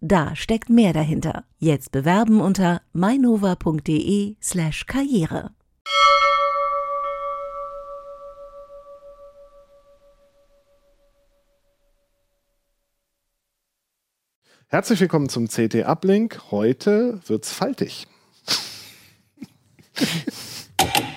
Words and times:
Da 0.00 0.36
steckt 0.36 0.70
mehr 0.70 0.92
dahinter. 0.92 1.44
Jetzt 1.58 1.90
bewerben 1.90 2.40
unter 2.40 2.82
mainova.de/slash 2.92 4.86
karriere. 4.86 5.50
Herzlich 14.68 15.00
willkommen 15.00 15.28
zum 15.28 15.48
CT 15.48 15.86
Uplink. 15.86 16.52
Heute 16.52 17.20
wird's 17.26 17.52
faltig. 17.52 18.06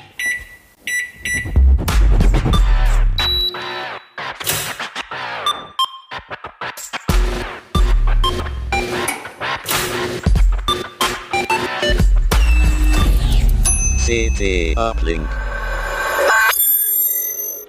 CT 14.12 14.76
Uplink. 14.78 15.26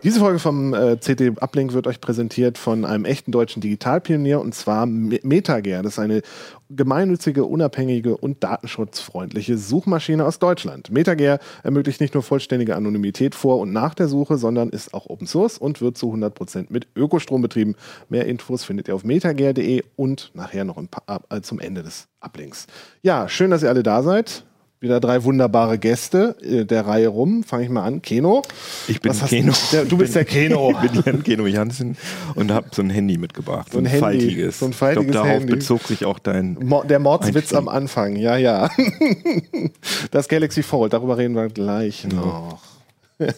Diese 0.03 0.19
Folge 0.19 0.41
vom 0.41 0.75
äh, 0.75 0.97
CT 0.97 1.41
Uplink 1.41 1.72
wird 1.72 1.86
euch 1.86 2.00
präsentiert 2.00 2.58
von 2.58 2.84
einem 2.84 3.05
echten 3.05 3.30
deutschen 3.30 3.61
Digitalpionier 3.61 4.41
und 4.41 4.52
zwar 4.52 4.86
Me- 4.86 5.20
Metager. 5.22 5.84
Das 5.84 5.92
ist 5.92 5.98
eine 6.00 6.22
gemeinnützige, 6.69 7.44
unabhängige 7.44 8.17
und 8.17 8.42
datenschutzfreundliche 8.42 9.56
Suchmaschine 9.56 10.25
aus 10.27 10.41
Deutschland. 10.41 10.91
Metager 10.91 11.39
ermöglicht 11.62 12.00
nicht 12.00 12.14
nur 12.14 12.25
vollständige 12.25 12.74
Anonymität 12.74 13.36
vor 13.36 13.61
und 13.61 13.72
nach 13.72 13.95
der 13.95 14.08
Suche, 14.08 14.36
sondern 14.36 14.70
ist 14.70 14.95
auch 14.95 15.06
Open 15.06 15.28
Source 15.28 15.58
und 15.58 15.80
wird 15.80 15.97
zu 15.97 16.12
100% 16.12 16.67
mit 16.70 16.89
Ökostrom 16.97 17.41
betrieben. 17.41 17.77
Mehr 18.08 18.27
Infos 18.27 18.64
findet 18.64 18.89
ihr 18.89 18.97
auf 18.97 19.05
metager.de 19.05 19.84
und 19.95 20.33
nachher 20.34 20.64
noch 20.64 20.83
äh, 21.30 21.41
zum 21.41 21.61
Ende 21.61 21.84
des 21.84 22.08
Uplinks. 22.19 22.67
Ja, 23.02 23.28
schön, 23.28 23.52
dass 23.52 23.62
ihr 23.62 23.69
alle 23.69 23.84
da 23.84 24.02
seid. 24.02 24.45
Wieder 24.83 24.98
drei 24.98 25.22
wunderbare 25.22 25.78
Gäste 25.78 26.34
äh, 26.42 26.64
der 26.64 26.84
Reihe 26.86 27.06
rum. 27.06 27.44
Fange 27.44 27.62
ich 27.62 27.70
mal 27.70 27.84
an. 27.84 28.02
Keno. 28.02 28.42
Ich 28.89 29.00
bin 29.00 29.12
Keno. 29.12 29.52
du- 29.52 29.58
Der- 29.77 29.84
du 29.84 29.97
bist 29.97 30.16
der 30.16 30.24
Keno. 30.24 30.74
Ich 30.83 30.91
bin 30.91 31.02
Jan 31.06 31.22
Keno 31.22 31.47
Jansen 31.47 31.97
und 32.34 32.50
habe 32.50 32.66
so 32.72 32.83
ein 32.83 32.91
Handy 32.91 33.16
mitgebracht. 33.16 33.72
So 33.72 33.78
ein 33.78 33.84
Handy, 33.86 34.00
faltiges. 34.00 34.58
so 34.58 34.66
ein 34.66 34.72
faltiges 34.72 35.06
ich 35.06 35.12
glaube, 35.12 35.28
darauf 35.28 35.41
Handy. 35.42 35.55
bezog 35.55 35.83
sich 35.84 36.05
auch 36.05 36.19
dein. 36.19 36.55
Mo 36.61 36.83
der 36.83 36.98
Mordswitz 36.98 37.52
am 37.55 37.69
Anfang, 37.69 38.16
ja, 38.16 38.36
ja. 38.36 38.69
Das 40.11 40.27
Galaxy 40.28 40.64
Fold, 40.64 40.92
darüber 40.94 41.17
reden 41.17 41.36
wir 41.36 41.48
gleich 41.48 42.05
noch. 42.08 42.58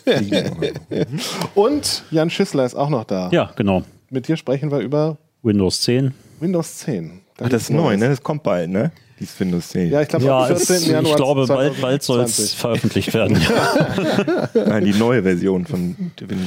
Und 1.55 2.05
Jan 2.11 2.31
Schüssler 2.31 2.64
ist 2.64 2.75
auch 2.75 2.89
noch 2.89 3.05
da. 3.05 3.29
Ja, 3.33 3.51
genau. 3.55 3.83
Mit 4.11 4.29
dir 4.29 4.36
sprechen 4.39 4.70
wir 4.70 4.79
über 4.79 5.19
Windows 5.42 5.83
10. 5.83 6.14
Windows 6.41 6.79
10. 6.79 7.20
Da 7.36 7.45
Ach, 7.45 7.48
das 7.51 7.62
ist 7.64 7.70
neu, 7.70 7.97
ne? 7.97 8.08
Das 8.08 8.23
kommt 8.23 8.42
bald, 8.45 8.70
ne? 8.70 8.92
Dieses 9.25 9.41
Windows 9.41 9.69
10. 9.70 9.91
Ja, 9.91 10.03
ich 10.03 10.08
glaube, 10.08 10.25
Ja, 10.25 10.48
es, 10.48 10.67
14. 10.67 10.91
Januar 10.92 11.11
ich 11.11 11.17
glaube, 11.17 11.47
bald, 11.47 11.80
bald 11.80 12.03
soll 12.03 12.20
es 12.20 12.36
2020. 12.36 12.58
veröffentlicht 12.61 13.14
werden. 13.14 13.39
Nein, 14.69 14.84
die 14.84 14.92
neue 14.92 15.22
Version 15.22 15.64
von. 15.67 15.97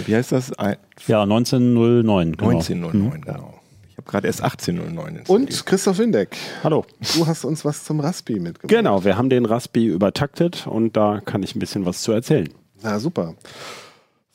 Wie 0.06 0.16
heißt 0.16 0.31
das? 0.31 0.53
Ein- 0.53 0.78
ja, 1.08 1.23
1909. 1.23 2.33
Genau. 2.37 2.49
1909, 2.52 3.21
genau. 3.21 3.54
Ich 3.89 3.98
habe 3.98 4.11
gerade 4.11 4.27
erst 4.27 4.43
1809 4.43 5.16
installiert. 5.17 5.30
Und 5.30 5.66
Christoph 5.66 5.98
Windeck, 5.98 6.37
Hallo. 6.64 6.86
du 7.16 7.26
hast 7.26 7.45
uns 7.45 7.66
was 7.66 7.83
zum 7.83 7.99
Raspi 7.99 8.33
mitgebracht. 8.39 8.67
Genau, 8.70 9.04
wir 9.04 9.17
haben 9.17 9.30
den 9.30 9.45
Raspi 9.45 9.87
übertaktet 9.87 10.67
und 10.67 10.95
da 10.95 11.20
kann 11.26 11.42
ich 11.42 11.55
ein 11.55 11.60
bisschen 11.60 11.86
was 11.86 12.04
zu 12.04 12.11
erzählen. 12.11 12.48
Na 12.83 12.99
super. 12.99 13.33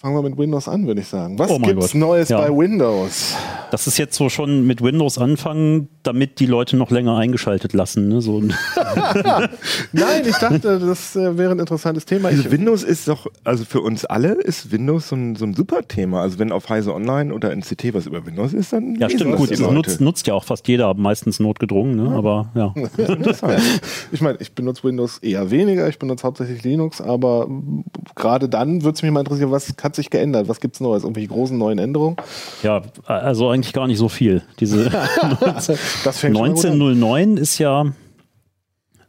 Fangen 0.02 0.16
wir 0.16 0.22
mit 0.28 0.36
Windows 0.36 0.66
an, 0.66 0.88
würde 0.88 1.00
ich 1.00 1.06
sagen. 1.06 1.38
Was 1.38 1.48
Oh 1.48 1.60
gibt's 1.60 1.92
Gott. 1.92 1.94
Neues 1.94 2.28
Ja. 2.28 2.40
bei 2.40 2.48
Windows? 2.48 3.36
Das 3.70 3.86
ist 3.86 3.98
jetzt 3.98 4.16
so 4.16 4.28
schon 4.28 4.66
mit 4.66 4.82
Windows 4.82 5.16
anfangen, 5.16 5.88
damit 6.02 6.40
die 6.40 6.46
Leute 6.46 6.76
noch 6.76 6.90
länger 6.90 7.16
eingeschaltet 7.16 7.72
lassen. 7.72 8.08
Ne? 8.08 8.20
So, 8.20 8.42
Nein, 9.92 10.22
ich 10.28 10.36
dachte, 10.36 10.80
das 10.80 11.14
äh, 11.14 11.38
wäre 11.38 11.52
ein 11.52 11.60
interessantes 11.60 12.04
Thema. 12.04 12.28
Also 12.30 12.50
Windows 12.50 12.82
ist 12.82 13.06
doch, 13.06 13.28
also 13.44 13.64
für 13.64 13.80
uns 13.80 14.04
alle 14.04 14.32
ist 14.32 14.72
Windows 14.72 15.08
so 15.08 15.14
ein, 15.14 15.36
so 15.36 15.44
ein 15.44 15.54
super 15.54 15.86
Thema. 15.86 16.20
Also 16.22 16.40
wenn 16.40 16.50
auf 16.50 16.68
Heise 16.68 16.92
Online 16.92 17.32
oder 17.32 17.52
NCT 17.52 17.94
was 17.94 18.06
über 18.06 18.26
Windows 18.26 18.52
ist, 18.52 18.72
dann 18.72 18.96
ja, 18.96 19.08
stimmt, 19.08 19.34
das 19.34 19.40
gut. 19.40 19.50
Das 19.52 19.60
nutzt, 19.60 20.00
nutzt 20.00 20.26
ja 20.26 20.34
auch 20.34 20.42
fast 20.44 20.66
jeder, 20.66 20.92
meistens 20.94 21.38
notgedrungen, 21.38 21.94
ne? 21.94 22.10
aber 22.16 22.50
ja. 22.56 22.74
Ich 24.10 24.20
meine, 24.20 24.38
ich 24.40 24.52
benutze 24.52 24.82
Windows 24.82 25.18
eher 25.18 25.50
weniger, 25.52 25.88
ich 25.88 25.98
benutze 26.00 26.24
hauptsächlich 26.24 26.64
Linux, 26.64 27.00
aber 27.00 27.48
gerade 28.16 28.48
dann 28.48 28.82
würde 28.82 28.96
es 28.96 29.02
mich 29.02 29.12
mal 29.12 29.20
interessieren, 29.20 29.52
was 29.52 29.76
hat 29.92 29.96
sich 29.96 30.10
geändert? 30.10 30.48
Was 30.48 30.60
gibt 30.60 30.76
es 30.76 30.80
Neues? 30.80 31.02
Irgendwelche 31.02 31.28
großen 31.28 31.56
neuen 31.56 31.78
Änderungen? 31.78 32.16
Ja, 32.62 32.82
also 33.04 33.50
eigentlich 33.50 33.72
gar 33.72 33.86
nicht 33.86 33.98
so 33.98 34.08
viel. 34.08 34.42
Diese 34.58 34.90
Das 35.40 35.66
fängt 36.18 36.36
schon 36.36 36.46
mal 36.46 36.52
gut 36.52 36.64
an. 36.64 36.72
1909 36.72 37.36
ist 37.36 37.58
ja 37.58 37.92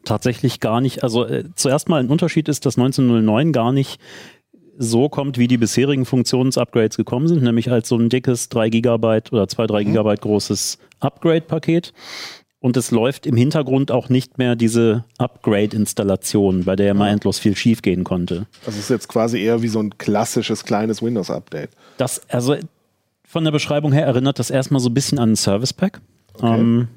tatsächlich 0.03 0.59
gar 0.59 0.81
nicht, 0.81 1.03
also 1.03 1.25
äh, 1.25 1.45
zuerst 1.55 1.87
mal 1.87 2.01
ein 2.01 2.09
Unterschied 2.09 2.49
ist, 2.49 2.65
dass 2.65 2.77
1909 2.77 3.53
gar 3.53 3.71
nicht 3.71 4.01
so 4.77 5.07
kommt, 5.07 5.37
wie 5.37 5.47
die 5.47 5.57
bisherigen 5.57 6.05
Funktionsupgrades 6.05 6.97
gekommen 6.97 7.27
sind, 7.27 7.43
nämlich 7.43 7.71
als 7.71 7.87
so 7.87 7.95
ein 7.95 8.09
dickes 8.09 8.49
3 8.49 8.69
Gigabyte 8.69 9.31
oder 9.31 9.47
2, 9.47 9.67
3 9.67 9.83
Gigabyte 9.85 10.21
großes 10.21 10.79
Upgrade-Paket. 10.99 11.93
Und 12.63 12.77
es 12.77 12.91
läuft 12.91 13.25
im 13.25 13.35
Hintergrund 13.35 13.91
auch 13.91 14.07
nicht 14.07 14.37
mehr 14.37 14.55
diese 14.55 15.03
Upgrade-Installation, 15.17 16.63
bei 16.63 16.77
der 16.77 16.85
ja 16.85 16.93
mal 16.93 17.09
endlos 17.09 17.37
viel 17.37 17.57
schiefgehen 17.57 18.05
konnte. 18.05 18.47
Es 18.65 18.77
ist 18.77 18.89
jetzt 18.89 19.09
quasi 19.09 19.41
eher 19.41 19.61
wie 19.61 19.67
so 19.67 19.81
ein 19.81 19.97
klassisches 19.97 20.63
kleines 20.63 21.03
Windows-Update. 21.03 21.71
Das, 21.97 22.21
also 22.29 22.55
von 23.25 23.43
der 23.43 23.51
Beschreibung 23.51 23.91
her 23.91 24.05
erinnert 24.05 24.39
das 24.39 24.49
erstmal 24.49 24.79
so 24.79 24.87
ein 24.87 24.93
bisschen 24.93 25.19
an 25.19 25.33
ein 25.33 25.35
Service 25.35 25.73
Pack. 25.73 25.99
Ähm, 26.41 26.87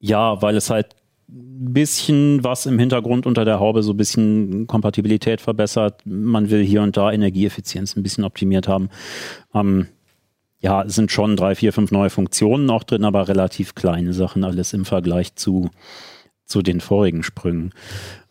ja, 0.00 0.42
weil 0.42 0.56
es 0.56 0.68
halt 0.68 0.96
ein 1.28 1.72
bisschen 1.72 2.42
was 2.42 2.66
im 2.66 2.80
Hintergrund 2.80 3.26
unter 3.26 3.44
der 3.44 3.60
Haube 3.60 3.84
so 3.84 3.92
ein 3.92 3.96
bisschen 3.96 4.66
Kompatibilität 4.66 5.42
verbessert. 5.42 6.02
Man 6.06 6.50
will 6.50 6.64
hier 6.64 6.82
und 6.82 6.96
da 6.96 7.12
Energieeffizienz 7.12 7.94
ein 7.94 8.02
bisschen 8.02 8.24
optimiert 8.24 8.66
haben. 8.66 8.88
Ähm, 9.54 9.86
ja, 10.64 10.82
es 10.82 10.94
sind 10.94 11.12
schon 11.12 11.36
drei, 11.36 11.54
vier, 11.54 11.74
fünf 11.74 11.90
neue 11.90 12.08
Funktionen 12.08 12.70
auch 12.70 12.84
drin, 12.84 13.04
aber 13.04 13.28
relativ 13.28 13.74
kleine 13.74 14.14
Sachen 14.14 14.44
alles 14.44 14.72
im 14.72 14.86
Vergleich 14.86 15.34
zu, 15.36 15.70
zu 16.46 16.62
den 16.62 16.80
vorigen 16.80 17.22
Sprüngen. 17.22 17.74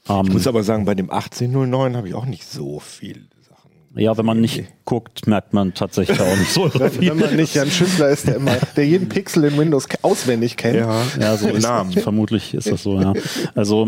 Ähm, 0.09 0.25
Ich 0.25 0.33
muss 0.33 0.47
aber 0.47 0.63
sagen, 0.63 0.85
bei 0.85 0.95
dem 0.95 1.11
1809 1.11 1.95
habe 1.95 2.07
ich 2.07 2.15
auch 2.15 2.25
nicht 2.25 2.45
so 2.49 2.79
viel 2.79 3.27
Sachen. 3.47 3.69
ja, 3.95 4.17
wenn 4.17 4.25
man 4.25 4.41
nicht 4.41 4.63
guckt, 4.83 5.27
merkt 5.27 5.53
man 5.53 5.75
tatsächlich 5.75 6.19
auch 6.19 6.35
nicht 6.37 6.51
so 6.51 6.73
Wenn, 6.79 6.89
viel. 6.89 7.11
wenn 7.11 7.19
man 7.19 7.35
nicht 7.35 7.53
Jan 7.53 7.69
Schüssler 7.69 8.09
ist, 8.09 8.25
der 8.27 8.37
immer, 8.37 8.55
der 8.75 8.87
jeden 8.87 9.09
Pixel 9.09 9.43
in 9.43 9.55
Windows 9.55 9.87
auswendig 10.01 10.57
kennt. 10.57 10.77
Ja, 11.19 11.37
so 11.37 11.49
ist 11.49 11.61
Namen. 11.61 11.91
Vermutlich 11.93 12.55
ist 12.55 12.71
das 12.71 12.81
so, 12.81 12.99
ja. 12.99 13.13
Also 13.53 13.85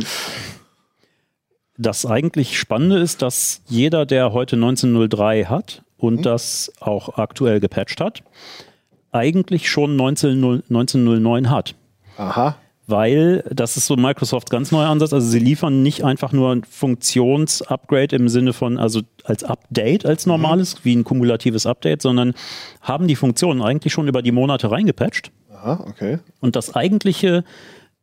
das 1.78 2.06
eigentlich 2.06 2.60
Spannende 2.60 3.00
ist, 3.00 3.24
dass 3.24 3.62
jeder, 3.68 4.06
der 4.06 4.34
heute 4.34 4.56
1903 4.56 5.46
hat 5.46 5.82
und 6.06 6.26
das 6.26 6.72
auch 6.80 7.18
aktuell 7.18 7.60
gepatcht 7.60 8.02
hat, 8.02 8.24
eigentlich 9.12 9.70
schon 9.70 9.96
19, 9.96 10.44
1909 10.70 11.50
hat. 11.50 11.76
Aha. 12.18 12.58
Weil 12.88 13.44
das 13.52 13.78
ist 13.78 13.88
so 13.88 13.96
Microsofts 13.96 14.52
ganz 14.52 14.72
neuer 14.72 14.90
Ansatz. 14.90 15.12
Also 15.12 15.28
sie 15.28 15.40
liefern 15.40 15.82
nicht 15.82 16.04
einfach 16.04 16.32
nur 16.32 16.52
ein 16.52 16.64
Funktionsupgrade 16.64 18.16
im 18.16 18.30
Sinne 18.30 18.54
von, 18.54 18.78
also 18.78 19.02
als 19.24 19.44
Update, 19.44 20.06
als 20.06 20.28
normales, 20.28 20.78
wie 20.84 20.96
ein 20.96 21.04
kumulatives 21.04 21.66
Update, 21.66 22.04
sondern 22.04 22.34
haben 22.82 23.08
die 23.08 23.16
Funktionen 23.16 23.64
eigentlich 23.64 23.92
schon 23.92 24.08
über 24.08 24.22
die 24.22 24.32
Monate 24.32 24.70
reingepatcht. 24.70 25.32
Aha, 25.52 25.84
okay. 25.88 26.20
Und 26.42 26.56
das 26.56 26.76
eigentliche, 26.76 27.44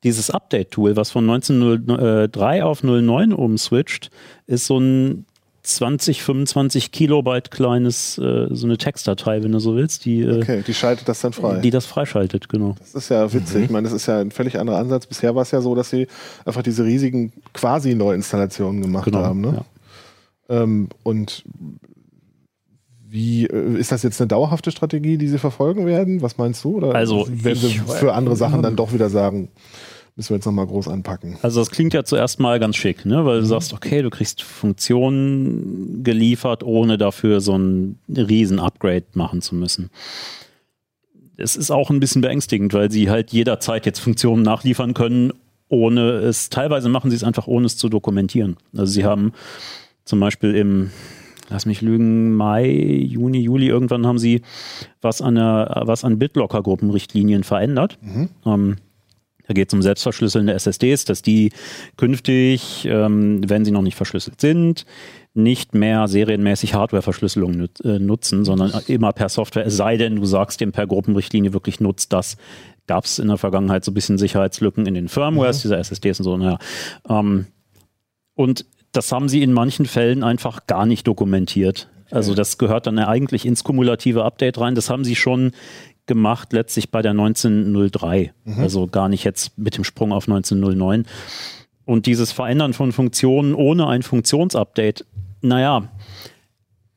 dieses 0.03 0.31
Update-Tool, 0.31 0.97
was 0.97 1.13
von 1.13 1.31
1903 1.31 2.65
auf 2.65 2.83
09 2.83 3.33
umswitcht, 3.33 4.11
ist 4.49 4.67
so 4.67 4.81
ein 4.81 5.27
20, 5.65 6.23
25 6.23 6.91
Kilobyte 6.93 7.51
kleines, 7.51 8.19
äh, 8.19 8.49
so 8.51 8.67
eine 8.67 8.79
Textdatei, 8.79 9.43
wenn 9.45 9.53
du 9.53 9.61
so 9.61 9.77
willst, 9.77 10.05
die, 10.05 10.23
äh, 10.23 10.41
Okay, 10.43 10.63
die 10.67 10.75
schaltet 10.75 11.09
das 11.09 11.21
dann 11.21 11.33
frei. 11.33 11.59
die 11.61 11.71
das 11.71 11.87
freischaltet, 11.87 12.49
genau. 12.49 12.75
Das 12.81 12.95
ist 12.95 13.09
ja 13.11 13.33
witzig. 13.33 13.65
Ich 13.65 13.71
meine, 13.71 13.85
das 13.89 13.93
ist 13.95 14.07
ja 14.07 14.19
ein 14.21 14.31
völlig 14.33 14.59
anderer 14.59 14.79
Ansatz. 14.79 15.07
Bisher 15.07 15.35
war 15.35 15.43
es 15.43 15.51
ja 15.53 15.61
so, 15.61 15.75
dass 15.75 15.91
sie 15.91 16.09
einfach 16.45 16.63
diese 16.63 16.85
riesigen 16.85 17.33
quasi 17.55 17.95
Neuinstallationen 17.95 18.83
gemacht 18.83 19.05
Genau, 19.05 19.19
haben. 19.23 19.41
Ne? 19.41 19.65
Ähm, 20.49 20.89
und 21.05 21.45
wie 23.09 23.47
äh, 23.47 23.79
ist 23.79 23.93
das 23.93 24.03
jetzt 24.03 24.21
eine 24.21 24.29
dauerhafte 24.29 24.71
Strategie, 24.71 25.19
die 25.19 25.29
sie 25.29 25.39
verfolgen 25.39 25.87
werden? 25.87 26.23
Was 26.23 26.39
meinst 26.39 26.65
du? 26.65 26.77
Oder 26.79 26.95
Also, 26.95 27.27
werden 27.31 27.59
sie 27.59 27.69
für 27.87 28.15
andere 28.15 28.37
Sachen 28.37 28.63
dann 28.63 28.75
doch 28.75 28.93
wieder 28.93 29.11
sagen, 29.11 29.49
Müssen 30.15 30.31
wir 30.31 30.37
jetzt 30.37 30.45
nochmal 30.45 30.67
groß 30.67 30.89
anpacken. 30.89 31.39
Also 31.41 31.61
das 31.61 31.71
klingt 31.71 31.95
ja 31.95 32.05
zuerst 32.05 32.39
mal 32.39 32.61
ganz 32.61 32.77
schick, 32.77 33.07
ne? 33.07 33.25
weil 33.25 33.41
du 33.41 33.47
sagst, 33.47 33.73
okay, 33.73 34.03
du 34.03 34.11
kriegst 34.11 34.43
Funktionen 34.43 36.05
geliefert, 36.05 36.63
ohne 36.63 36.99
dafür 36.99 37.41
so 37.41 37.57
ein 37.57 37.99
riesen 38.09 38.59
Upgrade 38.59 39.07
machen 39.15 39.41
zu 39.41 39.55
müssen. 39.55 39.91
Es 41.39 41.57
ist 41.57 41.71
auch 41.71 41.89
ein 41.89 41.99
bisschen 41.99 42.21
beängstigend, 42.21 42.75
weil 42.75 42.91
sie 42.91 43.09
halt 43.09 43.33
jederzeit 43.33 43.87
jetzt 43.87 44.01
Funktionen 44.01 44.43
nachliefern 44.43 44.93
können, 44.93 45.33
ohne 45.69 46.11
es, 46.19 46.51
teilweise 46.51 46.91
machen 46.91 47.11
sie 47.11 47.17
es 47.17 47.25
einfach, 47.25 47.47
ohne 47.47 47.65
es 47.65 47.79
zu 47.79 47.89
dokumentieren. 47.89 48.59
Also 48.77 48.93
sie 48.93 49.07
haben 49.07 49.33
zum 50.05 50.21
Beispiel 50.21 50.55
im, 50.55 50.91
lass 51.49 51.65
mich 51.65 51.81
lügen, 51.81 52.37
Mai, 52.37 52.69
Juni, 52.71 53.41
Juli, 53.41 53.69
irgendwann 53.69 54.07
haben 54.07 54.19
sie 54.19 54.43
was 55.01 55.23
an, 55.23 55.37
der, 55.37 55.83
was 55.87 56.05
an 56.05 56.19
BitLocker-Gruppenrichtlinien 56.19 57.45
verändert. 57.45 57.99
Ähm, 58.45 58.77
da 59.53 59.55
geht 59.55 59.69
es 59.69 59.75
um 59.75 59.83
selbstverschlüsselnde 59.83 60.55
SSDs, 60.55 61.05
dass 61.05 61.21
die 61.21 61.53
künftig, 61.99 62.87
ähm, 62.87 63.43
wenn 63.47 63.67
sie 63.67 63.71
noch 63.71 63.83
nicht 63.83 63.97
verschlüsselt 63.97 64.41
sind, 64.41 64.87
nicht 65.35 65.75
mehr 65.75 66.09
serienmäßig 66.09 66.75
Hardware-Verschlüsselung 66.75 67.53
nut 67.53 67.81
äh, 67.85 67.99
nutzen, 67.99 68.47
sondern 68.47 68.73
immer 68.87 69.13
per 69.13 69.29
Software, 69.29 69.67
es 69.67 69.77
sei 69.77 69.99
denn, 69.99 70.17
du 70.17 70.25
sagst 70.25 70.61
dem 70.63 70.73
per 70.73 70.87
Gruppenrichtlinie 70.87 71.53
wirklich 71.53 71.81
nutzt 71.81 72.15
das. 72.15 72.39
Gab 72.87 73.05
es 73.05 73.19
in 73.19 73.29
der 73.29 73.37
Vergangenheit 73.37 73.85
so 73.85 73.91
ein 73.91 73.95
bisschen 73.95 74.17
Sicherheitslücken 74.17 74.87
in 74.87 74.95
den 74.95 75.09
Firmwares 75.09 75.61
dieser 75.61 75.79
SSDs 75.79 76.21
und 76.21 76.25
so. 76.25 76.37
Naja. 76.39 76.59
Ähm, 77.09 77.47
und 78.35 78.65
das 78.93 79.13
haben 79.13 79.29
sie 79.29 79.43
in 79.43 79.53
manchen 79.53 79.85
Fällen 79.85 80.25
einfach 80.25 80.67
gar 80.67 80.87
nicht 80.87 81.07
dokumentiert. 81.07 81.89
Also 82.11 82.35
das 82.35 82.59
gehört 82.59 82.87
dann 82.87 82.99
eigentlich 82.99 83.47
ins 83.47 83.65
kumulative 83.65 84.25
Update 84.25 84.59
rein. 84.59 84.75
Das 84.75 84.91
haben 84.91 85.05
sie 85.05 85.17
schon 85.17 85.53
gemacht, 86.13 86.53
letztlich 86.53 86.91
bei 86.91 87.01
der 87.03 87.13
1903. 87.13 88.33
Also 88.59 88.87
gar 88.87 89.09
nicht 89.09 89.25
jetzt 89.25 89.57
mit 89.59 89.77
dem 89.77 89.85
Sprung 89.85 90.13
auf 90.13 90.29
1909. 90.29 91.07
Und 91.85 92.07
dieses 92.07 92.33
Verändern 92.33 92.75
von 92.75 92.93
Funktionen 92.93 93.55
ohne 93.55 93.89
ein 93.89 94.03
Funktionsupdate, 94.03 95.05
naja, 95.41 95.89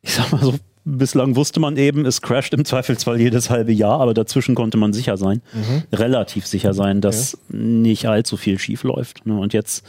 ich 0.01 0.13
sag 0.13 0.31
mal 0.31 0.43
so, 0.43 0.53
bislang 0.83 1.35
wusste 1.35 1.59
man 1.59 1.77
eben, 1.77 2.05
es 2.05 2.21
crasht 2.21 2.53
im 2.53 2.63
Zweifelsfall 2.65 3.19
jedes 3.19 3.49
halbe 3.49 3.71
Jahr, 3.71 3.99
aber 4.01 4.13
dazwischen 4.13 4.53
konnte 4.53 4.77
man 4.77 4.93
sicher 4.93 5.17
sein, 5.17 5.41
relativ 5.91 6.45
sicher 6.45 6.73
sein, 6.73 7.01
dass 7.01 7.37
nicht 7.49 8.05
allzu 8.07 8.37
viel 8.37 8.59
schief 8.59 8.83
läuft. 8.83 9.25
Ne? 9.25 9.35
Und 9.35 9.53
jetzt, 9.53 9.83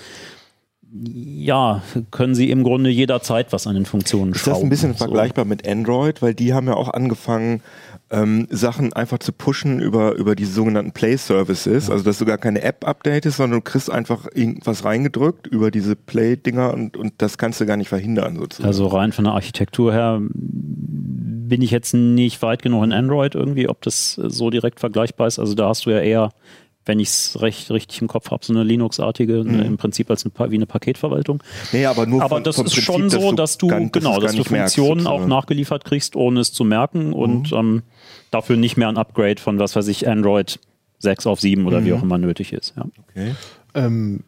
ja, 0.91 1.83
können 2.11 2.35
sie 2.35 2.51
im 2.51 2.63
Grunde 2.63 2.89
jederzeit 2.89 3.53
was 3.53 3.67
an 3.67 3.75
den 3.75 3.85
Funktionen 3.85 4.33
Ist 4.33 4.47
das 4.47 4.63
ein 4.63 4.71
bisschen 4.71 4.93
So. 4.93 4.99
vergleichbar 4.99 5.45
mit 5.45 5.69
Android? 5.69 6.23
Weil 6.23 6.33
die 6.33 6.55
haben 6.55 6.67
ja 6.69 6.75
auch 6.75 6.89
angefangen, 6.89 7.61
ähm, 8.11 8.47
Sachen 8.51 8.93
einfach 8.93 9.19
zu 9.19 9.33
pushen 9.33 9.81
über, 9.81 10.15
über 10.15 10.37
die 10.37 10.45
sogenannten 10.45 10.93
Play 10.93 11.17
Services. 11.17 11.91
Also, 11.91 12.05
dass 12.05 12.19
du 12.19 12.25
gar 12.25 12.39
keine 12.39 12.63
App-Update 12.63 13.27
ist, 13.27 13.37
sondern 13.37 13.61
du 13.61 13.65
kriegst 13.65 13.91
einfach 13.91 14.27
irgendwas 14.33 14.85
reingedrückt 14.85 15.47
über 15.47 15.71
diese 15.71 15.97
Play-Dinger 15.97 16.73
und, 16.73 16.97
und 16.97 17.15
das 17.19 17.37
kannst 17.37 17.61
du 17.61 17.67
gar 17.67 17.77
nicht 17.77 17.89
verhindern, 17.89 18.37
sozusagen. 18.37 18.67
Also 18.67 18.87
rein 18.87 19.13
von 19.13 19.25
der 19.25 19.35
Architektur 19.35 19.93
her 19.93 20.21
bin 20.31 21.63
ich 21.63 21.71
jetzt 21.71 21.95
nicht 21.95 22.43
weit 22.43 22.63
genug 22.63 22.85
in 22.85 22.93
Android 22.93 23.35
irgendwie, 23.35 23.69
ob 23.69 23.83
das 23.83 24.15
so 24.15 24.51
direkt 24.51 24.81
vergleichbar 24.81 25.27
ist. 25.27 25.39
Also 25.39 25.55
da 25.55 25.69
hast 25.69 25.87
du 25.87 25.91
ja 25.91 26.01
eher, 26.01 26.31
wenn 26.87 27.01
ich 27.01 27.09
es 27.09 27.41
recht 27.43 27.71
richtig 27.71 28.01
im 28.01 28.09
Kopf 28.09 28.31
habe, 28.31 28.45
so 28.45 28.53
eine 28.53 28.63
Linux-artige, 28.63 29.45
Mhm. 29.45 29.51
ne, 29.57 29.65
im 29.65 29.77
Prinzip 29.77 30.09
als 30.11 30.25
eine, 30.25 30.31
Pa- 30.31 30.51
wie 30.51 30.55
eine 30.55 30.67
Paketverwaltung. 30.67 31.43
nee, 31.73 31.85
aber 31.85 32.07
nur 32.07 32.23
Aber 32.23 32.37
von, 32.37 32.45
das 32.45 32.57
ist 32.57 32.63
Prinzip, 32.63 32.85
schon 32.85 33.11
so, 33.11 33.33
dass 33.33 33.59
du, 33.59 33.69
dass 33.69 33.93
genau, 33.93 34.19
dass 34.21 34.33
du 34.33 34.39
nicht 34.39 34.51
merkst, 34.51 34.77
Funktionen 34.77 35.07
auch. 35.07 35.21
Mhm. 35.23 35.29
nachgeliefert 35.29 35.85
kriegst, 35.85 36.17
ohne 36.17 36.41
es 36.41 36.53
zu 36.53 36.65
merken 36.65 37.13
und 37.13 37.53
ähm, 37.53 37.83
dafür 38.31 38.57
nicht 38.57 38.77
mehr 38.77 38.89
ein 38.89 38.97
Upgrade 38.97 39.41
von, 39.41 39.59
was 39.59 39.77
weiß 39.77 39.89
ich, 39.89 40.09
Android 40.09 40.59
6 41.01 41.27
auf 41.27 41.41
7 41.41 41.67
oder 41.67 41.85
wie 41.85 41.91
Mhm. 41.91 41.99
auch 41.99 42.03
immer 42.05 42.19
nötig 42.19 42.53
ist. 42.53 42.73
Ja. 42.77 42.85
Okay. 43.11 43.35
Ähm, 43.75 44.21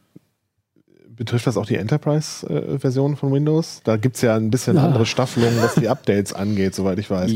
betrifft 1.18 1.46
das 1.46 1.56
auch 1.56 1.66
die 1.66 1.76
Enterprise-Version 1.76 3.16
von 3.16 3.32
Windows? 3.32 3.80
Da 3.84 3.96
gibt 3.96 4.16
es 4.16 4.22
ja 4.22 4.36
ein 4.36 4.50
bisschen 4.50 4.76
Ja. 4.76 4.84
andere 4.86 5.04
Staffelungen, 5.04 5.60
was 5.60 5.74
die 5.74 5.88
Updates 5.88 6.32
angeht, 6.32 6.74
soweit 6.74 6.98
ich 6.98 7.10
weiß. 7.10 7.30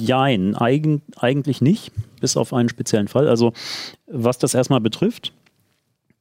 Jein, 0.00 0.54
eigen, 0.54 1.02
eigentlich 1.16 1.60
nicht, 1.60 1.92
bis 2.20 2.36
auf 2.36 2.52
einen 2.54 2.68
speziellen 2.68 3.08
Fall. 3.08 3.28
Also, 3.28 3.52
was 4.06 4.38
das 4.38 4.54
erstmal 4.54 4.80
betrifft, 4.80 5.32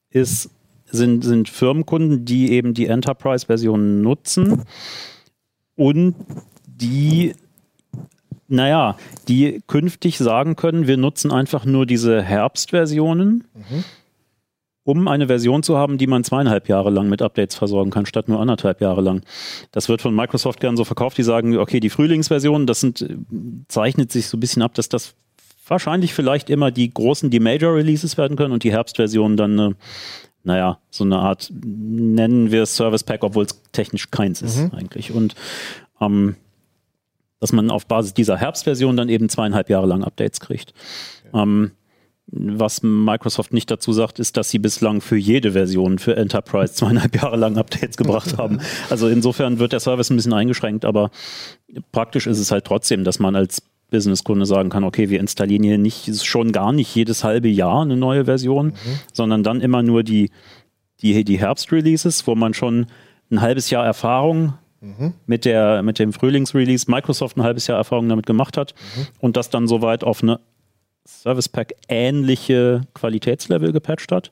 ist, 0.10 0.50
sind, 0.92 1.24
sind 1.24 1.50
Firmenkunden, 1.50 2.26
die 2.26 2.52
eben 2.52 2.74
die 2.74 2.88
Enterprise-Version 2.88 4.02
nutzen 4.02 4.64
und 5.76 6.16
die, 6.68 7.34
naja, 8.48 8.98
die 9.28 9.62
künftig 9.68 10.18
sagen 10.18 10.56
können, 10.56 10.86
wir 10.88 10.98
nutzen 10.98 11.32
einfach 11.32 11.66
nur 11.66 11.86
diese 11.86 12.22
Herbstversionen, 12.22 13.46
um 14.84 15.08
eine 15.08 15.28
Version 15.28 15.64
zu 15.64 15.78
haben, 15.78 15.98
die 15.98 16.08
man 16.08 16.24
zweieinhalb 16.24 16.68
Jahre 16.68 16.90
lang 16.90 17.10
mit 17.10 17.22
Updates 17.22 17.56
versorgen 17.56 17.92
kann, 17.92 18.06
statt 18.06 18.28
nur 18.28 18.40
anderthalb 18.40 18.82
Jahre 18.82 19.02
lang. 19.02 19.22
Das 19.72 19.88
wird 19.88 20.02
von 20.02 20.14
Microsoft 20.14 20.60
gern 20.60 20.76
so 20.76 20.84
verkauft, 20.84 21.18
die 21.18 21.24
sagen, 21.24 21.58
okay, 21.58 21.80
die 21.80 21.90
Frühlingsversion, 21.90 22.68
das 22.68 22.82
sind, 22.82 23.02
äh, 23.02 23.16
zeichnet 23.68 24.12
sich 24.12 24.28
so 24.28 24.38
ein 24.38 24.40
bisschen 24.40 24.62
ab, 24.62 24.74
dass 24.74 24.90
das 24.90 25.16
wahrscheinlich 25.68 26.14
vielleicht 26.14 26.50
immer 26.50 26.72
die 26.72 26.94
großen, 26.94 27.30
die 27.30 27.40
Major 27.40 27.74
Releases 27.76 28.18
werden 28.18 28.36
können 28.36 28.54
und 28.54 28.64
die 28.64 28.72
Herbstversion 28.72 29.38
dann, 29.38 29.60
äh, 29.60 29.72
naja, 30.44 30.80
so 30.90 31.06
eine 31.06 31.20
Art, 31.20 31.52
nennen 31.54 32.52
wir 32.52 32.64
es 32.64 32.76
Service 32.76 33.04
Pack, 33.04 33.24
obwohl 33.24 33.46
es 33.46 33.62
technisch 33.72 34.12
keins 34.12 34.42
ist 34.42 34.74
eigentlich. 34.74 35.14
Und 35.14 35.36
ähm, 36.02 36.36
dass 37.40 37.52
man 37.52 37.72
auf 37.72 37.88
Basis 37.88 38.14
dieser 38.14 38.38
Herbstversion 38.38 38.96
dann 38.96 39.10
eben 39.10 39.30
zweieinhalb 39.30 39.70
Jahre 39.70 39.86
lang 39.86 40.04
Updates 40.04 40.40
kriegt. 40.40 40.74
Ähm, 41.34 41.72
was 42.28 42.82
Microsoft 42.84 43.54
nicht 43.54 43.70
dazu 43.70 43.94
sagt, 43.94 44.20
ist, 44.20 44.38
dass 44.38 44.50
sie 44.50 44.60
bislang 44.60 45.02
für 45.02 45.18
jede 45.18 45.52
Version 45.52 46.00
für 46.00 46.16
Enterprise 46.16 46.74
zweieinhalb 46.74 47.16
Jahre 47.16 47.38
lang 47.38 47.58
Updates 47.58 47.98
gebracht 47.98 48.38
haben. 48.38 48.60
Also 48.90 49.08
insofern 49.08 49.60
wird 49.60 49.74
der 49.74 49.80
Service 49.80 50.10
ein 50.10 50.16
bisschen 50.16 50.34
eingeschränkt, 50.34 50.86
aber 50.86 51.12
praktisch 51.92 52.28
ist 52.28 52.40
es 52.40 52.52
halt 52.52 52.66
trotzdem, 52.66 53.04
dass 53.04 53.20
man 53.20 53.36
als 53.36 53.62
Businesskunde 53.92 54.46
sagen 54.46 54.70
kann, 54.70 54.84
okay, 54.84 55.10
wir 55.10 55.20
installieren 55.20 55.64
hier 55.64 55.78
nicht 55.78 56.26
schon 56.26 56.52
gar 56.52 56.72
nicht 56.72 56.94
jedes 56.96 57.24
halbe 57.24 57.50
Jahr 57.50 57.84
eine 57.84 57.96
neue 57.96 58.26
Version, 58.26 58.74
sondern 59.12 59.44
dann 59.44 59.62
immer 59.62 59.84
nur 59.84 60.02
die, 60.04 60.32
die, 61.02 61.24
die 61.24 61.40
Herbst-Releases, 61.40 62.26
wo 62.26 62.34
man 62.34 62.56
schon 62.56 62.88
ein 63.30 63.42
halbes 63.42 63.70
Jahr 63.70 63.86
Erfahrung 63.86 64.54
mit, 65.28 65.46
der, 65.46 65.84
mit 65.84 66.00
dem 66.00 66.12
Frühlingsrelease 66.12 66.90
Microsoft 66.90 67.38
ein 67.38 67.44
halbes 67.44 67.68
Jahr 67.68 67.78
Erfahrung 67.78 68.10
damit 68.10 68.26
gemacht 68.26 68.58
hat 68.58 68.74
und 69.20 69.38
das 69.38 69.50
dann 69.50 69.68
soweit 69.68 70.04
auf 70.04 70.24
eine 70.24 70.40
Service 71.06 71.50
Pack 71.50 71.74
ähnliche 71.90 72.82
Qualitätslevel 72.94 73.72
gepatcht 73.74 74.12
hat. 74.12 74.32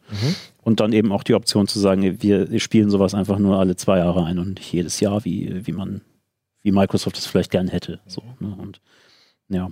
Und 0.64 0.80
dann 0.80 0.94
eben 0.94 1.12
auch 1.12 1.24
die 1.24 1.34
Option 1.34 1.68
zu 1.68 1.80
sagen, 1.80 2.22
wir 2.22 2.60
spielen 2.60 2.90
sowas 2.90 3.14
einfach 3.14 3.40
nur 3.40 3.60
alle 3.60 3.76
zwei 3.76 3.98
Jahre 3.98 4.24
ein 4.26 4.40
und 4.40 4.56
nicht 4.56 4.72
jedes 4.72 5.00
Jahr, 5.00 5.26
wie, 5.26 5.66
wie 5.66 5.72
man, 5.72 6.02
wie 6.62 6.72
Microsoft 6.72 7.18
es 7.18 7.26
vielleicht 7.26 7.52
gern 7.52 7.68
hätte. 7.68 8.00
So, 8.06 8.24
ne? 8.40 8.56
Und 8.60 8.80
ja. 9.50 9.72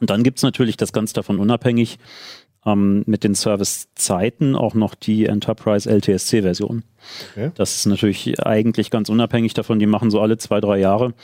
Und 0.00 0.10
dann 0.10 0.22
gibt 0.22 0.38
es 0.38 0.42
natürlich 0.42 0.76
das 0.76 0.92
ganz 0.92 1.12
davon 1.12 1.38
unabhängig 1.38 1.98
ähm, 2.64 3.02
mit 3.06 3.24
den 3.24 3.34
Servicezeiten 3.34 4.56
auch 4.56 4.74
noch 4.74 4.94
die 4.94 5.26
Enterprise 5.26 5.88
LTSC-Version. 5.88 6.84
Okay. 7.30 7.50
Das 7.54 7.76
ist 7.76 7.86
natürlich 7.86 8.40
eigentlich 8.44 8.90
ganz 8.90 9.08
unabhängig 9.08 9.54
davon. 9.54 9.78
Die 9.78 9.86
machen 9.86 10.10
so 10.10 10.20
alle 10.20 10.38
zwei, 10.38 10.60
drei 10.60 10.78
Jahre 10.78 11.14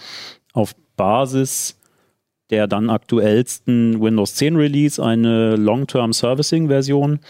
auf 0.52 0.74
Basis 0.96 1.80
der 2.50 2.66
dann 2.66 2.90
aktuellsten 2.90 4.00
Windows 4.00 4.34
10 4.34 4.56
Release 4.56 5.02
eine 5.02 5.56
Long-Term 5.56 6.12
Servicing 6.12 6.68
Version, 6.68 7.20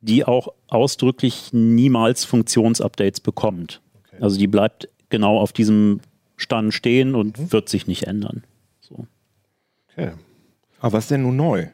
die 0.00 0.24
auch 0.24 0.48
ausdrücklich 0.68 1.50
niemals 1.52 2.24
Funktionsupdates 2.24 3.20
bekommt. 3.20 3.80
Also 4.20 4.38
die 4.38 4.46
bleibt 4.46 4.88
genau 5.08 5.38
auf 5.38 5.52
diesem 5.52 6.00
Stand 6.36 6.74
stehen 6.74 7.14
und 7.14 7.52
wird 7.52 7.68
sich 7.68 7.86
nicht 7.86 8.04
ändern. 8.04 8.44
So. 8.80 9.06
Okay. 9.90 10.12
Aber 10.80 10.92
was 10.94 11.04
ist 11.04 11.10
denn 11.10 11.22
nun 11.22 11.36
neu? 11.36 11.66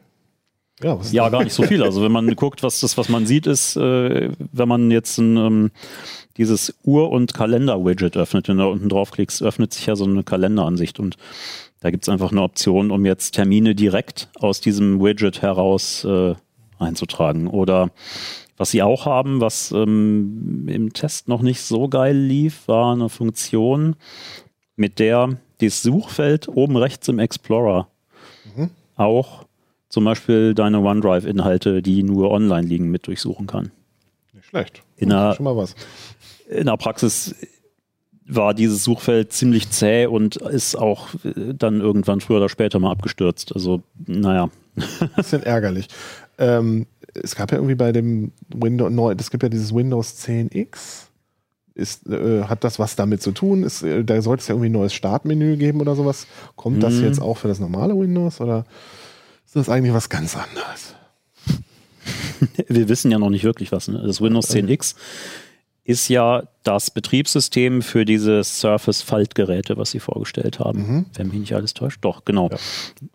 Ja, 0.81 0.99
was 0.99 1.11
Ja, 1.11 1.29
gar 1.29 1.43
nicht 1.43 1.53
so 1.53 1.63
viel. 1.63 1.83
Also 1.83 2.03
wenn 2.03 2.11
man 2.11 2.27
guckt, 2.35 2.63
was 2.63 2.79
das, 2.79 2.97
was 2.97 3.09
man 3.09 3.25
sieht, 3.25 3.47
ist, 3.47 3.75
äh, 3.77 4.31
wenn 4.51 4.67
man 4.67 4.91
jetzt 4.91 5.17
ein, 5.17 5.37
ähm, 5.37 5.71
dieses 6.37 6.75
Uhr- 6.83 7.11
und 7.11 7.33
Kalender-Widget 7.33 8.17
öffnet, 8.17 8.47
wenn 8.47 8.57
du 8.57 8.63
da 8.63 8.69
unten 8.69 8.89
draufklickst, 8.89 9.41
öffnet 9.41 9.73
sich 9.73 9.85
ja 9.85 9.95
so 9.95 10.05
eine 10.05 10.23
Kalenderansicht 10.23 10.99
und 10.99 11.15
da 11.79 11.91
gibt 11.91 12.03
es 12.03 12.09
einfach 12.09 12.31
eine 12.31 12.41
Option, 12.41 12.91
um 12.91 13.05
jetzt 13.05 13.31
Termine 13.31 13.75
direkt 13.75 14.29
aus 14.35 14.61
diesem 14.61 15.01
Widget 15.01 15.41
heraus 15.41 16.03
äh, 16.03 16.35
einzutragen. 16.79 17.47
Oder 17.47 17.91
was 18.57 18.71
sie 18.71 18.81
auch 18.81 19.05
haben, 19.05 19.41
was 19.41 19.71
ähm, 19.71 20.67
im 20.67 20.93
Test 20.93 21.27
noch 21.27 21.41
nicht 21.41 21.61
so 21.61 21.87
geil 21.87 22.15
lief, 22.15 22.67
war 22.67 22.93
eine 22.93 23.09
Funktion, 23.09 23.95
mit 24.75 24.99
der 24.99 25.37
das 25.59 25.81
Suchfeld 25.81 26.47
oben 26.47 26.75
rechts 26.75 27.07
im 27.07 27.19
Explorer 27.19 27.87
auch 28.95 29.45
zum 29.89 30.05
Beispiel 30.05 30.53
deine 30.53 30.79
OneDrive-Inhalte, 30.79 31.81
die 31.81 32.03
nur 32.03 32.31
online 32.31 32.67
liegen, 32.67 32.89
mit 32.89 33.07
durchsuchen 33.07 33.47
kann. 33.47 33.71
nicht 34.33 34.45
schlecht. 34.45 34.83
In 34.97 35.11
ist 35.11 35.35
schon 35.37 35.43
mal 35.43 35.55
was. 35.55 35.75
In 36.49 36.65
der 36.65 36.77
Praxis 36.77 37.35
war 38.27 38.53
dieses 38.53 38.83
Suchfeld 38.83 39.31
ziemlich 39.33 39.69
zäh 39.69 40.07
und 40.07 40.35
ist 40.37 40.75
auch 40.75 41.09
äh, 41.23 41.53
dann 41.53 41.79
irgendwann 41.81 42.21
früher 42.21 42.37
oder 42.37 42.49
später 42.49 42.79
mal 42.79 42.91
abgestürzt. 42.91 43.53
Also, 43.53 43.83
naja. 44.07 44.49
Bisschen 45.15 45.43
ärgerlich. 45.43 45.87
Ähm, 46.37 46.87
es 47.13 47.35
gab 47.35 47.51
ja 47.51 47.57
irgendwie 47.57 47.75
bei 47.75 47.91
dem 47.91 48.31
Windows, 48.53 48.91
neu, 48.91 49.13
es 49.17 49.31
gibt 49.31 49.43
ja 49.43 49.49
dieses 49.49 49.73
Windows 49.73 50.15
10X. 50.25 51.03
Ist, 51.75 52.07
äh, 52.07 52.43
hat 52.43 52.63
das 52.63 52.79
was 52.79 52.95
damit 52.95 53.21
zu 53.21 53.31
tun? 53.31 53.63
Ist, 53.63 53.83
äh, 53.83 54.03
da 54.03 54.21
sollte 54.21 54.41
es 54.41 54.47
ja 54.47 54.53
irgendwie 54.55 54.69
ein 54.69 54.73
neues 54.73 54.93
Startmenü 54.93 55.57
geben 55.57 55.81
oder 55.81 55.95
sowas. 55.95 56.25
Kommt 56.55 56.81
das 56.81 56.95
Mhm. 56.95 57.03
jetzt 57.03 57.21
auch 57.21 57.37
für 57.37 57.47
das 57.49 57.59
normale 57.59 57.97
Windows 57.97 58.39
oder 58.41 58.65
ist 59.45 59.55
das 59.55 59.69
eigentlich 59.69 59.93
was 59.93 60.09
ganz 60.09 60.35
anderes? 60.37 60.95
Wir 62.67 62.89
wissen 62.89 63.11
ja 63.11 63.19
noch 63.19 63.29
nicht 63.29 63.43
wirklich 63.43 63.71
was. 63.71 63.87
Ne? 63.87 64.01
Das 64.05 64.21
Windows 64.21 64.49
10X 64.49 64.95
ist 65.85 66.09
ja 66.09 66.43
das 66.63 66.89
Betriebssystem 66.91 67.81
für 67.83 68.03
diese 68.05 68.43
Surface-Faltgeräte, 68.43 69.77
was 69.77 69.91
sie 69.91 69.99
vorgestellt 69.99 70.59
haben. 70.59 70.79
Mhm. 70.79 71.05
Wenn 71.13 71.27
mich 71.27 71.39
nicht 71.39 71.53
alles 71.53 71.73
täuscht. 71.75 71.99
Doch, 72.01 72.25
genau. 72.25 72.49
Ja. 72.51 72.57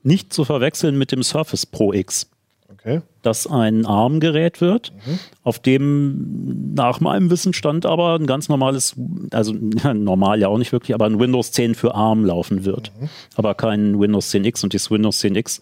Nicht 0.04 0.32
zu 0.32 0.44
verwechseln 0.44 0.96
mit 0.96 1.12
dem 1.12 1.22
Surface 1.22 1.66
Pro 1.66 1.92
X. 1.92 2.30
Okay. 2.72 3.02
das 3.22 3.46
ein 3.48 3.84
ARM-Gerät 3.84 4.60
wird, 4.62 4.92
Mhm. 5.04 5.18
auf 5.42 5.58
dem 5.58 6.72
nach 6.72 7.00
meinem 7.00 7.28
Wissensstand 7.28 7.84
aber 7.84 8.14
ein 8.14 8.26
ganz 8.26 8.48
normales, 8.48 8.94
also 9.32 9.54
ja, 9.82 9.92
normal 9.94 10.40
ja 10.40 10.48
auch 10.48 10.56
nicht 10.56 10.72
wirklich, 10.72 10.94
aber 10.94 11.04
ein 11.04 11.18
Windows 11.18 11.50
10 11.52 11.74
für 11.74 11.94
ARM 11.94 12.24
laufen 12.24 12.64
wird. 12.64 12.92
Mhm. 12.98 13.08
Aber 13.34 13.54
kein 13.54 14.00
Windows 14.00 14.32
10X 14.32 14.62
und 14.64 14.72
dieses 14.72 14.90
Windows 14.90 15.20
10X. 15.22 15.60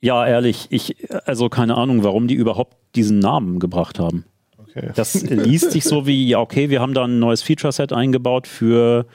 Ja, 0.00 0.24
ehrlich, 0.26 0.66
ich, 0.70 0.96
also 1.24 1.48
keine 1.48 1.76
Ahnung, 1.76 2.04
warum 2.04 2.28
die 2.28 2.34
überhaupt 2.34 2.76
diesen 2.94 3.18
Namen 3.18 3.58
gebracht 3.58 3.98
haben. 3.98 4.24
Okay. 4.68 4.90
Das 4.94 5.14
liest 5.22 5.72
sich 5.72 5.84
so 5.84 6.06
wie, 6.06 6.28
ja, 6.28 6.40
okay, 6.40 6.70
wir 6.70 6.80
haben 6.80 6.94
da 6.94 7.04
ein 7.04 7.18
neues 7.18 7.42
Feature-Set 7.42 7.92
eingebaut 7.92 8.46
für, 8.46 9.06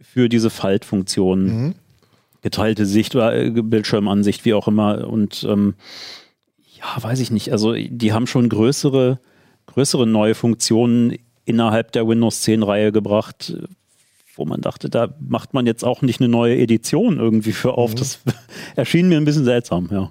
für 0.00 0.28
diese 0.28 0.50
Faltfunktion 0.50 1.44
Mhm. 1.44 1.74
geteilte 2.42 2.86
Sicht, 2.86 3.14
äh, 3.14 3.50
Bildschirmansicht, 3.50 4.44
wie 4.44 4.54
auch 4.54 4.68
immer. 4.68 5.06
Und 5.08 5.46
ähm, 5.48 5.74
ja, 6.78 7.02
weiß 7.02 7.20
ich 7.20 7.30
nicht. 7.30 7.52
Also 7.52 7.74
die 7.74 8.12
haben 8.12 8.26
schon 8.26 8.48
größere, 8.48 9.18
größere 9.66 10.06
neue 10.06 10.34
Funktionen 10.34 11.16
innerhalb 11.44 11.92
der 11.92 12.06
Windows 12.08 12.42
10 12.42 12.62
Reihe 12.62 12.92
gebracht, 12.92 13.54
wo 14.36 14.44
man 14.46 14.60
dachte, 14.60 14.88
da 14.88 15.14
macht 15.20 15.52
man 15.52 15.66
jetzt 15.66 15.84
auch 15.84 16.00
nicht 16.00 16.20
eine 16.20 16.28
neue 16.28 16.56
Edition 16.56 17.18
irgendwie 17.18 17.52
für 17.52 17.74
auf. 17.74 17.94
Das 17.94 18.20
erschien 18.76 19.08
mir 19.08 19.18
ein 19.18 19.24
bisschen 19.24 19.44
seltsam, 19.44 19.88
ja. 19.90 20.10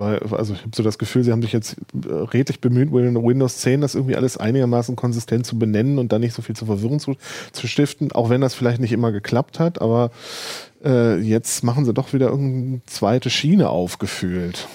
War, 0.00 0.32
also 0.32 0.54
ich 0.54 0.62
habe 0.62 0.70
so 0.74 0.82
das 0.82 0.98
Gefühl, 0.98 1.22
sie 1.22 1.30
haben 1.30 1.42
sich 1.42 1.52
jetzt 1.52 1.76
äh, 2.08 2.12
redlich 2.12 2.60
bemüht, 2.60 2.90
Windows 2.92 3.58
10 3.58 3.82
das 3.82 3.94
irgendwie 3.94 4.16
alles 4.16 4.36
einigermaßen 4.36 4.96
konsistent 4.96 5.46
zu 5.46 5.58
benennen 5.58 5.98
und 5.98 6.10
dann 6.10 6.22
nicht 6.22 6.34
so 6.34 6.42
viel 6.42 6.56
zur 6.56 6.66
Verwirrung 6.66 6.98
zu, 6.98 7.16
zu 7.52 7.66
stiften, 7.66 8.10
auch 8.12 8.30
wenn 8.30 8.40
das 8.40 8.54
vielleicht 8.54 8.80
nicht 8.80 8.92
immer 8.92 9.12
geklappt 9.12 9.60
hat, 9.60 9.80
aber 9.80 10.10
äh, 10.82 11.18
jetzt 11.18 11.62
machen 11.62 11.84
sie 11.84 11.94
doch 11.94 12.12
wieder 12.12 12.28
irgendeine 12.28 12.80
zweite 12.86 13.30
Schiene 13.30 13.68
aufgefühlt. 13.68 14.66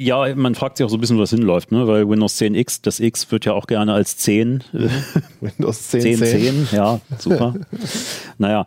Ja, 0.00 0.32
man 0.36 0.54
fragt 0.54 0.76
sich 0.76 0.86
auch 0.86 0.90
so 0.90 0.96
ein 0.96 1.00
bisschen, 1.00 1.16
wo 1.16 1.22
das 1.22 1.30
hinläuft, 1.30 1.72
ne? 1.72 1.88
weil 1.88 2.08
Windows 2.08 2.40
10X, 2.40 2.82
das 2.82 3.00
X 3.00 3.32
wird 3.32 3.46
ja 3.46 3.52
auch 3.52 3.66
gerne 3.66 3.94
als 3.94 4.16
10 4.18 4.62
äh, 4.72 4.88
Windows 5.40 5.88
10, 5.88 6.00
10, 6.00 6.18
10. 6.18 6.28
10, 6.28 6.68
ja, 6.70 7.00
super. 7.18 7.56
naja, 8.38 8.64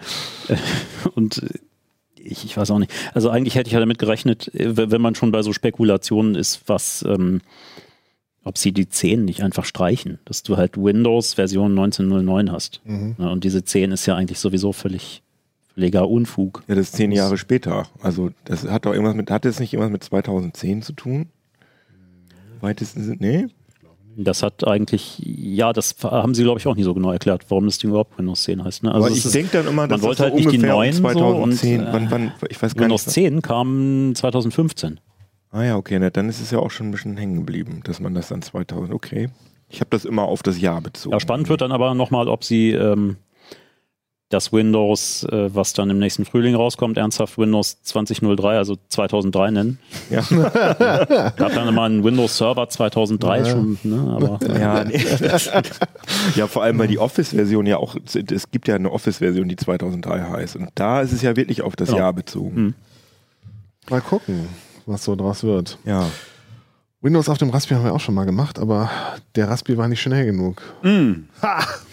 und 1.15 1.41
äh, 1.41 1.70
ich, 2.23 2.45
ich 2.45 2.57
weiß 2.57 2.71
auch 2.71 2.79
nicht. 2.79 2.91
Also 3.13 3.29
eigentlich 3.29 3.55
hätte 3.55 3.67
ich 3.67 3.73
ja 3.73 3.79
damit 3.79 3.99
gerechnet, 3.99 4.53
äh, 4.55 4.91
wenn 4.91 5.01
man 5.01 5.15
schon 5.15 5.31
bei 5.31 5.41
so 5.41 5.53
Spekulationen 5.53 6.35
ist, 6.35 6.61
was, 6.67 7.03
ähm, 7.07 7.41
ob 8.43 8.57
sie 8.57 8.71
die 8.71 8.89
10 8.89 9.25
nicht 9.25 9.43
einfach 9.43 9.65
streichen, 9.65 10.19
dass 10.25 10.43
du 10.43 10.57
halt 10.57 10.77
Windows 10.77 11.35
Version 11.35 11.71
1909 11.71 12.51
hast. 12.51 12.81
Mhm. 12.85 13.15
Ja, 13.17 13.29
und 13.29 13.43
diese 13.43 13.63
10 13.63 13.91
ist 13.91 14.05
ja 14.05 14.15
eigentlich 14.15 14.39
sowieso 14.39 14.71
völlig 14.73 15.21
völliger 15.73 16.07
Unfug. 16.07 16.63
Ja, 16.67 16.75
das 16.75 16.87
ist 16.87 16.95
zehn 16.95 17.11
Jahre 17.11 17.37
später. 17.37 17.87
Also 18.01 18.31
das 18.45 18.67
hat 18.67 18.85
doch 18.85 18.93
irgendwas 18.93 19.15
mit, 19.15 19.31
hat 19.31 19.45
das 19.45 19.59
nicht 19.59 19.73
irgendwas 19.73 19.91
mit 19.91 20.03
2010 20.03 20.81
zu 20.81 20.93
tun? 20.93 21.27
Weitesten 22.59 23.03
Sinn, 23.03 23.17
nee? 23.19 23.47
Das 24.17 24.43
hat 24.43 24.67
eigentlich, 24.67 25.19
ja, 25.23 25.73
das 25.73 25.95
haben 26.03 26.33
sie, 26.33 26.43
glaube 26.43 26.59
ich, 26.59 26.67
auch 26.67 26.75
nicht 26.75 26.85
so 26.85 26.93
genau 26.93 27.11
erklärt, 27.11 27.45
warum 27.49 27.65
das 27.65 27.77
Ding 27.77 27.91
überhaupt 27.91 28.17
Windows 28.17 28.43
10 28.43 28.63
heißt. 28.63 28.83
Ne? 28.83 28.93
Also 28.93 29.07
Aber 29.07 29.15
ich 29.15 29.23
denke 29.23 29.51
dann 29.51 29.67
immer, 29.67 29.87
dass 29.87 30.01
man 30.01 30.07
wollte 30.07 30.23
das 30.23 30.31
halt 30.31 30.35
nicht 30.35 30.51
die 30.51 30.57
neuen 30.57 30.93
so 30.93 31.01
2010, 31.01 31.79
und, 31.79 31.87
äh, 31.87 31.93
wann, 31.93 32.11
wann, 32.11 32.31
ich 32.49 32.61
weiß 32.61 32.75
gar 32.75 32.83
Windows 32.83 33.05
nicht. 33.07 33.13
10 33.13 33.41
kam 33.41 34.13
2015. 34.15 34.99
Ah 35.51 35.63
ja, 35.63 35.75
okay, 35.75 35.99
ne, 35.99 36.11
dann 36.11 36.29
ist 36.29 36.41
es 36.41 36.51
ja 36.51 36.59
auch 36.59 36.71
schon 36.71 36.87
ein 36.87 36.91
bisschen 36.91 37.17
hängen 37.17 37.35
geblieben, 37.35 37.81
dass 37.83 37.99
man 37.99 38.13
das 38.13 38.29
dann 38.29 38.41
2000, 38.41 38.93
okay. 38.93 39.29
Ich 39.69 39.79
habe 39.79 39.89
das 39.89 40.05
immer 40.05 40.23
auf 40.23 40.43
das 40.43 40.59
Jahr 40.59 40.81
bezogen. 40.81 41.13
Ja, 41.13 41.19
spannend 41.19 41.47
wird 41.49 41.61
dann 41.61 41.71
aber 41.71 41.93
nochmal, 41.93 42.27
ob 42.27 42.43
sie 42.43 42.71
ähm, 42.71 43.17
das 44.31 44.51
Windows, 44.51 45.23
äh, 45.25 45.53
was 45.53 45.73
dann 45.73 45.89
im 45.89 45.99
nächsten 45.99 46.25
Frühling 46.25 46.55
rauskommt, 46.55 46.97
ernsthaft 46.97 47.37
Windows 47.37 47.81
2003, 47.83 48.57
also 48.57 48.77
2003 48.89 49.51
nennen. 49.51 49.79
Ja. 50.09 50.21
Gab 51.35 51.53
dann 51.53 51.73
mal 51.75 51.85
einen 51.85 52.03
Windows 52.03 52.37
Server 52.37 52.67
2003 52.69 53.37
Ja. 53.39 53.45
schon, 53.45 53.77
ne? 53.83 54.11
aber 54.15 54.39
Ja, 54.59 54.83
nee, 54.85 54.99
ja, 56.35 56.47
vor 56.47 56.63
allem, 56.63 56.79
weil 56.79 56.87
die 56.87 56.97
Office-Version 56.99 57.65
ja 57.65 57.77
auch, 57.77 57.95
es 58.05 58.51
gibt 58.51 58.67
ja 58.67 58.75
eine 58.75 58.91
Office-Version, 58.91 59.47
die 59.49 59.55
2003 59.55 60.21
heißt. 60.21 60.55
Und 60.55 60.69
da 60.75 61.01
ist 61.01 61.11
es 61.11 61.21
ja 61.21 61.35
wirklich 61.35 61.61
auf 61.61 61.75
das 61.75 61.89
Genau. 61.89 61.99
Jahr 61.99 62.13
bezogen. 62.13 62.55
Hm. 62.55 62.73
Mal 63.89 64.01
gucken, 64.01 64.47
was 64.85 65.03
so 65.03 65.15
draus 65.15 65.43
wird. 65.43 65.77
Ja. 65.85 66.07
Windows 67.01 67.29
auf 67.29 67.37
dem 67.39 67.49
Raspi 67.49 67.73
haben 67.73 67.83
wir 67.83 67.93
auch 67.93 67.99
schon 67.99 68.13
mal 68.13 68.25
gemacht, 68.25 68.59
aber 68.59 68.89
der 69.35 69.49
Raspi 69.49 69.75
war 69.77 69.87
nicht 69.87 70.01
schnell 70.01 70.25
genug. 70.25 70.61
Mm. 70.83 71.23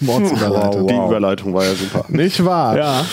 Mordsüberleitung. 0.00 0.87
Die 0.87 0.95
Überleitung 0.95 1.55
war 1.55 1.65
ja 1.65 1.75
super. 1.75 2.05
Nicht 2.09 2.45
wahr? 2.45 2.77
Ja. 2.77 3.07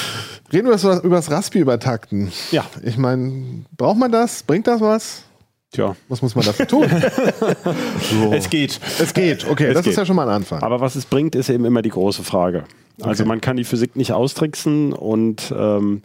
Reden 0.51 0.67
wir 0.67 0.75
über, 0.75 1.03
über 1.03 1.15
das 1.15 1.31
Raspi 1.31 1.59
übertakten. 1.59 2.31
Ja. 2.51 2.65
Ich 2.83 2.97
meine, 2.97 3.63
braucht 3.77 3.97
man 3.97 4.11
das? 4.11 4.43
Bringt 4.43 4.67
das 4.67 4.81
was? 4.81 5.23
Tja. 5.71 5.95
Was 6.09 6.21
muss 6.21 6.35
man 6.35 6.45
dafür 6.45 6.67
tun? 6.67 6.85
Es 8.31 8.49
geht. 8.49 8.79
es 8.99 9.13
geht, 9.13 9.47
okay, 9.49 9.67
Es 9.67 9.73
das 9.75 9.83
geht. 9.83 9.91
ist 9.91 9.97
ja 9.97 10.05
schon 10.05 10.15
mal 10.15 10.27
ein 10.27 10.35
Anfang. 10.35 10.61
Aber 10.61 10.79
was 10.81 10.95
es 10.95 11.05
bringt, 11.05 11.33
ist 11.35 11.49
eben 11.49 11.65
immer 11.65 11.81
die 11.81 11.89
große 11.89 12.23
Frage. 12.23 12.65
Also 13.01 13.23
Okay. 13.23 13.27
man 13.29 13.41
kann 13.41 13.57
die 13.57 13.63
Physik 13.63 13.95
nicht 13.95 14.11
austricksen 14.13 14.93
und 14.93 15.53
ähm, 15.57 16.01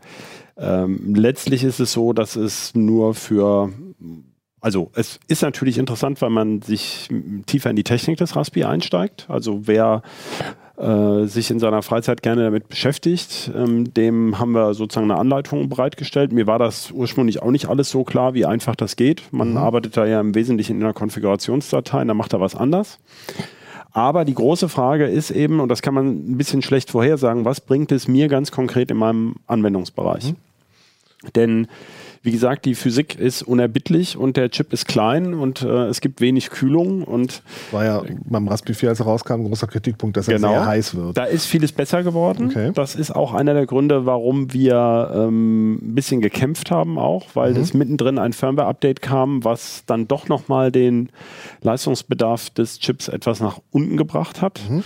ähm, 0.57 1.15
letztlich 1.15 1.63
ist 1.65 1.79
es 1.81 1.93
so, 1.93 2.13
dass 2.13 2.37
es 2.37 2.75
nur 2.75 3.15
für 3.15 3.71
also 4.61 4.91
es 4.95 5.19
ist 5.27 5.43
natürlich 5.43 5.79
interessant, 5.79 6.21
weil 6.21 6.31
man 6.31 6.61
sich 6.63 7.09
tiefer 7.47 7.71
in 7.71 7.77
die 7.77 7.85
Technik 7.85 8.19
des 8.19 8.37
Raspi 8.37 8.65
einsteigt. 8.65 9.27
Also 9.29 9.67
wer 9.67 10.03
äh, 10.77 11.27
sich 11.27 11.51
in 11.51 11.59
seiner 11.59 11.83
Freizeit 11.83 12.23
gerne 12.23 12.45
damit 12.45 12.69
beschäftigt, 12.69 13.51
ähm, 13.55 13.93
dem 13.95 14.39
haben 14.39 14.53
wir 14.53 14.75
sozusagen 14.75 15.11
eine 15.11 15.21
Anleitung 15.21 15.69
bereitgestellt. 15.69 16.33
Mir 16.33 16.47
war 16.47 16.59
das 16.59 16.91
ursprünglich 16.91 17.43
auch 17.43 17.51
nicht 17.51 17.69
alles 17.69 17.91
so 17.91 18.05
klar, 18.05 18.35
wie 18.35 18.47
einfach 18.47 18.77
das 18.77 18.97
geht. 18.97 19.23
Man 19.33 19.57
arbeitet 19.57 19.97
da 19.97 20.07
ja 20.07 20.21
im 20.21 20.35
Wesentlichen 20.35 20.77
in 20.77 20.83
einer 20.83 20.93
Konfigurationsdatei, 20.93 22.05
da 22.05 22.15
macht 22.15 22.33
er 22.33 22.41
was 22.41 22.55
anders. 22.55 22.99
Aber 23.93 24.25
die 24.25 24.35
große 24.35 24.69
Frage 24.69 25.07
ist 25.07 25.31
eben, 25.31 25.61
und 25.61 25.69
das 25.69 25.83
kann 25.83 25.95
man 25.95 26.33
ein 26.33 26.39
bisschen 26.39 26.63
schlecht 26.63 26.91
vorhersagen, 26.91 27.45
was 27.45 27.61
bringt 27.61 27.93
es 27.93 28.09
mir 28.09 28.29
ganz 28.29 28.53
konkret 28.53 28.91
in 28.91 28.97
meinem 28.97 29.37
Anwendungsbereich? 29.47 30.35
Denn 31.35 31.67
wie 32.23 32.33
gesagt, 32.33 32.67
die 32.67 32.75
Physik 32.75 33.19
ist 33.19 33.43
unerbittlich 33.43 34.17
und 34.19 34.37
der 34.37 34.51
Chip 34.51 34.73
ist 34.75 34.87
klein 34.87 35.33
und 35.33 35.63
äh, 35.63 35.87
es 35.87 36.03
gibt 36.03 36.21
wenig 36.21 36.51
Kühlung 36.51 37.03
und 37.03 37.43
war 37.71 37.85
ja 37.87 38.03
beim 38.27 38.47
Raspi 38.47 38.75
4, 38.75 38.91
als 38.91 39.01
er 39.01 39.07
rauskam, 39.07 39.33
ein 39.41 39.45
großer 39.45 39.67
Kritikpunkt, 39.67 40.19
dass 40.19 40.29
er 40.29 40.35
Genau. 40.37 40.51
sehr 40.51 40.67
heiß 40.67 40.95
wird. 40.97 41.17
da 41.17 41.25
ist 41.25 41.47
vieles 41.47 41.73
besser 41.73 42.03
geworden. 42.03 42.49
Okay. 42.51 42.73
Das 42.75 42.95
ist 42.95 43.11
auch 43.11 43.33
einer 43.33 43.55
der 43.55 43.65
Gründe, 43.65 44.05
warum 44.05 44.53
wir 44.53 45.11
ähm, 45.15 45.77
ein 45.77 45.95
bisschen 45.95 46.21
gekämpft 46.21 46.71
haben 46.71 46.99
auch, 46.99 47.27
weil 47.35 47.53
Mhm. 47.55 47.61
es 47.61 47.73
mittendrin 47.73 48.19
ein 48.19 48.35
Firmware-Update 48.35 49.01
kam, 49.01 49.43
was 49.45 49.85
dann 49.87 50.07
doch 50.07 50.29
nochmal 50.29 50.71
den 50.71 51.09
Leistungsbedarf 51.63 52.51
des 52.51 52.79
Chips 52.81 53.09
etwas 53.09 53.41
nach 53.41 53.61
unten 53.71 53.97
gebracht 53.97 54.43
hat. 54.43 54.61
Mhm. 54.69 54.83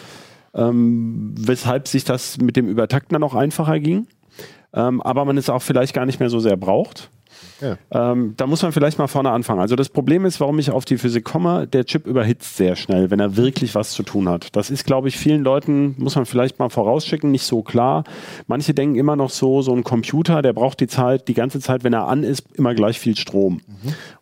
Ähm, 0.54 1.34
weshalb 1.36 1.88
sich 1.88 2.04
das 2.04 2.38
mit 2.38 2.54
dem 2.56 2.68
Übertakten 2.68 3.14
dann 3.14 3.24
auch 3.24 3.34
einfacher 3.34 3.80
ging. 3.80 4.06
Ähm, 4.72 5.02
aber 5.02 5.24
man 5.24 5.36
es 5.36 5.48
auch 5.50 5.62
vielleicht 5.62 5.94
gar 5.94 6.06
nicht 6.06 6.20
mehr 6.20 6.30
so 6.30 6.38
sehr 6.38 6.56
braucht. 6.56 7.10
Ja. 7.60 7.76
Ähm, 7.90 8.34
da 8.36 8.46
muss 8.46 8.62
man 8.62 8.72
vielleicht 8.72 8.98
mal 8.98 9.06
vorne 9.06 9.30
anfangen. 9.30 9.60
Also 9.60 9.76
das 9.76 9.88
Problem 9.88 10.24
ist, 10.24 10.40
warum 10.40 10.58
ich 10.58 10.70
auf 10.70 10.84
die 10.84 10.98
Physik 10.98 11.24
komme, 11.24 11.66
der 11.66 11.84
Chip 11.84 12.06
überhitzt 12.06 12.56
sehr 12.56 12.76
schnell, 12.76 13.10
wenn 13.10 13.20
er 13.20 13.36
wirklich 13.36 13.74
was 13.74 13.92
zu 13.92 14.02
tun 14.02 14.28
hat. 14.28 14.54
Das 14.56 14.70
ist, 14.70 14.84
glaube 14.84 15.08
ich, 15.08 15.16
vielen 15.16 15.42
Leuten, 15.42 15.94
muss 15.98 16.16
man 16.16 16.26
vielleicht 16.26 16.58
mal 16.58 16.68
vorausschicken, 16.68 17.30
nicht 17.30 17.44
so 17.44 17.62
klar. 17.62 18.04
Manche 18.46 18.74
denken 18.74 18.96
immer 18.96 19.16
noch 19.16 19.30
so, 19.30 19.62
so 19.62 19.72
ein 19.72 19.84
Computer, 19.84 20.42
der 20.42 20.52
braucht 20.52 20.80
die 20.80 20.88
Zeit, 20.88 21.28
die 21.28 21.34
ganze 21.34 21.60
Zeit, 21.60 21.84
wenn 21.84 21.92
er 21.92 22.08
an 22.08 22.22
ist, 22.22 22.46
immer 22.54 22.74
gleich 22.74 22.98
viel 22.98 23.16
Strom. 23.16 23.60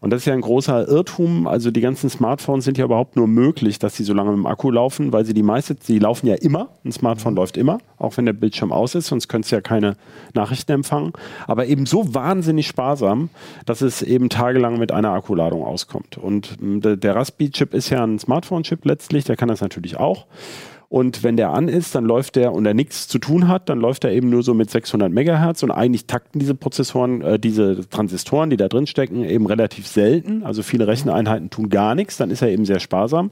Und 0.00 0.10
das 0.10 0.22
ist 0.22 0.26
ja 0.26 0.34
ein 0.34 0.40
großer 0.40 0.88
Irrtum. 0.88 1.46
Also 1.46 1.70
die 1.70 1.80
ganzen 1.80 2.10
Smartphones 2.10 2.64
sind 2.64 2.78
ja 2.78 2.84
überhaupt 2.84 3.16
nur 3.16 3.26
möglich, 3.26 3.78
dass 3.78 3.96
sie 3.96 4.04
so 4.04 4.14
lange 4.14 4.30
mit 4.30 4.38
dem 4.38 4.46
Akku 4.46 4.70
laufen, 4.70 5.12
weil 5.12 5.24
sie 5.24 5.34
die 5.34 5.42
meiste, 5.42 5.76
sie 5.80 5.98
laufen 5.98 6.26
ja 6.26 6.34
immer. 6.34 6.68
Ein 6.84 6.92
Smartphone 6.92 7.34
läuft 7.34 7.56
immer, 7.56 7.78
auch 7.98 8.16
wenn 8.16 8.26
der 8.26 8.32
Bildschirm 8.32 8.72
aus 8.72 8.94
ist, 8.94 9.06
sonst 9.06 9.28
könntest 9.28 9.52
du 9.52 9.56
ja 9.56 9.62
keine 9.62 9.96
Nachrichten 10.34 10.72
empfangen. 10.72 11.12
Aber 11.46 11.66
eben 11.66 11.86
so 11.86 12.14
wahnsinnig 12.14 12.66
sparsam, 12.66 13.30
dass 13.66 13.80
es 13.80 14.02
eben 14.02 14.28
tagelang 14.28 14.78
mit 14.78 14.92
einer 14.92 15.10
Akkuladung 15.10 15.64
auskommt. 15.64 16.18
Und 16.18 16.56
ähm, 16.60 16.80
der, 16.80 17.16
Raspi-Chip 17.16 17.74
ist 17.74 17.90
ja 17.90 18.04
ein 18.04 18.18
Smartphone-Chip 18.18 18.84
letztlich, 18.84 19.24
der 19.24 19.36
kann 19.36 19.48
das 19.48 19.60
natürlich 19.60 19.98
auch. 19.98 20.26
Und 20.92 21.22
wenn 21.22 21.38
der 21.38 21.54
an 21.54 21.68
ist, 21.68 21.94
dann 21.94 22.04
läuft 22.04 22.36
der 22.36 22.52
und 22.52 22.66
er 22.66 22.74
nichts 22.74 23.08
zu 23.08 23.18
tun 23.18 23.48
hat, 23.48 23.70
dann 23.70 23.80
läuft 23.80 24.04
er 24.04 24.12
eben 24.12 24.28
nur 24.28 24.42
so 24.42 24.52
mit 24.52 24.68
600 24.68 25.10
Megahertz 25.10 25.62
und 25.62 25.70
eigentlich 25.70 26.06
takten 26.06 26.38
diese 26.38 26.54
Prozessoren, 26.54 27.22
äh, 27.22 27.38
diese 27.38 27.88
Transistoren, 27.88 28.50
die 28.50 28.58
da 28.58 28.68
drin 28.68 28.86
stecken, 28.86 29.24
eben 29.24 29.46
relativ 29.46 29.86
selten. 29.86 30.42
Also 30.42 30.62
viele 30.62 30.86
Recheneinheiten 30.86 31.48
tun 31.48 31.70
gar 31.70 31.94
nichts, 31.94 32.18
dann 32.18 32.30
ist 32.30 32.42
er 32.42 32.50
eben 32.50 32.66
sehr 32.66 32.78
sparsam. 32.78 33.30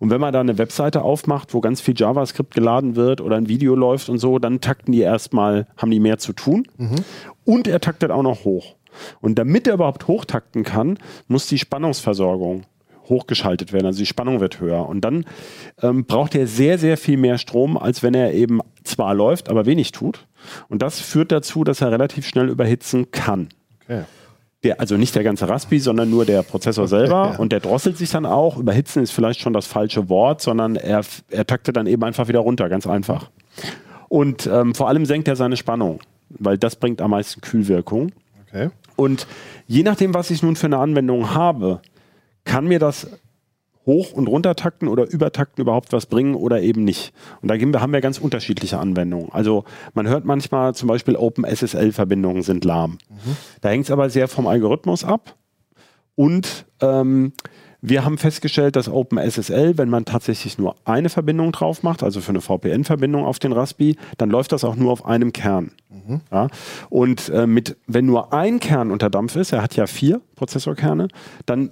Und 0.00 0.10
wenn 0.10 0.20
man 0.20 0.32
da 0.32 0.40
eine 0.40 0.58
Webseite 0.58 1.02
aufmacht, 1.02 1.54
wo 1.54 1.60
ganz 1.60 1.80
viel 1.80 1.94
JavaScript 1.96 2.54
geladen 2.54 2.96
wird 2.96 3.20
oder 3.20 3.36
ein 3.36 3.48
Video 3.48 3.76
läuft 3.76 4.08
und 4.08 4.18
so, 4.18 4.40
dann 4.40 4.60
takten 4.60 4.90
die 4.90 5.02
erstmal, 5.02 5.68
haben 5.76 5.92
die 5.92 6.00
mehr 6.00 6.18
zu 6.18 6.32
tun. 6.32 6.66
Und 7.44 7.68
er 7.68 7.78
taktet 7.78 8.10
auch 8.10 8.24
noch 8.24 8.44
hoch. 8.44 8.74
Und 9.20 9.38
damit 9.38 9.66
er 9.66 9.74
überhaupt 9.74 10.08
hochtakten 10.08 10.64
kann, 10.64 10.98
muss 11.28 11.46
die 11.46 11.58
Spannungsversorgung 11.58 12.64
hochgeschaltet 13.08 13.72
werden. 13.72 13.86
Also 13.86 13.98
die 13.98 14.06
Spannung 14.06 14.40
wird 14.40 14.60
höher. 14.60 14.88
Und 14.88 15.02
dann 15.02 15.24
ähm, 15.82 16.04
braucht 16.04 16.34
er 16.34 16.46
sehr, 16.46 16.78
sehr 16.78 16.96
viel 16.96 17.16
mehr 17.16 17.38
Strom, 17.38 17.76
als 17.76 18.02
wenn 18.02 18.14
er 18.14 18.32
eben 18.32 18.60
zwar 18.84 19.14
läuft, 19.14 19.48
aber 19.48 19.66
wenig 19.66 19.92
tut. 19.92 20.26
Und 20.68 20.82
das 20.82 21.00
führt 21.00 21.32
dazu, 21.32 21.64
dass 21.64 21.80
er 21.80 21.90
relativ 21.90 22.26
schnell 22.26 22.48
überhitzen 22.48 23.10
kann. 23.10 23.48
Okay. 23.84 24.04
Der, 24.64 24.80
also 24.80 24.96
nicht 24.96 25.14
der 25.14 25.22
ganze 25.22 25.48
Raspi, 25.48 25.78
sondern 25.78 26.10
nur 26.10 26.24
der 26.24 26.42
Prozessor 26.42 26.88
selber. 26.88 27.30
ja. 27.32 27.38
Und 27.38 27.52
der 27.52 27.60
drosselt 27.60 27.98
sich 27.98 28.10
dann 28.10 28.26
auch. 28.26 28.56
Überhitzen 28.56 29.02
ist 29.02 29.12
vielleicht 29.12 29.40
schon 29.40 29.52
das 29.52 29.66
falsche 29.66 30.08
Wort, 30.08 30.40
sondern 30.40 30.76
er, 30.76 31.02
er 31.30 31.46
taktet 31.46 31.76
dann 31.76 31.86
eben 31.86 32.02
einfach 32.04 32.28
wieder 32.28 32.40
runter, 32.40 32.68
ganz 32.68 32.86
einfach. 32.86 33.30
Und 34.08 34.46
ähm, 34.46 34.74
vor 34.74 34.88
allem 34.88 35.04
senkt 35.04 35.28
er 35.28 35.36
seine 35.36 35.56
Spannung, 35.56 36.00
weil 36.30 36.58
das 36.58 36.76
bringt 36.76 37.02
am 37.02 37.10
meisten 37.10 37.40
Kühlwirkung. 37.40 38.12
Okay. 38.46 38.70
Und 38.96 39.26
je 39.66 39.82
nachdem, 39.82 40.14
was 40.14 40.30
ich 40.30 40.42
nun 40.42 40.56
für 40.56 40.66
eine 40.66 40.78
Anwendung 40.78 41.34
habe, 41.34 41.80
kann 42.44 42.66
mir 42.66 42.78
das 42.78 43.06
hoch- 43.86 44.12
und 44.12 44.26
runtertakten 44.26 44.88
oder 44.88 45.08
übertakten 45.08 45.62
überhaupt 45.62 45.92
was 45.92 46.06
bringen 46.06 46.34
oder 46.34 46.60
eben 46.60 46.84
nicht. 46.84 47.12
Und 47.40 47.48
da 47.48 47.80
haben 47.80 47.92
wir 47.92 48.00
ganz 48.00 48.18
unterschiedliche 48.18 48.78
Anwendungen. 48.78 49.30
Also 49.30 49.64
man 49.94 50.08
hört 50.08 50.24
manchmal 50.24 50.74
zum 50.74 50.88
Beispiel 50.88 51.14
OpenSSL-Verbindungen 51.14 52.42
sind 52.42 52.64
lahm. 52.64 52.98
Da 53.60 53.68
hängt 53.68 53.84
es 53.84 53.90
aber 53.90 54.10
sehr 54.10 54.26
vom 54.26 54.48
Algorithmus 54.48 55.04
ab. 55.04 55.36
Und 56.16 56.66
ähm, 56.80 57.32
wir 57.80 58.04
haben 58.04 58.18
festgestellt, 58.18 58.76
dass 58.76 58.88
OpenSSL, 58.88 59.78
wenn 59.78 59.88
man 59.88 60.04
tatsächlich 60.04 60.58
nur 60.58 60.76
eine 60.84 61.08
Verbindung 61.08 61.52
drauf 61.52 61.82
macht, 61.82 62.02
also 62.02 62.20
für 62.20 62.30
eine 62.30 62.40
VPN-Verbindung 62.40 63.24
auf 63.24 63.38
den 63.38 63.52
Raspi, 63.52 63.96
dann 64.18 64.30
läuft 64.30 64.52
das 64.52 64.64
auch 64.64 64.76
nur 64.76 64.92
auf 64.92 65.06
einem 65.06 65.32
Kern. 65.32 65.72
Ja? 66.30 66.48
Und 66.88 67.28
äh, 67.28 67.46
mit, 67.46 67.76
wenn 67.86 68.06
nur 68.06 68.32
ein 68.32 68.60
Kern 68.60 68.90
unter 68.90 69.10
Dampf 69.10 69.36
ist, 69.36 69.52
er 69.52 69.62
hat 69.62 69.76
ja 69.76 69.86
vier 69.86 70.20
Prozessorkerne, 70.36 71.08
dann 71.44 71.70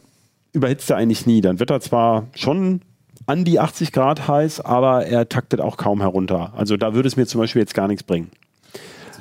überhitzt 0.52 0.90
er 0.90 0.96
eigentlich 0.96 1.26
nie. 1.26 1.40
Dann 1.40 1.58
wird 1.58 1.70
er 1.70 1.80
zwar 1.80 2.28
schon 2.34 2.80
an 3.26 3.44
die 3.44 3.58
80 3.58 3.92
Grad 3.92 4.28
heiß, 4.28 4.60
aber 4.60 5.06
er 5.06 5.28
taktet 5.28 5.60
auch 5.60 5.76
kaum 5.76 6.00
herunter. 6.00 6.52
Also 6.56 6.76
da 6.76 6.94
würde 6.94 7.08
es 7.08 7.16
mir 7.16 7.26
zum 7.26 7.40
Beispiel 7.40 7.60
jetzt 7.60 7.74
gar 7.74 7.88
nichts 7.88 8.02
bringen. 8.02 8.30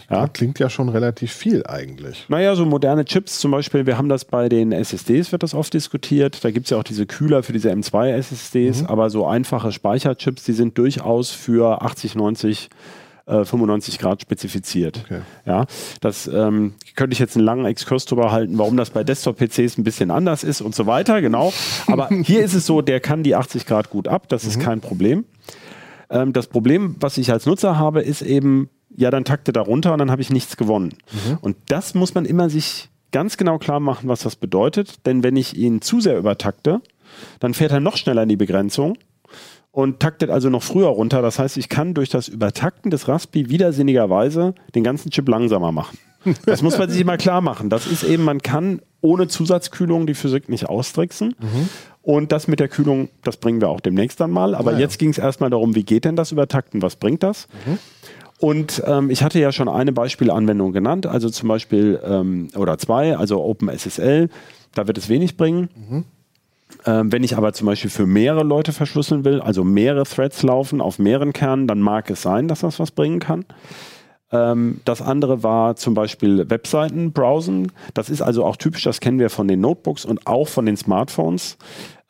Ja. 0.10 0.28
Klingt 0.28 0.60
ja 0.60 0.70
schon 0.70 0.90
relativ 0.90 1.32
viel 1.32 1.66
eigentlich. 1.66 2.26
Naja, 2.28 2.56
so 2.56 2.66
moderne 2.66 3.06
Chips 3.06 3.40
zum 3.40 3.52
Beispiel, 3.52 3.86
wir 3.86 3.98
haben 3.98 4.10
das 4.10 4.26
bei 4.26 4.50
den 4.50 4.72
SSDs, 4.72 5.32
wird 5.32 5.44
das 5.44 5.54
oft 5.54 5.74
diskutiert. 5.74 6.44
Da 6.44 6.52
gibt 6.52 6.66
es 6.66 6.70
ja 6.72 6.78
auch 6.78 6.84
diese 6.84 7.06
Kühler 7.06 7.44
für 7.44 7.54
diese 7.54 7.72
M2-SSDs, 7.72 8.86
aber 8.86 9.10
so 9.10 9.26
einfache 9.26 9.72
Speicherchips, 9.72 10.44
die 10.44 10.54
sind 10.54 10.78
durchaus 10.78 11.32
für 11.32 11.82
80, 11.82 12.16
90, 12.16 12.70
äh, 13.26 13.46
95 13.46 14.00
Grad 14.00 14.22
spezifiziert. 14.22 15.02
Okay. 15.06 15.22
Ja, 15.46 15.66
das 16.02 16.28
ähm, 16.28 16.74
könnte 16.96 17.14
ich 17.14 17.20
jetzt 17.20 17.36
einen 17.36 17.46
langen 17.46 17.66
Exkurs 17.66 18.06
drüber 18.06 18.32
halten, 18.32 18.58
warum 18.58 18.78
das 18.78 18.90
bei 18.90 19.04
Desktop-PCs 19.04 19.78
ein 19.78 19.84
bisschen 19.84 20.12
anders 20.12 20.44
ist 20.44 20.62
und 20.62 20.76
so 20.76 20.86
weiter, 20.86 21.22
genau. 21.22 21.54
Aber 21.88 22.10
hier 22.24 22.44
ist 22.44 22.54
es 22.54 22.66
so, 22.66 22.82
der 22.82 23.00
kann 23.00 23.24
die 23.24 23.36
80 23.36 23.66
Grad 23.66 23.90
gut 23.90 24.08
ab, 24.08 24.28
das 24.30 24.44
ist 24.44 24.60
kein 24.60 24.82
Problem. 24.82 25.26
Ähm, 26.10 26.34
das 26.34 26.48
Problem, 26.48 26.96
was 27.00 27.18
ich 27.18 27.32
als 27.32 27.46
Nutzer 27.46 27.78
habe, 27.78 28.02
ist 28.02 28.22
eben, 28.22 28.70
ja, 28.96 29.12
dann 29.12 29.26
takte 29.26 29.52
da 29.54 29.62
runter 29.62 29.94
und 29.94 30.00
dann 30.00 30.12
habe 30.12 30.22
ich 30.22 30.30
nichts 30.30 30.58
gewonnen. 30.58 30.94
Und 31.42 31.56
das 31.68 31.94
muss 31.94 32.14
man 32.14 32.26
immer 32.26 32.50
sich 32.50 32.90
ganz 33.12 33.38
genau 33.38 33.58
klar 33.60 33.80
machen, 33.80 34.10
was 34.10 34.22
das 34.22 34.36
bedeutet. 34.36 35.06
Denn 35.06 35.24
wenn 35.24 35.36
ich 35.36 35.56
ihn 35.56 35.82
zu 35.82 36.00
sehr 36.02 36.18
übertakte, 36.18 36.82
dann 37.40 37.54
fährt 37.54 37.72
er 37.72 37.80
noch 37.80 37.98
schneller 37.98 38.24
in 38.24 38.30
die 38.30 38.36
Begrenzung 38.38 38.98
und 39.72 40.00
taktet 40.00 40.30
also 40.30 40.50
noch 40.50 40.64
früher 40.64 40.88
runter. 40.88 41.22
Das 41.22 41.40
heißt, 41.40 41.58
ich 41.58 41.70
kann 41.70 41.94
durch 41.94 42.10
das 42.10 42.28
Übertakten 42.28 42.92
des 42.92 43.08
Raspi 43.08 43.50
widersinnigerweise 43.50 44.54
den 44.76 44.84
ganzen 44.84 45.12
Chip 45.12 45.28
langsamer 45.28 45.72
machen. 45.72 45.98
Das 46.46 46.62
muss 46.62 46.78
man 46.78 46.89
sich 46.89 47.02
immer 47.02 47.17
klar 47.17 47.41
machen. 47.41 47.70
Das 47.70 47.86
ist 47.86 48.04
eben, 48.04 48.24
man 48.24 48.41
kann 48.41 48.82
ohne 49.02 49.28
Zusatzkühlung 49.28 50.08
die 50.08 50.13
Physik 50.13 50.48
nicht 50.48 50.70
austricksen. 50.70 51.36
Und 52.02 52.32
das 52.32 52.48
mit 52.48 52.60
der 52.60 52.67
Kühlung, 52.70 53.10
das 53.24 53.38
bringen 53.38 53.60
wir 53.62 53.70
auch 53.70 53.82
demnächst 53.82 54.20
dann 54.20 54.32
mal. 54.32 54.56
Aber 54.56 54.72
Ah 54.72 54.74
ja. 54.76 54.80
jetzt 54.80 55.00
ging 55.00 55.10
es 55.10 55.17
erstmal 55.17 55.50
darum, 55.50 55.76
wie 55.76 55.84
geht 55.84 56.06
denn 56.06 56.15
das 56.15 56.32
Übertakten? 56.32 56.82
Was 56.82 56.96
bringt 56.96 57.24
das? 57.24 57.48
Und 58.43 58.84
ähm, 58.86 59.10
ich 59.10 59.23
hatte 59.23 59.39
ja 59.39 59.53
schon 59.53 59.69
eine 59.69 59.93
Beispielanwendung 59.93 60.73
genannt, 60.73 61.06
also 61.06 61.29
zum 61.29 61.47
Beispiel, 61.47 61.97
ähm, 62.03 62.49
oder 62.58 62.77
zwei, 62.77 63.15
also 63.15 63.41
OpenSSL, 63.41 64.27
da 64.75 64.86
wird 64.86 64.97
es 64.97 65.08
wenig 65.08 65.38
bringen. 65.38 65.69
Ähm, 66.86 67.10
wenn 67.10 67.23
ich 67.23 67.38
aber 67.38 67.53
zum 67.53 67.67
Beispiel 67.67 67.89
für 67.89 68.06
mehrere 68.06 68.43
Leute 68.43 68.73
verschlüsseln 68.73 69.23
will, 69.23 69.39
also 69.39 69.63
mehrere 69.63 70.03
Threads 70.03 70.43
laufen 70.43 70.82
auf 70.82 70.99
mehreren 70.99 71.32
Kernen, 71.32 71.67
dann 71.67 71.79
mag 71.79 72.10
es 72.10 72.21
sein, 72.21 72.49
dass 72.49 72.60
das 72.60 72.82
was 72.82 72.91
bringen 72.91 73.21
kann. 73.21 73.45
Ähm, 74.29 74.82
das 74.84 75.01
andere 75.01 75.41
war 75.41 75.77
zum 75.77 75.93
Beispiel 75.93 76.49
Webseiten 76.49 77.13
browsen. 77.13 77.71
Das 77.93 78.10
ist 78.10 78.21
also 78.21 78.43
auch 78.43 78.58
typisch, 78.58 78.84
das 78.84 78.99
kennen 78.99 79.19
wir 79.19 79.29
von 79.29 79.47
den 79.47 79.62
Notebooks 79.62 80.03
und 80.03 80.27
auch 80.27 80.49
von 80.49 80.65
den 80.65 80.75
Smartphones. 80.75 81.58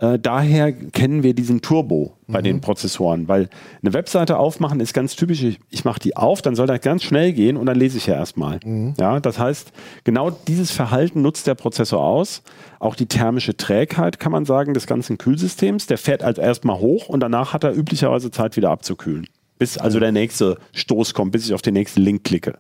Äh, 0.03 0.19
daher 0.19 0.73
kennen 0.73 1.23
wir 1.23 1.33
diesen 1.33 1.61
Turbo 1.61 2.17
bei 2.27 2.41
den 2.41 2.59
Prozessoren, 2.59 3.29
weil 3.29 3.47
eine 3.81 3.93
Webseite 3.93 4.37
aufmachen 4.37 4.81
ist 4.81 4.93
ganz 4.93 5.15
typisch. 5.15 5.41
Ich, 5.43 5.59
ich 5.69 5.85
mache 5.85 5.99
die 6.01 6.17
auf, 6.17 6.41
dann 6.41 6.55
soll 6.55 6.67
das 6.67 6.81
ganz 6.81 7.03
schnell 7.03 7.31
gehen 7.31 7.55
und 7.55 7.67
dann 7.67 7.77
lese 7.77 7.97
ich 7.99 8.07
ja 8.07 8.15
erstmal. 8.15 8.59
Ja, 8.99 9.21
das 9.21 9.39
heißt, 9.39 9.71
genau 10.03 10.29
dieses 10.31 10.71
Verhalten 10.71 11.21
nutzt 11.21 11.47
der 11.47 11.55
Prozessor 11.55 12.03
aus. 12.03 12.43
Auch 12.79 12.95
die 12.95 13.05
thermische 13.05 13.55
Trägheit, 13.55 14.19
kann 14.19 14.33
man 14.33 14.43
sagen, 14.43 14.73
des 14.73 14.87
ganzen 14.87 15.17
Kühlsystems. 15.17 15.87
Der 15.87 15.97
fährt 15.97 16.21
also 16.21 16.41
erstmal 16.41 16.79
hoch 16.79 17.07
und 17.07 17.21
danach 17.21 17.53
hat 17.53 17.63
er 17.63 17.73
üblicherweise 17.73 18.29
Zeit 18.29 18.57
wieder 18.57 18.71
abzukühlen. 18.71 19.27
Bis 19.57 19.77
also 19.77 20.01
der 20.01 20.11
nächste 20.11 20.57
Stoß 20.73 21.13
kommt, 21.13 21.31
bis 21.31 21.45
ich 21.45 21.53
auf 21.53 21.61
den 21.61 21.75
nächsten 21.75 22.01
Link 22.01 22.25
klicke. 22.25 22.57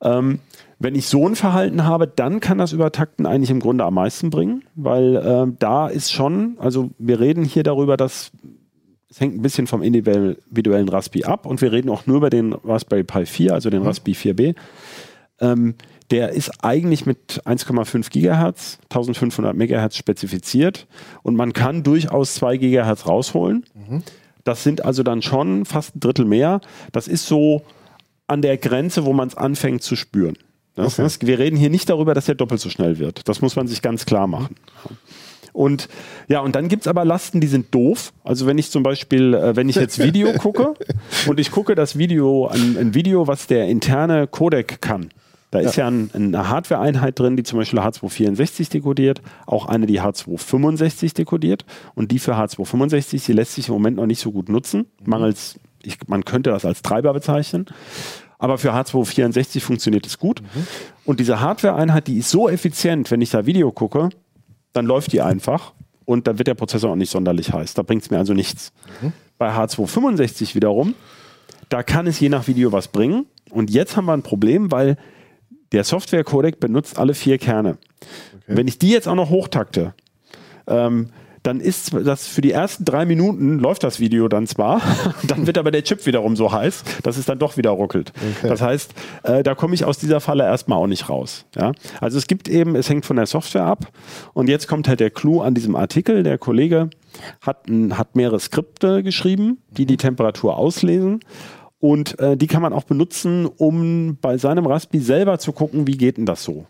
Ähm, 0.00 0.38
wenn 0.78 0.94
ich 0.94 1.06
so 1.06 1.26
ein 1.26 1.36
Verhalten 1.36 1.84
habe, 1.84 2.06
dann 2.06 2.40
kann 2.40 2.58
das 2.58 2.72
Übertakten 2.72 3.26
eigentlich 3.26 3.50
im 3.50 3.60
Grunde 3.60 3.84
am 3.84 3.94
meisten 3.94 4.30
bringen, 4.30 4.64
weil 4.74 5.22
ähm, 5.24 5.56
da 5.58 5.88
ist 5.88 6.12
schon, 6.12 6.56
also 6.58 6.90
wir 6.98 7.20
reden 7.20 7.44
hier 7.44 7.62
darüber, 7.62 7.96
dass 7.96 8.32
es 9.08 9.20
hängt 9.20 9.36
ein 9.36 9.42
bisschen 9.42 9.68
vom 9.68 9.82
individuell- 9.82 10.38
individuellen 10.48 10.88
Raspi 10.88 11.24
ab 11.24 11.46
und 11.46 11.60
wir 11.60 11.70
reden 11.70 11.88
auch 11.88 12.06
nur 12.06 12.16
über 12.16 12.30
den 12.30 12.52
Raspberry 12.52 13.04
Pi 13.04 13.26
4, 13.26 13.54
also 13.54 13.70
den 13.70 13.82
Raspi 13.82 14.12
4B. 14.12 14.56
Ähm, 15.40 15.74
der 16.10 16.30
ist 16.30 16.64
eigentlich 16.64 17.06
mit 17.06 17.40
1,5 17.44 18.10
Gigahertz, 18.10 18.78
1500 18.90 19.56
Megahertz 19.56 19.96
spezifiziert 19.96 20.86
und 21.22 21.36
man 21.36 21.52
kann 21.52 21.82
durchaus 21.82 22.34
2 22.34 22.56
Gigahertz 22.58 23.06
rausholen. 23.06 23.64
Das 24.42 24.62
sind 24.62 24.84
also 24.84 25.02
dann 25.02 25.22
schon 25.22 25.64
fast 25.64 25.96
ein 25.96 26.00
Drittel 26.00 26.24
mehr. 26.24 26.60
Das 26.92 27.08
ist 27.08 27.26
so 27.26 27.62
an 28.26 28.42
der 28.42 28.58
Grenze, 28.58 29.04
wo 29.04 29.12
man 29.12 29.28
es 29.28 29.36
anfängt 29.36 29.82
zu 29.82 29.96
spüren. 29.96 30.36
Das, 30.74 30.94
Okay. 30.94 31.02
das, 31.02 31.20
wir 31.20 31.38
reden 31.38 31.56
hier 31.56 31.70
nicht 31.70 31.88
darüber, 31.88 32.14
dass 32.14 32.28
er 32.28 32.34
doppelt 32.34 32.60
so 32.60 32.68
schnell 32.70 32.98
wird. 32.98 33.28
Das 33.28 33.40
muss 33.40 33.56
man 33.56 33.66
sich 33.68 33.80
ganz 33.82 34.06
klar 34.06 34.26
machen. 34.26 34.56
Und 35.52 35.88
ja, 36.26 36.40
und 36.40 36.56
dann 36.56 36.66
gibt's 36.66 36.88
aber 36.88 37.04
Lasten, 37.04 37.40
die 37.40 37.46
sind 37.46 37.72
doof. 37.72 38.12
Also 38.24 38.46
wenn 38.46 38.58
ich 38.58 38.70
zum 38.72 38.82
Beispiel, 38.82 39.34
äh, 39.34 39.54
wenn 39.54 39.68
ich 39.68 39.76
jetzt 39.76 40.00
Video 40.00 40.32
gucke 40.38 40.74
und 41.28 41.38
ich 41.38 41.52
gucke 41.52 41.76
das 41.76 41.96
Video, 41.96 42.48
ein, 42.48 42.76
ein 42.76 42.94
Video, 42.94 43.28
was 43.28 43.46
der 43.46 43.68
interne 43.68 44.26
Codec 44.26 44.80
kann. 44.80 45.10
Da 45.52 45.60
ist 45.60 45.76
ja 45.76 45.86
ein, 45.86 46.10
eine 46.12 46.48
Hardware-Einheit 46.48 47.16
drin, 47.20 47.36
die 47.36 47.44
zum 47.44 47.60
Beispiel 47.60 47.78
H264 47.78 48.72
dekodiert, 48.72 49.22
auch 49.46 49.66
eine, 49.66 49.86
die 49.86 50.00
H265 50.00 51.14
dekodiert. 51.14 51.64
Und 51.94 52.10
die 52.10 52.18
für 52.18 52.34
H265, 52.34 53.24
die 53.24 53.32
lässt 53.32 53.54
sich 53.54 53.68
im 53.68 53.74
Moment 53.74 53.98
noch 53.98 54.06
nicht 54.06 54.18
so 54.18 54.32
gut 54.32 54.48
nutzen. 54.48 54.86
Mangels, 55.04 55.60
ich, 55.84 55.98
man 56.08 56.24
könnte 56.24 56.50
das 56.50 56.64
als 56.64 56.82
Treiber 56.82 57.12
bezeichnen. 57.12 57.66
Aber 58.38 58.58
für 58.58 58.72
H264 58.72 59.60
funktioniert 59.60 60.06
es 60.06 60.18
gut. 60.18 60.42
Und 61.04 61.20
diese 61.20 61.40
Hardware-Einheit, 61.40 62.06
die 62.06 62.18
ist 62.18 62.30
so 62.30 62.48
effizient, 62.48 63.10
wenn 63.10 63.20
ich 63.20 63.30
da 63.30 63.46
Video 63.46 63.70
gucke, 63.72 64.10
dann 64.72 64.86
läuft 64.86 65.12
die 65.12 65.22
einfach 65.22 65.72
und 66.04 66.26
dann 66.26 66.38
wird 66.38 66.48
der 66.48 66.54
Prozessor 66.54 66.90
auch 66.90 66.96
nicht 66.96 67.10
sonderlich 67.10 67.52
heiß. 67.52 67.74
Da 67.74 67.82
bringt 67.82 68.02
es 68.02 68.10
mir 68.10 68.18
also 68.18 68.34
nichts. 68.34 68.72
Bei 69.38 69.50
H265 69.50 70.54
wiederum, 70.54 70.94
da 71.68 71.82
kann 71.82 72.06
es 72.06 72.20
je 72.20 72.28
nach 72.28 72.46
Video 72.46 72.72
was 72.72 72.88
bringen. 72.88 73.26
Und 73.50 73.70
jetzt 73.70 73.96
haben 73.96 74.06
wir 74.06 74.12
ein 74.12 74.22
Problem, 74.22 74.70
weil 74.70 74.96
der 75.72 75.84
Software-Codec 75.84 76.60
benutzt 76.60 76.98
alle 76.98 77.14
vier 77.14 77.38
Kerne. 77.38 77.78
Wenn 78.46 78.68
ich 78.68 78.78
die 78.78 78.90
jetzt 78.90 79.08
auch 79.08 79.14
noch 79.14 79.30
hochtakte, 79.30 79.94
ähm, 80.66 81.10
dann 81.44 81.60
ist 81.60 81.92
das 81.92 82.26
für 82.26 82.40
die 82.40 82.50
ersten 82.50 82.84
drei 82.84 83.04
Minuten 83.04 83.58
läuft 83.58 83.84
das 83.84 84.00
Video 84.00 84.28
dann 84.28 84.46
zwar, 84.46 84.80
dann 85.28 85.46
wird 85.46 85.58
aber 85.58 85.70
der 85.70 85.84
Chip 85.84 86.04
wiederum 86.06 86.36
so 86.36 86.50
heiß, 86.50 86.82
dass 87.02 87.18
es 87.18 87.26
dann 87.26 87.38
doch 87.38 87.56
wieder 87.56 87.70
ruckelt. 87.70 88.12
Okay. 88.38 88.48
Das 88.48 88.62
heißt, 88.62 88.94
äh, 89.24 89.42
da 89.42 89.54
komme 89.54 89.74
ich 89.74 89.84
aus 89.84 89.98
dieser 89.98 90.20
Falle 90.20 90.44
erstmal 90.44 90.78
auch 90.78 90.86
nicht 90.86 91.08
raus. 91.08 91.44
Ja? 91.54 91.72
Also 92.00 92.16
es 92.16 92.26
gibt 92.26 92.48
eben, 92.48 92.74
es 92.74 92.88
hängt 92.88 93.04
von 93.04 93.16
der 93.16 93.26
Software 93.26 93.64
ab. 93.64 93.92
Und 94.32 94.48
jetzt 94.48 94.66
kommt 94.66 94.88
halt 94.88 95.00
der 95.00 95.10
Clou 95.10 95.42
an 95.42 95.54
diesem 95.54 95.76
Artikel. 95.76 96.22
Der 96.22 96.38
Kollege 96.38 96.88
hat, 97.42 97.66
hat 97.90 98.16
mehrere 98.16 98.40
Skripte 98.40 99.02
geschrieben, 99.02 99.58
die 99.70 99.84
die 99.84 99.98
Temperatur 99.98 100.56
auslesen. 100.56 101.20
Und 101.78 102.18
äh, 102.18 102.38
die 102.38 102.46
kann 102.46 102.62
man 102.62 102.72
auch 102.72 102.84
benutzen, 102.84 103.44
um 103.44 104.16
bei 104.18 104.38
seinem 104.38 104.64
Raspi 104.66 105.00
selber 105.00 105.38
zu 105.38 105.52
gucken, 105.52 105.86
wie 105.86 105.98
geht 105.98 106.16
denn 106.16 106.24
das 106.24 106.42
so. 106.42 106.66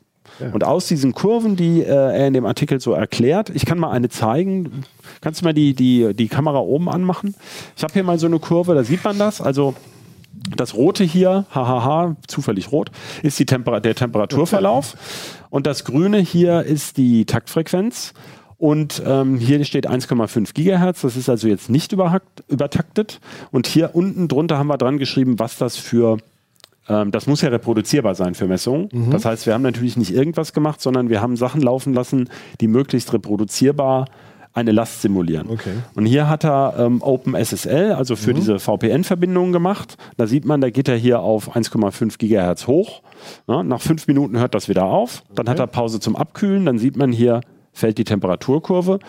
Und 0.53 0.65
aus 0.65 0.87
diesen 0.87 1.13
Kurven, 1.13 1.57
die 1.57 1.83
äh, 1.83 1.87
er 1.87 2.27
in 2.27 2.35
dem 2.35 2.47
Artikel 2.47 2.81
so 2.81 2.93
erklärt, 2.93 3.51
ich 3.51 3.67
kann 3.67 3.79
mal 3.79 3.91
eine 3.91 4.09
zeigen. 4.09 4.85
Kannst 5.21 5.41
du 5.41 5.45
mal 5.45 5.55
die, 5.55 5.75
die, 5.75 6.15
die 6.15 6.29
Kamera 6.29 6.59
oben 6.59 6.89
anmachen? 6.89 7.35
Ich 7.77 7.83
habe 7.83 7.93
hier 7.93 8.05
mal 8.05 8.19
so 8.19 8.27
eine 8.27 8.39
Kurve, 8.39 8.75
da 8.75 8.85
sieht 8.85 9.05
man 9.05 9.19
das. 9.19 9.41
Also 9.41 9.75
das 10.57 10.75
rote 10.75 11.05
hier, 11.05 11.47
hahaha, 11.51 12.17
zufällig 12.27 12.73
rot, 12.73 12.91
ist 13.23 13.39
die 13.39 13.47
Temper 13.47 13.81
der 13.81 13.95
Temperaturverlauf. 13.95 14.97
Und 15.51 15.67
das 15.67 15.85
grüne 15.85 16.19
hier 16.19 16.63
ist 16.63 16.97
die 16.97 17.25
Taktfrequenz. 17.25 18.13
Und 18.59 19.03
ähm, 19.05 19.39
hier 19.39 19.65
steht 19.65 19.89
1,5 19.89 20.55
Gigahertz. 20.55 21.03
Das 21.03 21.17
ist 21.17 21.29
also 21.29 21.49
jetzt 21.49 21.71
nicht 21.71 21.93
übertaktet. 21.93 23.21
Und 23.51 23.67
hier 23.67 23.91
unten 23.95 24.29
drunter 24.29 24.59
haben 24.59 24.69
wir 24.69 24.79
dran 24.79 24.99
geschrieben, 24.99 25.39
was 25.39 25.59
das 25.59 25.77
für 25.77 26.19
ähm, 26.89 27.11
das 27.11 27.27
muss 27.27 27.41
ja 27.41 27.49
reproduzierbar 27.49 28.15
sein 28.15 28.35
für 28.35 28.47
Messungen. 28.47 28.89
Das 29.11 29.25
heißt, 29.25 29.47
wir 29.47 29.55
haben 29.55 29.63
natürlich 29.63 29.97
nicht 29.97 30.13
irgendwas 30.13 30.53
gemacht, 30.53 30.81
sondern 30.81 31.09
wir 31.09 31.21
haben 31.21 31.37
Sachen 31.37 31.61
laufen 31.61 31.95
lassen, 31.95 32.29
die 32.61 32.69
möglichst 32.69 33.13
reproduzierbar 33.13 34.07
eine 34.55 34.71
Last 34.71 35.03
simulieren. 35.03 35.51
Okay. 35.51 35.73
Und 35.97 36.07
hier 36.07 36.29
hat 36.29 36.45
er 36.45 36.75
ähm, 36.79 37.03
OpenSSL, 37.03 37.93
also 37.93 38.15
für 38.15 38.33
diese 38.35 38.61
VPN-Verbindungen 38.61 39.53
gemacht. 39.53 39.97
Da 40.17 40.29
sieht 40.29 40.45
man, 40.45 40.61
da 40.61 40.71
geht 40.71 40.89
er 40.89 40.97
hier 40.97 41.21
auf 41.21 41.57
1,5 41.57 42.19
Gigahertz 42.19 42.69
hoch. 42.69 43.03
Ja, 43.49 43.65
nach 43.65 43.81
fünf 43.81 44.07
Minuten 44.07 44.39
hört 44.39 44.55
das 44.55 44.69
wieder 44.69 44.85
auf. 44.85 45.25
Dann 45.35 45.49
hat 45.49 45.59
er 45.59 45.67
Pause 45.67 45.99
zum 45.99 46.15
Abkühlen. 46.15 46.67
Dann 46.67 46.79
sieht 46.79 46.97
man 46.97 47.11
hier, 47.11 47.41
fällt 47.73 47.99
die 47.99 48.05
Temperaturkurve. 48.05 49.01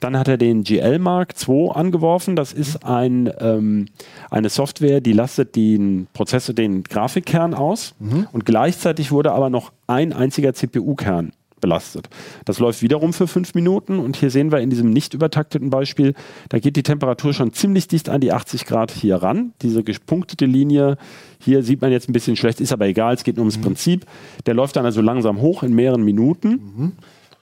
Dann 0.00 0.16
hat 0.16 0.28
er 0.28 0.36
den 0.36 0.62
GL 0.62 0.98
Mark 0.98 1.34
II 1.46 1.70
angeworfen. 1.72 2.36
Das 2.36 2.52
ist 2.52 2.84
ein, 2.84 3.32
ähm, 3.40 3.86
eine 4.30 4.48
Software, 4.48 5.00
die 5.00 5.12
lastet 5.12 5.56
den 5.56 6.06
Prozessor, 6.12 6.54
den 6.54 6.84
Grafikkern 6.84 7.54
aus. 7.54 7.94
Und 8.32 8.44
gleichzeitig 8.46 9.10
wurde 9.10 9.32
aber 9.32 9.50
noch 9.50 9.72
ein 9.86 10.12
einziger 10.12 10.54
CPU-Kern 10.54 11.32
belastet. 11.60 12.08
Das 12.44 12.58
läuft 12.58 12.82
wiederum 12.82 13.12
für 13.12 13.26
fünf 13.26 13.54
Minuten 13.54 13.98
und 13.98 14.16
hier 14.16 14.30
sehen 14.30 14.52
wir 14.52 14.60
in 14.60 14.70
diesem 14.70 14.90
nicht 14.90 15.14
übertakteten 15.14 15.70
Beispiel, 15.70 16.14
da 16.48 16.58
geht 16.58 16.76
die 16.76 16.82
Temperatur 16.82 17.32
schon 17.32 17.52
ziemlich 17.52 17.88
dicht 17.88 18.08
an 18.08 18.20
die 18.20 18.32
80 18.32 18.64
Grad 18.64 18.90
hier 18.90 19.16
ran. 19.16 19.52
Diese 19.62 19.82
gepunktete 19.82 20.46
Linie, 20.46 20.96
hier 21.40 21.62
sieht 21.62 21.80
man 21.80 21.90
jetzt 21.90 22.08
ein 22.08 22.12
bisschen 22.12 22.36
schlecht, 22.36 22.60
ist 22.60 22.72
aber 22.72 22.86
egal, 22.86 23.14
es 23.14 23.24
geht 23.24 23.36
nur 23.36 23.44
ums 23.44 23.58
Prinzip. 23.58 24.06
Der 24.46 24.54
läuft 24.54 24.76
dann 24.76 24.84
also 24.84 25.00
langsam 25.00 25.40
hoch 25.40 25.62
in 25.62 25.74
mehreren 25.74 26.02
Minuten. 26.02 26.94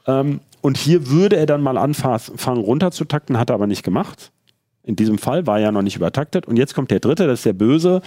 Ähm, 0.07 0.41
und 0.67 0.77
hier 0.77 1.11
würde 1.11 1.37
er 1.37 1.47
dann 1.47 1.63
mal 1.63 1.79
anfangen 1.79 2.61
runterzutakten, 2.61 3.39
hat 3.39 3.51
er 3.51 3.55
aber 3.55 3.69
nicht 3.69 3.85
gemacht. 3.85 4.33
In 4.83 4.97
diesem 4.97 5.17
Fall 5.17 5.47
war 5.47 5.59
er 5.59 5.67
ja 5.67 5.71
noch 5.71 5.83
nicht 5.83 5.95
übertaktet. 5.95 6.49
Und 6.49 6.57
jetzt 6.57 6.75
kommt 6.75 6.91
der 6.91 6.99
dritte, 6.99 7.29
das 7.29 7.39
ist 7.39 7.47
der 7.47 7.53
böse. 7.53 8.03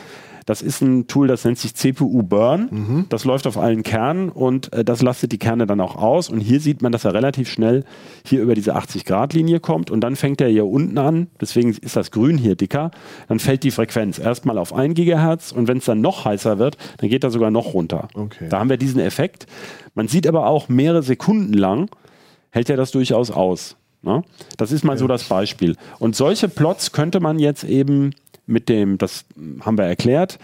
Das 0.46 0.62
ist 0.62 0.82
ein 0.82 1.08
Tool, 1.08 1.30
das 1.30 1.46
nennt 1.46 1.58
sich 1.58 1.74
CPU 1.74 2.22
Burn. 2.22 2.68
Das 3.08 3.24
läuft 3.24 3.48
auf 3.48 3.58
allen 3.58 3.84
Kernen 3.84 4.28
und 4.28 4.74
äh, 4.74 4.84
das 4.84 5.02
lastet 5.02 5.32
die 5.32 5.38
Kerne 5.38 5.68
dann 5.68 5.80
auch 5.80 5.96
aus. 5.96 6.28
Und 6.28 6.42
hier 6.42 6.60
sieht 6.60 6.82
man, 6.82 6.92
dass 6.92 7.06
er 7.06 7.14
relativ 7.14 7.50
schnell 7.50 7.86
hier 8.26 8.42
über 8.42 8.56
diese 8.56 8.76
80-Grad-Linie 8.76 9.62
kommt. 9.62 9.90
Und 9.90 10.02
dann 10.02 10.18
fängt 10.18 10.42
er 10.42 10.50
hier 10.50 10.66
unten 10.66 10.98
an, 10.98 11.28
deswegen 11.40 11.70
ist 11.70 11.96
das 11.96 12.12
Grün 12.12 12.38
hier 12.38 12.58
dicker. 12.58 12.92
Dann 13.30 13.40
fällt 13.40 13.64
die 13.64 13.72
Frequenz 13.72 14.20
erstmal 14.20 14.58
auf 14.58 14.74
1 14.74 14.96
Gigahertz 14.96 15.54
und 15.54 15.70
wenn 15.70 15.78
es 15.78 15.86
dann 15.86 16.02
noch 16.02 16.26
heißer 16.26 16.60
wird, 16.60 16.76
dann 16.98 17.10
geht 17.10 17.24
er 17.24 17.32
sogar 17.32 17.52
noch 17.52 17.74
runter. 17.74 18.10
Okay. 18.16 18.48
Da 18.50 18.60
haben 18.60 18.70
wir 18.70 18.76
diesen 18.76 19.00
Effekt. 19.00 19.46
Man 19.96 20.10
sieht 20.10 20.28
aber 20.28 20.46
auch 20.48 20.68
mehrere 20.68 21.04
Sekunden 21.04 21.54
lang, 21.54 21.88
hält 22.52 22.70
er 22.70 22.78
das 22.78 22.92
durchaus 22.92 23.32
aus. 23.32 23.76
Ne? 24.02 24.24
Das 24.58 24.72
ist 24.72 24.84
mal 24.84 24.98
so 24.98 25.08
das 25.08 25.24
Beispiel. 25.26 25.76
Und 26.00 26.16
solche 26.16 26.50
Plots 26.50 26.92
könnte 26.92 27.20
man 27.20 27.40
jetzt 27.40 27.64
eben 27.64 28.12
mit 28.46 28.70
dem, 28.70 28.98
das 28.98 29.26
haben 29.62 29.78
wir 29.78 29.86
erklärt, 29.86 30.40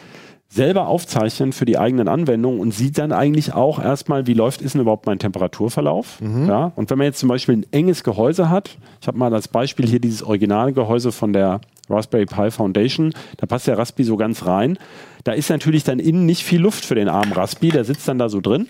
selber 0.47 0.87
aufzeichnen 0.87 1.53
für 1.53 1.65
die 1.65 1.77
eigenen 1.77 2.07
Anwendungen 2.07 2.59
und 2.59 2.71
sieht 2.71 2.97
dann 2.97 3.11
eigentlich 3.11 3.53
auch 3.53 3.83
erstmal, 3.83 4.27
wie 4.27 4.33
läuft, 4.33 4.61
ist 4.61 4.73
denn 4.73 4.81
überhaupt 4.81 5.05
mein 5.05 5.19
Temperaturverlauf. 5.19 6.19
Ja? 6.47 6.71
Und 6.75 6.89
wenn 6.89 6.97
man 6.97 7.05
jetzt 7.05 7.19
zum 7.19 7.29
Beispiel 7.29 7.57
ein 7.57 7.65
enges 7.71 8.03
Gehäuse 8.03 8.49
hat, 8.49 8.77
ich 9.01 9.07
habe 9.07 9.17
mal 9.17 9.33
als 9.33 9.47
Beispiel 9.47 9.87
hier 9.87 9.99
dieses 9.99 10.23
Originalgehäuse 10.23 11.11
von 11.11 11.33
der 11.33 11.61
Raspberry 11.89 12.25
Pi 12.25 12.51
Foundation, 12.51 13.13
da 13.37 13.47
passt 13.47 13.67
der 13.67 13.77
Raspi 13.77 14.03
so 14.03 14.17
ganz 14.17 14.45
rein. 14.45 14.77
Da 15.23 15.33
ist 15.33 15.49
natürlich 15.49 15.83
dann 15.83 15.99
innen 15.99 16.25
nicht 16.25 16.43
viel 16.43 16.61
Luft 16.61 16.85
für 16.85 16.95
den 16.95 17.09
armen 17.09 17.33
Raspi, 17.33 17.69
der 17.69 17.83
sitzt 17.83 18.07
dann 18.07 18.19
da 18.19 18.29
so 18.29 18.39
drin. 18.39 18.67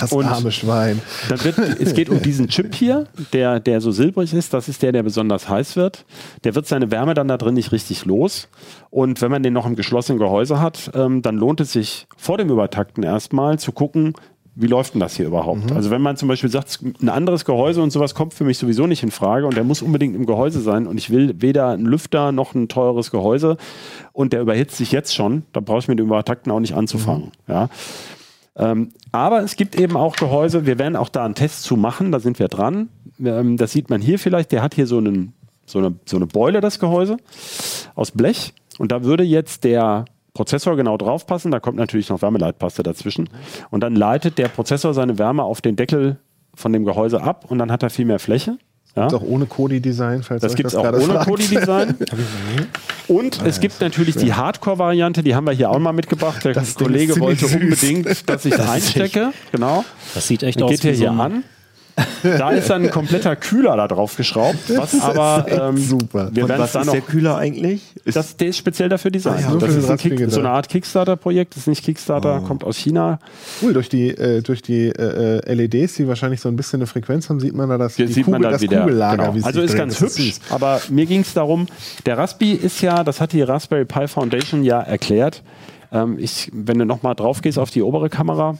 Das 0.00 0.12
Und- 0.12 0.26
arme 0.26 0.50
Schwein. 0.52 1.00
Dann 1.28 1.42
wird, 1.44 1.58
es 1.58 1.94
geht 1.94 2.08
um 2.10 2.22
diesen 2.22 2.48
Chip 2.48 2.74
hier, 2.74 3.06
der, 3.32 3.60
der 3.60 3.80
so 3.80 3.90
silbrig 3.90 4.32
ist. 4.34 4.54
Das 4.54 4.68
ist 4.68 4.82
der, 4.82 4.92
der 4.92 5.02
besonders 5.02 5.48
heiß 5.48 5.76
wird. 5.76 6.04
Der 6.44 6.54
wird 6.54 6.66
seine 6.66 6.90
Wärme 6.90 7.14
dann 7.14 7.28
da 7.28 7.36
drin 7.36 7.54
nicht 7.54 7.72
richtig 7.72 8.04
los. 8.04 8.48
Und 8.90 9.20
wenn 9.20 9.30
man 9.30 9.42
den 9.42 9.52
noch 9.52 9.66
im 9.66 9.76
geschlossenen 9.76 10.18
Gehäuse 10.18 10.60
hat, 10.60 10.90
ähm, 10.94 11.22
dann 11.22 11.36
lohnt 11.36 11.60
es 11.60 11.72
sich 11.72 12.06
vor 12.16 12.38
dem 12.38 12.48
Übertakten 12.50 13.02
erstmal 13.02 13.58
zu 13.58 13.72
gucken, 13.72 14.14
wie 14.60 14.66
läuft 14.66 14.94
denn 14.94 15.00
das 15.00 15.14
hier 15.14 15.26
überhaupt? 15.28 15.70
Also 15.70 15.90
wenn 15.92 16.02
man 16.02 16.16
zum 16.16 16.26
Beispiel 16.26 16.50
sagt, 16.50 16.80
ein 17.00 17.08
anderes 17.08 17.44
Gehäuse 17.44 17.80
und 17.80 17.92
sowas 17.92 18.16
kommt 18.16 18.34
für 18.34 18.42
mich 18.42 18.58
sowieso 18.58 18.88
nicht 18.88 19.04
in 19.04 19.12
Frage 19.12 19.46
und 19.46 19.56
der 19.56 19.62
muss 19.62 19.82
unbedingt 19.82 20.16
im 20.16 20.26
Gehäuse 20.26 20.60
sein 20.60 20.88
und 20.88 20.98
ich 20.98 21.10
will 21.10 21.32
weder 21.38 21.68
einen 21.68 21.86
Lüfter 21.86 22.32
noch 22.32 22.56
ein 22.56 22.66
teures 22.66 23.12
Gehäuse 23.12 23.56
und 24.12 24.32
der 24.32 24.40
überhitzt 24.40 24.76
sich 24.76 24.90
jetzt 24.90 25.14
schon, 25.14 25.44
da 25.52 25.60
brauche 25.60 25.78
ich 25.78 25.86
mit 25.86 26.00
dem 26.00 26.06
Übertakten 26.06 26.50
auch 26.50 26.58
nicht 26.58 26.74
anzufangen. 26.74 27.30
Ja. 27.46 27.68
Ähm, 28.58 28.90
aber 29.12 29.42
es 29.42 29.56
gibt 29.56 29.76
eben 29.76 29.96
auch 29.96 30.16
Gehäuse, 30.16 30.66
wir 30.66 30.78
werden 30.78 30.96
auch 30.96 31.08
da 31.08 31.24
einen 31.24 31.34
Test 31.34 31.62
zu 31.62 31.76
machen, 31.76 32.10
da 32.12 32.20
sind 32.20 32.38
wir 32.38 32.48
dran. 32.48 32.88
Ähm, 33.24 33.56
das 33.56 33.72
sieht 33.72 33.88
man 33.88 34.00
hier 34.00 34.18
vielleicht, 34.18 34.52
der 34.52 34.62
hat 34.62 34.74
hier 34.74 34.86
so, 34.86 34.98
einen, 34.98 35.32
so, 35.64 35.78
eine, 35.78 35.94
so 36.04 36.16
eine 36.16 36.26
Beule, 36.26 36.60
das 36.60 36.78
Gehäuse, 36.78 37.16
aus 37.94 38.10
Blech. 38.10 38.52
Und 38.78 38.92
da 38.92 39.04
würde 39.04 39.22
jetzt 39.22 39.64
der 39.64 40.06
Prozessor 40.34 40.76
genau 40.76 40.96
draufpassen, 40.96 41.50
da 41.50 41.60
kommt 41.60 41.78
natürlich 41.78 42.08
noch 42.10 42.22
Wärmeleitpaste 42.22 42.82
dazwischen. 42.82 43.28
Und 43.70 43.80
dann 43.80 43.96
leitet 43.96 44.38
der 44.38 44.48
Prozessor 44.48 44.92
seine 44.92 45.18
Wärme 45.18 45.42
auf 45.44 45.60
den 45.60 45.76
Deckel 45.76 46.18
von 46.54 46.72
dem 46.72 46.84
Gehäuse 46.84 47.22
ab 47.22 47.46
und 47.48 47.58
dann 47.58 47.70
hat 47.70 47.82
er 47.82 47.90
viel 47.90 48.04
mehr 48.04 48.18
Fläche. 48.18 48.58
Ja? 48.98 49.06
Ist 49.06 49.14
auch 49.14 49.22
ohne 49.22 49.46
Kodi-Design, 49.46 50.22
falls 50.22 50.42
Das 50.42 50.52
euch 50.52 50.56
gibt 50.56 50.68
es 50.68 50.74
auch 50.74 50.84
ohne. 50.92 51.18
Kodi-Design. 51.24 51.94
Und 53.08 53.40
es 53.46 53.60
gibt 53.60 53.80
natürlich 53.80 54.16
die 54.16 54.34
Hardcore-Variante, 54.34 55.22
die 55.22 55.34
haben 55.34 55.46
wir 55.46 55.52
hier 55.54 55.70
auch 55.70 55.78
mal 55.78 55.92
mitgebracht. 55.92 56.44
Der 56.44 56.52
Das 56.52 56.74
Kollege 56.74 57.18
wollte 57.20 57.46
unbedingt, 57.46 58.28
dass 58.28 58.44
ich 58.44 58.52
es 58.58 58.60
einstecke. 58.60 59.32
Genau. 59.52 59.84
Das 60.14 60.28
sieht 60.28 60.42
echt 60.42 60.58
Dann 60.58 60.64
aus 60.64 60.70
geht 60.72 60.84
wie 60.84 60.94
so 60.94 61.00
hier 61.00 61.10
ein- 61.12 61.20
an. 61.20 61.44
Da 62.22 62.50
ist 62.50 62.70
dann 62.70 62.84
ein 62.84 62.90
kompletter 62.90 63.36
Kühler 63.36 63.76
da 63.76 63.88
drauf 63.88 64.16
geschraubt. 64.16 64.58
Was 64.76 65.00
aber, 65.00 65.46
ähm, 65.48 65.76
super. 65.76 66.30
wir 66.32 66.48
werden 66.48 66.60
was 66.60 66.72
dann 66.72 66.82
ist 66.82 66.86
noch 66.86 66.92
der 66.92 67.02
Kühler 67.02 67.36
eigentlich? 67.36 67.82
Ist 68.04 68.16
das, 68.16 68.36
der 68.36 68.48
ist 68.48 68.58
speziell 68.58 68.88
dafür 68.88 69.10
designt. 69.10 69.44
Ah 69.46 69.52
ja, 69.52 69.56
das 69.56 69.74
ist 69.74 69.90
ein 69.90 69.96
Kick, 69.96 70.30
so 70.30 70.40
eine 70.40 70.50
Art 70.50 70.68
Kickstarter-Projekt. 70.68 71.54
Das 71.54 71.62
ist 71.62 71.66
nicht 71.68 71.84
Kickstarter, 71.84 72.40
kommt 72.40 72.64
aus 72.64 72.76
China. 72.76 73.18
Cool, 73.62 73.72
durch 73.72 73.88
die, 73.88 74.08
äh, 74.08 74.42
durch 74.42 74.62
die 74.62 74.88
äh, 74.88 75.40
äh, 75.44 75.54
LEDs, 75.54 75.94
die 75.94 76.08
wahrscheinlich 76.08 76.40
so 76.40 76.48
ein 76.48 76.56
bisschen 76.56 76.80
eine 76.80 76.86
Frequenz 76.86 77.28
haben, 77.28 77.40
sieht 77.40 77.54
man 77.54 77.68
da 77.68 77.78
das, 77.78 77.96
die 77.96 78.06
sieht 78.06 78.24
Kugel, 78.24 78.32
man 78.32 78.42
da 78.42 78.50
das 78.50 78.62
wieder. 78.62 78.80
Kugellager. 78.80 79.32
genau. 79.32 79.46
Also 79.46 79.60
ist 79.60 79.72
dreht. 79.72 79.78
ganz 79.78 80.00
hübsch, 80.00 80.14
süß. 80.14 80.40
aber 80.50 80.80
mir 80.90 81.06
ging 81.06 81.20
es 81.20 81.34
darum, 81.34 81.66
der 82.06 82.18
Raspi 82.18 82.52
ist 82.52 82.80
ja, 82.80 83.04
das 83.04 83.20
hat 83.20 83.32
die 83.32 83.42
Raspberry 83.42 83.84
Pi 83.84 84.08
Foundation 84.08 84.62
ja 84.62 84.80
erklärt. 84.80 85.42
Ähm, 85.90 86.16
ich, 86.18 86.50
wenn 86.52 86.78
du 86.78 86.84
nochmal 86.84 87.14
drauf 87.14 87.40
gehst 87.40 87.58
auf 87.58 87.70
die 87.70 87.82
obere 87.82 88.08
Kamera, 88.10 88.56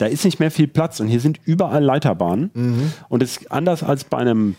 da 0.00 0.06
ist 0.06 0.24
nicht 0.24 0.40
mehr 0.40 0.50
viel 0.50 0.66
Platz 0.66 0.98
und 1.00 1.08
hier 1.08 1.20
sind 1.20 1.40
überall 1.44 1.84
Leiterbahnen. 1.84 2.50
Mhm. 2.54 2.92
Und 3.08 3.22
es 3.22 3.36
ist 3.36 3.52
anders 3.52 3.82
als 3.82 4.04
bei 4.04 4.16
einem 4.18 4.56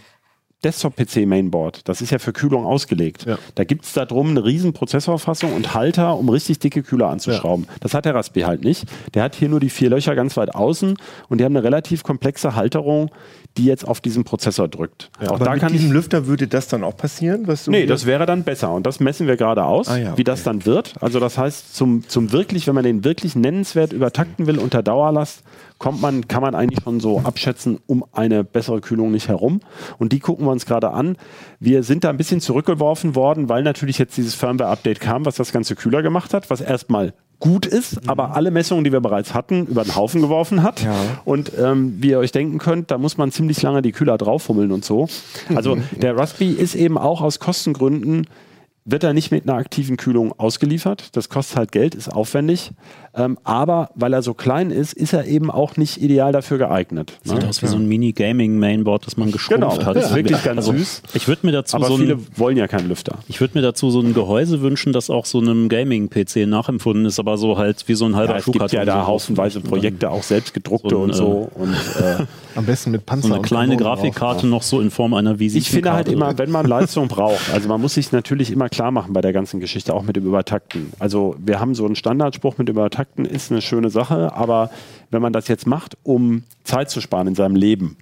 Desktop-PC-Mainboard. 0.63 1.87
Das 1.87 2.01
ist 2.01 2.11
ja 2.11 2.19
für 2.19 2.33
Kühlung 2.33 2.65
ausgelegt. 2.65 3.25
Ja. 3.25 3.37
Da 3.55 3.63
gibt 3.63 3.85
es 3.85 3.93
da 3.93 4.05
drum 4.05 4.29
eine 4.29 4.45
riesen 4.45 4.73
Prozessorfassung 4.73 5.53
und 5.53 5.73
Halter, 5.73 6.17
um 6.17 6.29
richtig 6.29 6.59
dicke 6.59 6.83
Kühler 6.83 7.09
anzuschrauben. 7.09 7.67
Das 7.79 7.93
hat 7.93 8.05
der 8.05 8.15
Raspi 8.15 8.41
halt 8.41 8.63
nicht. 8.63 8.85
Der 9.13 9.23
hat 9.23 9.35
hier 9.35 9.49
nur 9.49 9.59
die 9.59 9.69
vier 9.69 9.89
Löcher 9.89 10.15
ganz 10.15 10.37
weit 10.37 10.53
außen 10.53 10.97
und 11.29 11.37
die 11.37 11.43
haben 11.43 11.55
eine 11.55 11.63
relativ 11.63 12.03
komplexe 12.03 12.55
Halterung, 12.55 13.09
die 13.57 13.65
jetzt 13.65 13.87
auf 13.87 13.99
diesen 13.99 14.23
Prozessor 14.23 14.67
drückt. 14.67 15.09
Auch 15.19 15.31
aber 15.31 15.45
da 15.45 15.51
mit 15.51 15.61
kann 15.61 15.73
diesem 15.73 15.91
Lüfter 15.91 16.27
würde 16.27 16.47
das 16.47 16.67
dann 16.67 16.83
auch 16.83 16.95
passieren? 16.95 17.47
Was 17.47 17.65
du 17.65 17.71
Nee, 17.71 17.85
das 17.85 18.05
wäre 18.05 18.25
dann 18.25 18.43
besser. 18.43 18.71
Und 18.71 18.85
das 18.85 18.99
messen 18.99 19.27
wir 19.27 19.37
gerade 19.37 19.65
aus, 19.65 19.89
Ah 19.89 19.97
ja, 19.97 20.17
wie 20.17 20.23
das 20.23 20.41
okay. 20.41 20.49
dann 20.49 20.65
wird. 20.65 20.93
Also 21.01 21.19
das 21.19 21.37
heißt, 21.37 21.75
zum, 21.75 22.07
zum 22.07 22.31
wirklich, 22.31 22.67
wenn 22.67 22.75
man 22.75 22.83
den 22.83 23.03
wirklich 23.03 23.35
nennenswert 23.35 23.93
übertakten 23.93 24.47
will 24.47 24.57
unter 24.57 24.83
Dauerlast, 24.83 25.43
kommt 25.81 25.99
man, 25.99 26.27
kann 26.27 26.43
man 26.43 26.53
eigentlich 26.53 26.83
schon 26.83 26.99
so 26.99 27.21
abschätzen, 27.23 27.79
um 27.87 28.05
eine 28.11 28.43
bessere 28.43 28.81
Kühlung 28.81 29.11
nicht 29.11 29.27
herum. 29.27 29.61
Und 29.97 30.13
die 30.13 30.19
gucken 30.19 30.45
wir 30.45 30.51
uns 30.51 30.67
gerade 30.67 30.91
an. 30.91 31.17
Wir 31.59 31.81
sind 31.81 32.03
da 32.03 32.11
ein 32.11 32.17
bisschen 32.17 32.39
zurückgeworfen 32.39 33.15
worden, 33.15 33.49
weil 33.49 33.63
natürlich 33.63 33.97
jetzt 33.97 34.15
dieses 34.15 34.35
Firmware-Update 34.35 34.99
kam, 34.99 35.25
was 35.25 35.35
das 35.35 35.51
Ganze 35.51 35.75
kühler 35.75 36.03
gemacht 36.03 36.35
hat, 36.35 36.51
was 36.51 36.61
erstmal 36.61 37.13
gut 37.39 37.65
ist, 37.65 38.07
aber 38.07 38.35
alle 38.35 38.51
Messungen, 38.51 38.83
die 38.83 38.91
wir 38.91 38.99
bereits 38.99 39.33
hatten, 39.33 39.65
über 39.65 39.83
den 39.83 39.95
Haufen 39.95 40.21
geworfen 40.21 40.61
hat. 40.61 40.83
Ja. 40.83 40.93
Und 41.25 41.51
ähm, 41.57 41.95
wie 41.97 42.11
ihr 42.11 42.19
euch 42.19 42.31
denken 42.31 42.59
könnt, 42.59 42.91
da 42.91 42.99
muss 42.99 43.17
man 43.17 43.31
ziemlich 43.31 43.59
lange 43.63 43.81
die 43.81 43.91
Kühler 43.91 44.19
draufhummeln 44.19 44.71
und 44.71 44.85
so. 44.85 45.07
Also 45.55 45.79
der 45.99 46.15
Raspberry 46.15 46.51
ist 46.51 46.75
eben 46.75 46.99
auch 46.99 47.21
aus 47.21 47.39
Kostengründen 47.39 48.27
wird 48.83 49.03
er 49.03 49.13
nicht 49.13 49.31
mit 49.31 49.47
einer 49.47 49.57
aktiven 49.57 49.97
Kühlung 49.97 50.37
ausgeliefert. 50.39 51.15
Das 51.15 51.29
kostet 51.29 51.57
halt 51.57 51.71
Geld, 51.71 51.95
ist 51.95 52.09
aufwendig. 52.09 52.71
Ähm, 53.13 53.37
aber 53.43 53.89
weil 53.95 54.13
er 54.13 54.21
so 54.21 54.33
klein 54.33 54.71
ist, 54.71 54.93
ist 54.93 55.11
er 55.13 55.25
eben 55.25 55.51
auch 55.51 55.75
nicht 55.75 56.01
ideal 56.01 56.31
dafür 56.31 56.57
geeignet. 56.57 57.13
Sieht 57.23 57.41
ne? 57.41 57.49
aus 57.49 57.61
wie 57.61 57.67
so 57.67 57.75
ein 57.75 57.85
Mini-Gaming-Mainboard, 57.87 59.05
das 59.05 59.17
man 59.17 59.31
geschrumpft 59.31 59.69
Genau, 59.69 59.85
hat. 59.85 59.95
das 59.95 60.11
ist 60.11 60.15
wirklich 60.15 60.41
ganz 60.43 60.65
süß. 60.65 61.01
Ich 61.13 61.27
würde 61.27 61.45
mir 61.45 61.51
dazu 61.51 61.75
Aber 61.77 61.87
so 61.87 61.97
viele 61.97 62.13
ein, 62.15 62.27
wollen 62.35 62.55
ja 62.57 62.67
keinen 62.67 62.87
Lüfter. 62.87 63.17
ich 63.27 63.41
würde 63.41 63.57
mir 63.57 63.61
dazu 63.61 63.89
so 63.91 63.99
ein 63.99 64.13
Gehäuse 64.13 64.61
wünschen, 64.61 64.93
das 64.93 65.09
auch 65.09 65.25
so 65.25 65.39
einem 65.39 65.67
Gaming-PC 65.67 66.47
nachempfunden 66.47 67.05
ist, 67.05 67.19
aber 67.19 67.37
so 67.37 67.57
halt 67.57 67.87
wie 67.87 67.95
so 67.95 68.05
ein 68.05 68.15
halber 68.15 68.33
Ja, 68.33 68.39
es 68.39 68.45
gibt 68.45 68.55
Schuhkarton 68.55 68.79
ja 68.79 68.85
da 68.85 69.01
so 69.01 69.07
haufenweise 69.07 69.59
Projekte, 69.59 70.09
auch 70.09 70.23
selbstgedruckte 70.23 70.89
so 70.89 70.97
ein, 70.97 71.03
und 71.03 71.13
so. 71.13 71.51
Und, 71.55 71.73
äh, 71.73 72.25
Am 72.55 72.65
besten 72.65 72.91
mit 72.91 73.05
Panzer 73.05 73.27
So 73.27 73.33
eine 73.33 73.39
und 73.41 73.45
kleine 73.45 73.77
Grafikkarte 73.77 74.45
noch 74.47 74.61
so 74.61 74.81
in 74.81 74.91
Form 74.91 75.13
einer 75.13 75.39
Visitenkarte. 75.39 75.67
ich 75.67 75.73
finde 75.73 75.93
halt 75.93 76.07
immer, 76.09 76.37
wenn 76.37 76.51
man 76.51 76.65
Leistung 76.65 77.07
braucht, 77.07 77.51
also 77.53 77.67
man 77.69 77.79
muss 77.79 77.93
sich 77.93 78.11
natürlich 78.11 78.51
immer 78.51 78.67
klar 78.69 78.91
machen 78.91 79.13
bei 79.13 79.21
der 79.21 79.31
ganzen 79.33 79.59
Geschichte, 79.59 79.93
auch 79.93 80.03
mit 80.03 80.15
dem 80.15 80.25
Übertakten. 80.25 80.91
Also 80.99 81.35
wir 81.39 81.59
haben 81.59 81.75
so 81.75 81.85
einen 81.85 81.95
Standardspruch 81.95 82.57
mit 82.57 82.67
Übertakten, 82.69 83.00
ist 83.17 83.51
eine 83.51 83.61
schöne 83.61 83.89
Sache, 83.89 84.33
aber 84.33 84.69
wenn 85.09 85.21
man 85.21 85.33
das 85.33 85.47
jetzt 85.47 85.67
macht, 85.67 85.97
um 86.03 86.43
Zeit 86.63 86.89
zu 86.89 87.01
sparen 87.01 87.27
in 87.27 87.35
seinem 87.35 87.55
Leben, 87.55 87.97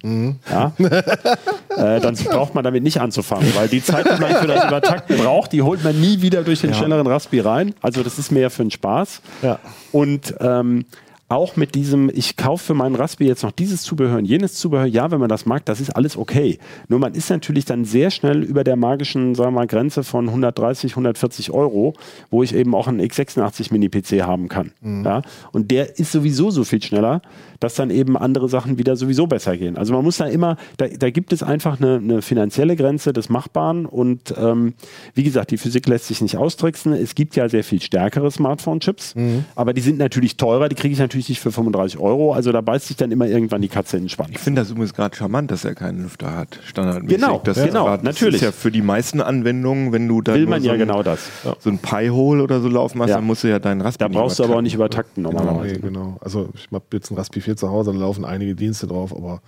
ja, 0.50 0.72
äh, 0.78 2.00
dann 2.00 2.14
braucht 2.14 2.54
man 2.54 2.64
damit 2.64 2.82
nicht 2.82 3.00
anzufangen, 3.00 3.52
weil 3.54 3.68
die 3.68 3.82
Zeit, 3.82 4.06
die 4.06 4.20
man 4.20 4.34
für 4.36 4.46
das 4.46 4.64
Übertakten 4.66 5.16
braucht, 5.18 5.52
die 5.52 5.62
holt 5.62 5.82
man 5.82 6.00
nie 6.00 6.22
wieder 6.22 6.42
durch 6.42 6.60
den 6.60 6.74
schnelleren 6.74 7.06
Raspi 7.06 7.40
rein. 7.40 7.74
Also 7.80 8.02
das 8.02 8.18
ist 8.18 8.30
mehr 8.30 8.50
für 8.50 8.62
den 8.62 8.70
Spaß. 8.70 9.22
Ja. 9.42 9.58
Und 9.92 10.34
ähm, 10.40 10.84
auch 11.30 11.54
mit 11.54 11.76
diesem, 11.76 12.10
ich 12.12 12.36
kaufe 12.36 12.64
für 12.64 12.74
meinen 12.74 12.96
Raspi 12.96 13.24
jetzt 13.24 13.44
noch 13.44 13.52
dieses 13.52 13.82
Zubehör 13.82 14.18
und 14.18 14.24
jenes 14.24 14.54
Zubehör, 14.54 14.84
ja, 14.84 15.12
wenn 15.12 15.20
man 15.20 15.28
das 15.28 15.46
mag, 15.46 15.64
das 15.64 15.80
ist 15.80 15.90
alles 15.90 16.16
okay. 16.16 16.58
Nur 16.88 16.98
man 16.98 17.14
ist 17.14 17.30
natürlich 17.30 17.64
dann 17.64 17.84
sehr 17.84 18.10
schnell 18.10 18.42
über 18.42 18.64
der 18.64 18.74
magischen, 18.74 19.36
sagen 19.36 19.52
wir 19.52 19.60
mal, 19.60 19.66
Grenze 19.68 20.02
von 20.02 20.26
130, 20.26 20.92
140 20.92 21.52
Euro, 21.52 21.94
wo 22.30 22.42
ich 22.42 22.52
eben 22.52 22.74
auch 22.74 22.88
einen 22.88 23.00
x86 23.00 23.72
Mini-PC 23.72 24.22
haben 24.22 24.48
kann. 24.48 24.72
Ja? 25.04 25.22
Und 25.52 25.70
der 25.70 26.00
ist 26.00 26.10
sowieso 26.10 26.50
so 26.50 26.64
viel 26.64 26.82
schneller, 26.82 27.22
dass 27.60 27.74
dann 27.74 27.90
eben 27.90 28.16
andere 28.16 28.48
Sachen 28.48 28.78
wieder 28.78 28.96
sowieso 28.96 29.26
besser 29.28 29.56
gehen. 29.56 29.76
Also 29.76 29.92
man 29.92 30.02
muss 30.02 30.16
da 30.16 30.26
immer, 30.26 30.56
da, 30.78 30.88
da 30.88 31.10
gibt 31.10 31.32
es 31.32 31.44
einfach 31.44 31.80
eine, 31.80 31.96
eine 31.96 32.22
finanzielle 32.22 32.74
Grenze 32.74 33.12
des 33.12 33.28
Machbaren 33.28 33.86
und 33.86 34.34
ähm, 34.36 34.74
wie 35.14 35.22
gesagt, 35.22 35.52
die 35.52 35.58
Physik 35.58 35.86
lässt 35.86 36.06
sich 36.06 36.22
nicht 36.22 36.36
austricksen. 36.36 36.92
Es 36.92 37.14
gibt 37.14 37.36
ja 37.36 37.48
sehr 37.48 37.62
viel 37.62 37.80
stärkere 37.80 38.30
Smartphone-Chips, 38.30 39.14
aber 39.54 39.74
die 39.74 39.82
sind 39.82 39.98
natürlich 39.98 40.36
teurer, 40.36 40.68
die 40.68 40.74
kriege 40.74 40.94
ich 40.94 40.98
natürlich 40.98 41.19
nicht 41.28 41.40
für 41.40 41.52
35 41.52 41.98
Euro, 41.98 42.32
also 42.32 42.50
da 42.52 42.60
beißt 42.60 42.86
sich 42.86 42.96
dann 42.96 43.10
immer 43.10 43.26
irgendwann 43.26 43.60
die 43.60 43.68
Katze 43.68 43.96
in 43.98 44.04
den 44.04 44.08
Schwanz. 44.08 44.30
Ich 44.32 44.38
finde 44.38 44.62
das 44.62 44.70
übrigens 44.70 44.94
gerade 44.94 45.14
charmant, 45.16 45.50
dass 45.50 45.64
er 45.64 45.74
keinen 45.74 46.02
Lüfter 46.02 46.34
hat, 46.34 46.58
standardmäßig. 46.64 47.20
Genau, 47.20 47.40
das 47.44 47.56
ja, 47.56 47.64
ist 47.64 47.68
genau, 47.70 47.84
grad- 47.84 48.02
natürlich. 48.04 48.40
Das 48.40 48.48
ist 48.50 48.54
ja 48.56 48.60
für 48.62 48.70
die 48.70 48.82
meisten 48.82 49.20
Anwendungen, 49.20 49.92
wenn 49.92 50.08
du 50.08 50.20
da 50.22 50.34
Will 50.34 50.46
man 50.46 50.60
so 50.62 50.68
ja 50.68 50.72
ein, 50.74 50.78
genau 50.78 51.02
das. 51.02 51.28
so 51.60 51.70
ein 51.70 51.78
Pi-Hole 51.78 52.42
oder 52.42 52.60
so 52.60 52.68
laufen 52.68 53.00
hast, 53.02 53.10
Ja. 53.10 53.16
dann 53.16 53.24
musst 53.26 53.44
du 53.44 53.48
ja 53.48 53.58
deinen 53.58 53.80
Raspberry 53.80 54.12
Da 54.12 54.18
brauchst 54.18 54.38
du 54.38 54.44
aber 54.44 54.56
auch 54.56 54.60
nicht 54.62 54.74
übertakten. 54.74 55.22
übertakten 55.24 55.44
normalerweise. 55.44 55.74
Nee, 55.74 55.80
genau. 55.80 56.16
Also 56.20 56.48
ich 56.54 56.68
habe 56.72 56.84
jetzt 56.92 57.10
ein 57.10 57.16
Raspi 57.16 57.40
4 57.40 57.56
zu 57.56 57.70
Hause, 57.70 57.92
da 57.92 57.98
laufen 57.98 58.24
einige 58.24 58.54
Dienste 58.54 58.86
drauf, 58.86 59.14
aber 59.14 59.40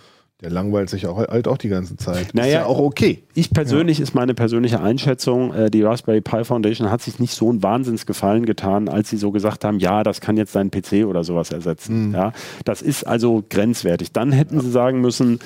der 0.42 0.50
langweilt 0.50 0.90
sich 0.90 1.06
auch, 1.06 1.18
halt 1.18 1.46
auch 1.46 1.56
die 1.56 1.68
ganze 1.68 1.96
Zeit. 1.96 2.26
ist 2.26 2.34
Naja, 2.34 2.52
ja 2.52 2.66
auch 2.66 2.80
okay. 2.80 3.22
Ich 3.34 3.50
persönlich 3.50 4.00
ist 4.00 4.12
meine 4.14 4.34
persönliche 4.34 4.80
Einschätzung, 4.80 5.54
äh, 5.54 5.70
die 5.70 5.82
Raspberry 5.82 6.20
Pi 6.20 6.44
Foundation 6.44 6.90
hat 6.90 7.00
sich 7.00 7.20
nicht 7.20 7.32
so 7.32 7.48
einen 7.48 7.62
Wahnsinnsgefallen 7.62 8.44
getan, 8.44 8.88
als 8.88 9.08
sie 9.08 9.16
so 9.16 9.30
gesagt 9.30 9.64
haben, 9.64 9.78
ja, 9.78 10.02
das 10.02 10.20
kann 10.20 10.36
jetzt 10.36 10.56
dein 10.56 10.72
PC 10.72 11.06
oder 11.06 11.22
sowas 11.22 11.52
ersetzen. 11.52 12.12
Ja, 12.12 12.32
das 12.64 12.82
ist 12.82 13.04
also 13.06 13.44
grenzwertig. 13.48 14.12
Dann 14.12 14.32
hätten 14.32 14.60
sie 14.60 14.70
sagen 14.70 15.00
müssen, 15.00 15.38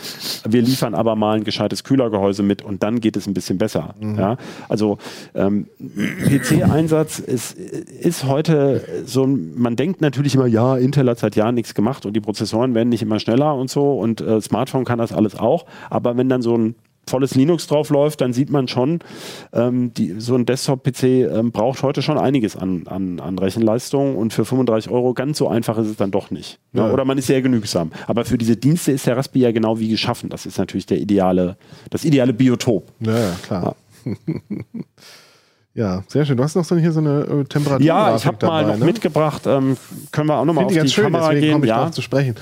wir 0.49 0.63
liefern 0.63 0.95
aber 0.95 1.15
mal 1.15 1.37
ein 1.37 1.45
gescheites 1.45 1.85
Kühlergehäuse 1.85 2.43
mit 2.43 2.63
und 2.63 2.83
dann 2.83 3.01
geht 3.01 3.17
es 3.17 3.27
ein 3.27 3.35
bisschen 3.35 3.59
besser. 3.59 3.95
Ja, 4.01 4.39
also 4.69 4.97
ähm, 5.35 5.67
PC-Einsatz 6.27 7.19
ist, 7.19 7.53
ist 7.53 8.25
heute 8.25 8.83
so, 9.05 9.27
man 9.27 9.77
denkt 9.77 10.01
natürlich 10.01 10.35
immer, 10.35 10.47
ja, 10.47 10.77
Intel 10.79 11.11
hat 11.11 11.19
seit 11.19 11.37
Jahren 11.37 11.55
nichts 11.55 11.75
gemacht 11.75 12.07
und 12.07 12.15
die 12.15 12.21
Prozessoren 12.21 12.75
werden 12.75 12.89
nicht 12.89 13.03
immer 13.03 13.21
schneller 13.21 13.55
und 13.55 13.69
so 13.69 13.99
und 13.99 14.23
äh, 14.23 14.41
Smartphone 14.41 14.86
kann 14.87 14.99
das 14.99 15.13
alles 15.13 15.39
auch, 15.39 15.67
aber 15.91 16.17
wenn 16.17 16.31
dann 16.31 16.41
so 16.41 16.57
ein 16.57 16.77
volles 17.09 17.35
Linux 17.35 17.67
drauf 17.69 17.91
läuft, 17.91 18.21
dann 18.21 18.33
sieht 18.33 18.51
man 18.51 18.67
schon, 18.67 18.99
ähm, 19.53 19.95
die, 19.95 20.17
so 20.19 20.35
ein 20.35 20.45
Desktop-PC 20.45 21.05
ähm, 21.05 21.53
braucht 21.53 21.83
heute 21.83 22.03
schon 22.03 22.19
einiges 22.19 22.57
an, 22.57 22.87
an, 22.89 23.21
an 23.21 23.39
Rechenleistung 23.39 24.17
und 24.17 24.33
für 24.33 24.45
35 24.45 24.91
Euro 24.91 25.15
ganz 25.15 25.39
so 25.39 25.49
einfach 25.49 25.79
ist 25.79 25.87
es 25.87 25.97
dann 25.97 26.11
doch 26.11 26.31
nicht. 26.31 26.59
Ne? 26.73 26.83
Ja. 26.83 26.93
Oder 26.93 27.05
man 27.05 27.17
ist 27.17 27.29
sehr 27.29 27.43
genügsam. 27.43 27.93
Aber 28.07 28.25
für 28.25 28.39
diese 28.39 28.57
Dienste 28.57 28.91
ist 28.91 29.07
der 29.07 29.17
Raspi 29.17 29.39
ja 29.41 29.53
genau 29.53 29.79
wie 29.79 29.89
geschaffen. 29.89 30.31
Das 30.31 30.47
ist 30.47 30.59
natürlich 30.59 30.87
der 30.87 30.99
ideale, 30.99 31.57
das 31.91 32.05
ideale 32.05 32.33
Biotop. 32.33 32.91
Ja, 32.99 33.19
ja 33.19 33.37
klar. 33.43 33.77
Ja. 35.75 36.03
sehr 36.09 36.27
schön. 36.27 36.37
Du 36.37 36.43
hast 36.43 36.57
noch 36.57 36.65
so 36.65 36.77
hier 36.77 36.91
so 36.91 37.01
eine 37.01 37.21
äh, 37.21 37.45
Temperatur. 37.45 37.87
Ja, 37.87 38.17
ich 38.17 38.27
habe 38.27 38.45
mal 38.45 38.67
noch 38.67 38.79
ne? 38.79 38.85
mitgebracht, 38.85 39.43
ähm, 39.47 39.77
können 40.11 40.29
wir 40.29 40.39
auch 40.39 40.45
nochmal 40.45 40.65
auf 40.65 40.73
die 40.73 40.89
schön, 40.89 41.05
Kamera 41.05 41.35
gehen. 41.35 41.63
ich 41.63 41.69
Ja. 41.69 41.93
zu 41.93 42.03
sprechen. 42.03 42.35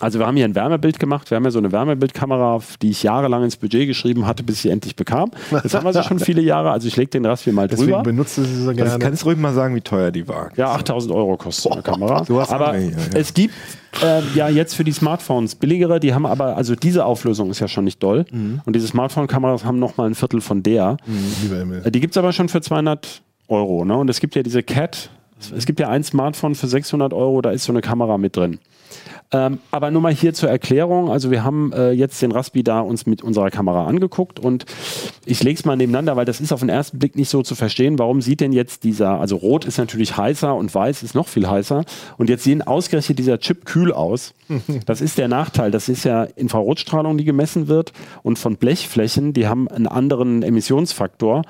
Also 0.00 0.18
wir 0.18 0.26
haben 0.26 0.36
hier 0.36 0.44
ein 0.44 0.54
Wärmebild 0.54 0.98
gemacht. 0.98 1.30
Wir 1.30 1.36
haben 1.36 1.44
ja 1.44 1.50
so 1.50 1.58
eine 1.58 1.72
Wärmebildkamera, 1.72 2.60
die 2.82 2.90
ich 2.90 3.02
jahrelang 3.02 3.42
ins 3.44 3.56
Budget 3.56 3.86
geschrieben 3.88 4.26
hatte, 4.26 4.42
bis 4.42 4.56
ich 4.56 4.62
sie 4.62 4.68
endlich 4.70 4.94
bekam. 4.96 5.30
Jetzt 5.50 5.74
haben 5.74 5.84
wir 5.84 5.92
sie 5.92 6.02
schon 6.04 6.18
viele 6.20 6.40
Jahre. 6.42 6.70
Also 6.70 6.86
ich 6.88 6.96
lege 6.96 7.10
den 7.10 7.26
Raspi 7.26 7.52
mal 7.52 7.66
Deswegen 7.68 7.90
drüber. 7.90 8.02
benutze 8.04 8.44
sie 8.44 8.62
so 8.62 8.68
Also 8.70 8.82
gerne. 8.84 8.98
kannst 8.98 9.24
ruhig 9.24 9.38
mal 9.38 9.52
sagen, 9.54 9.74
wie 9.74 9.80
teuer 9.80 10.10
die 10.10 10.26
war. 10.28 10.50
Ja, 10.56 10.72
8000 10.72 11.12
Euro 11.12 11.36
kostet 11.36 11.64
so 11.64 11.70
eine 11.70 11.82
Kamera. 11.82 12.24
sowas 12.24 12.50
haben 12.50 12.62
aber 12.64 12.76
hier, 12.78 12.90
ja. 12.90 12.96
es 13.14 13.34
gibt 13.34 13.54
ähm, 14.02 14.24
ja 14.34 14.48
jetzt 14.48 14.74
für 14.74 14.84
die 14.84 14.92
Smartphones 14.92 15.54
billigere, 15.56 15.98
die 15.98 16.14
haben 16.14 16.26
aber, 16.26 16.56
also 16.56 16.74
diese 16.76 17.04
Auflösung 17.04 17.50
ist 17.50 17.58
ja 17.60 17.68
schon 17.68 17.84
nicht 17.84 18.02
doll. 18.02 18.24
Mhm. 18.30 18.60
Und 18.64 18.76
diese 18.76 18.86
Smartphone-Kameras 18.86 19.64
haben 19.64 19.78
nochmal 19.78 20.08
ein 20.08 20.14
Viertel 20.14 20.40
von 20.40 20.62
der. 20.62 20.96
Lieber 21.42 21.60
Emil. 21.60 21.82
Äh, 21.84 21.90
Die 21.90 22.00
gibt 22.00 22.12
es 22.12 22.18
aber 22.18 22.32
schon 22.32 22.48
für 22.48 22.60
200 22.60 23.22
Euro. 23.48 23.84
Ne? 23.84 23.96
Und 23.96 24.08
es 24.10 24.20
gibt 24.20 24.34
ja 24.36 24.42
diese 24.42 24.62
Cat, 24.62 25.10
es 25.56 25.66
gibt 25.66 25.80
ja 25.80 25.88
ein 25.88 26.04
Smartphone 26.04 26.54
für 26.54 26.66
600 26.68 27.12
Euro, 27.12 27.40
da 27.42 27.50
ist 27.50 27.64
so 27.64 27.72
eine 27.72 27.80
Kamera 27.80 28.18
mit 28.18 28.36
drin. 28.36 28.58
Ähm, 29.30 29.58
aber 29.70 29.90
nur 29.90 30.00
mal 30.00 30.12
hier 30.12 30.32
zur 30.32 30.48
Erklärung. 30.48 31.10
Also 31.10 31.30
wir 31.30 31.44
haben 31.44 31.72
äh, 31.72 31.90
jetzt 31.90 32.22
den 32.22 32.32
Raspi 32.32 32.62
da 32.62 32.80
uns 32.80 33.04
mit 33.04 33.22
unserer 33.22 33.50
Kamera 33.50 33.86
angeguckt 33.86 34.40
und 34.40 34.64
ich 35.26 35.42
lege 35.42 35.58
es 35.58 35.66
mal 35.66 35.76
nebeneinander, 35.76 36.16
weil 36.16 36.24
das 36.24 36.40
ist 36.40 36.50
auf 36.52 36.60
den 36.60 36.70
ersten 36.70 36.98
Blick 36.98 37.14
nicht 37.14 37.28
so 37.28 37.42
zu 37.42 37.54
verstehen. 37.54 37.98
Warum 37.98 38.22
sieht 38.22 38.40
denn 38.40 38.52
jetzt 38.52 38.84
dieser, 38.84 39.20
also 39.20 39.36
rot 39.36 39.66
ist 39.66 39.76
natürlich 39.76 40.16
heißer 40.16 40.54
und 40.54 40.74
weiß 40.74 41.02
ist 41.02 41.14
noch 41.14 41.28
viel 41.28 41.48
heißer 41.48 41.84
und 42.16 42.30
jetzt 42.30 42.44
sehen 42.44 42.62
ausgerechnet 42.62 43.18
dieser 43.18 43.38
Chip 43.38 43.64
kühl 43.64 43.92
aus. 43.92 44.34
Das 44.86 45.00
ist 45.00 45.18
der 45.18 45.28
Nachteil. 45.28 45.70
Das 45.70 45.88
ist 45.88 46.04
ja 46.04 46.24
Infrarotstrahlung, 46.24 47.18
die 47.18 47.24
gemessen 47.24 47.68
wird 47.68 47.92
und 48.22 48.38
von 48.38 48.56
Blechflächen, 48.56 49.32
die 49.32 49.46
haben 49.46 49.68
einen 49.68 49.86
anderen 49.86 50.42
Emissionsfaktor 50.42 51.42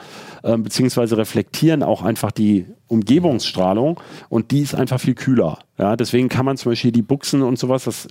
ähm, 0.42 0.62
beziehungsweise 0.64 1.16
reflektieren 1.16 1.82
auch 1.82 2.02
einfach 2.02 2.32
die 2.32 2.66
Umgebungsstrahlung 2.88 4.00
und 4.28 4.50
die 4.50 4.60
ist 4.60 4.74
einfach 4.74 5.00
viel 5.00 5.14
kühler. 5.14 5.58
Ja, 5.78 5.94
deswegen 5.96 6.28
kann 6.28 6.44
man 6.44 6.56
zum 6.56 6.72
Beispiel 6.72 6.90
die 6.90 7.02
Buchsen 7.02 7.42
und 7.42 7.58
sowas, 7.58 7.84
das, 7.84 8.08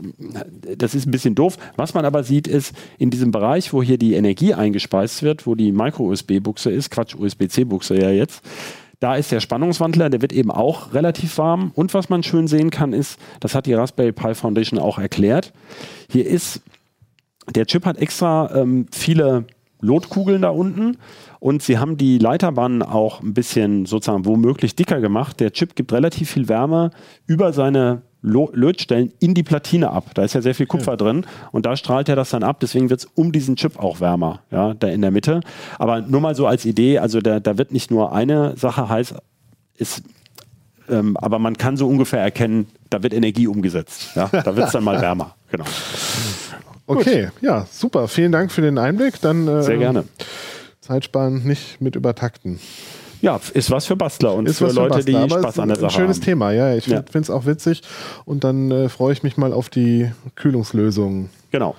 das 0.77 0.95
ist 0.95 1.05
ein 1.05 1.11
bisschen 1.11 1.35
doof. 1.35 1.57
Was 1.75 1.93
man 1.93 2.05
aber 2.05 2.23
sieht, 2.23 2.47
ist 2.47 2.73
in 2.97 3.09
diesem 3.09 3.31
Bereich, 3.31 3.73
wo 3.73 3.83
hier 3.83 3.97
die 3.97 4.13
Energie 4.13 4.53
eingespeist 4.53 5.23
wird, 5.23 5.45
wo 5.45 5.55
die 5.55 5.71
Micro-USB-Buchse 5.71 6.71
ist, 6.71 6.91
Quatsch, 6.91 7.15
USB-C-Buchse 7.15 7.99
ja 7.99 8.11
jetzt, 8.11 8.41
da 8.99 9.15
ist 9.15 9.31
der 9.31 9.41
Spannungswandler, 9.41 10.09
der 10.09 10.21
wird 10.21 10.33
eben 10.33 10.49
auch 10.49 10.93
relativ 10.93 11.37
warm. 11.37 11.71
Und 11.75 11.93
was 11.93 12.09
man 12.09 12.23
schön 12.23 12.47
sehen 12.47 12.71
kann, 12.71 12.93
ist, 12.93 13.19
das 13.39 13.53
hat 13.53 13.65
die 13.65 13.73
Raspberry 13.73 14.11
Pi 14.11 14.33
Foundation 14.33 14.79
auch 14.79 14.97
erklärt, 14.97 15.53
hier 16.09 16.25
ist, 16.25 16.61
der 17.53 17.65
Chip 17.65 17.85
hat 17.85 17.97
extra 17.97 18.53
ähm, 18.55 18.87
viele 18.91 19.45
Lotkugeln 19.87 20.41
da 20.41 20.49
unten 20.49 20.97
und 21.39 21.63
sie 21.63 21.79
haben 21.79 21.97
die 21.97 22.19
Leiterbahnen 22.19 22.83
auch 22.83 23.21
ein 23.21 23.33
bisschen 23.33 23.85
sozusagen 23.85 24.25
womöglich 24.25 24.75
dicker 24.75 24.99
gemacht. 24.99 25.39
Der 25.39 25.51
Chip 25.51 25.75
gibt 25.75 25.93
relativ 25.93 26.31
viel 26.31 26.47
Wärme 26.49 26.91
über 27.25 27.53
seine 27.53 28.01
Lötstellen 28.21 29.13
in 29.19 29.33
die 29.33 29.43
Platine 29.43 29.91
ab. 29.91 30.11
Da 30.15 30.23
ist 30.23 30.33
ja 30.33 30.41
sehr 30.41 30.55
viel 30.55 30.65
Kupfer 30.65 30.97
drin 30.97 31.25
und 31.51 31.65
da 31.65 31.75
strahlt 31.75 32.09
er 32.09 32.15
das 32.15 32.31
dann 32.31 32.43
ab. 32.43 32.59
Deswegen 32.59 32.89
wird 32.89 33.01
es 33.01 33.05
um 33.05 33.31
diesen 33.31 33.55
Chip 33.55 33.79
auch 33.79 33.99
wärmer, 33.99 34.41
ja, 34.51 34.73
da 34.73 34.87
in 34.87 35.01
der 35.01 35.11
Mitte. 35.11 35.41
Aber 35.77 36.01
nur 36.01 36.21
mal 36.21 36.35
so 36.35 36.47
als 36.47 36.65
Idee, 36.65 36.99
also 36.99 37.21
da, 37.21 37.39
da 37.39 37.57
wird 37.57 37.71
nicht 37.71 37.91
nur 37.91 38.13
eine 38.13 38.57
Sache 38.57 38.89
heiß, 38.89 39.13
ist, 39.75 40.03
ähm, 40.89 41.15
aber 41.17 41.39
man 41.39 41.57
kann 41.57 41.77
so 41.77 41.87
ungefähr 41.87 42.19
erkennen, 42.19 42.67
da 42.89 43.03
wird 43.03 43.13
Energie 43.13 43.47
umgesetzt. 43.47 44.15
Ja? 44.15 44.27
Da 44.27 44.55
wird 44.55 44.67
es 44.67 44.73
dann 44.73 44.83
mal 44.83 44.99
wärmer. 44.99 45.35
Genau. 45.51 45.65
Okay, 46.87 47.29
ja, 47.41 47.67
super. 47.71 48.07
Vielen 48.07 48.31
Dank 48.31 48.51
für 48.51 48.61
den 48.61 48.77
Einblick. 48.77 49.19
Dann 49.21 49.47
äh, 49.47 49.61
Sehr 49.63 49.77
gerne. 49.77 50.05
Zeitsparend 50.81 51.45
nicht 51.45 51.81
mit 51.81 51.95
übertakten. 51.95 52.59
Ja, 53.21 53.39
ist 53.53 53.71
was 53.71 53.85
für 53.87 53.95
Bastler 53.95 54.33
und 54.35 54.47
Ist 54.47 54.59
für 54.59 54.67
Leute, 54.71 54.89
Bastler, 54.95 55.23
die 55.25 55.29
Spaß 55.29 55.59
an 55.59 55.67
der 55.69 55.77
ein 55.77 55.81
Sache 55.81 55.91
schönes 55.91 56.17
haben. 56.17 56.23
Thema, 56.25 56.51
ja. 56.51 56.75
Ich 56.75 56.85
Ja. 56.87 56.97
finde 57.03 57.19
es 57.19 57.29
auch 57.29 57.45
witzig. 57.45 57.81
Und 58.25 58.43
dann 58.43 58.71
äh, 58.71 58.89
freue 58.89 59.11
ich 59.11 59.23
mich 59.23 59.37
mal 59.37 59.53
auf 59.53 59.69
die 59.69 60.11
Kühlungslösungen. 60.35 61.29
Genau. 61.51 61.75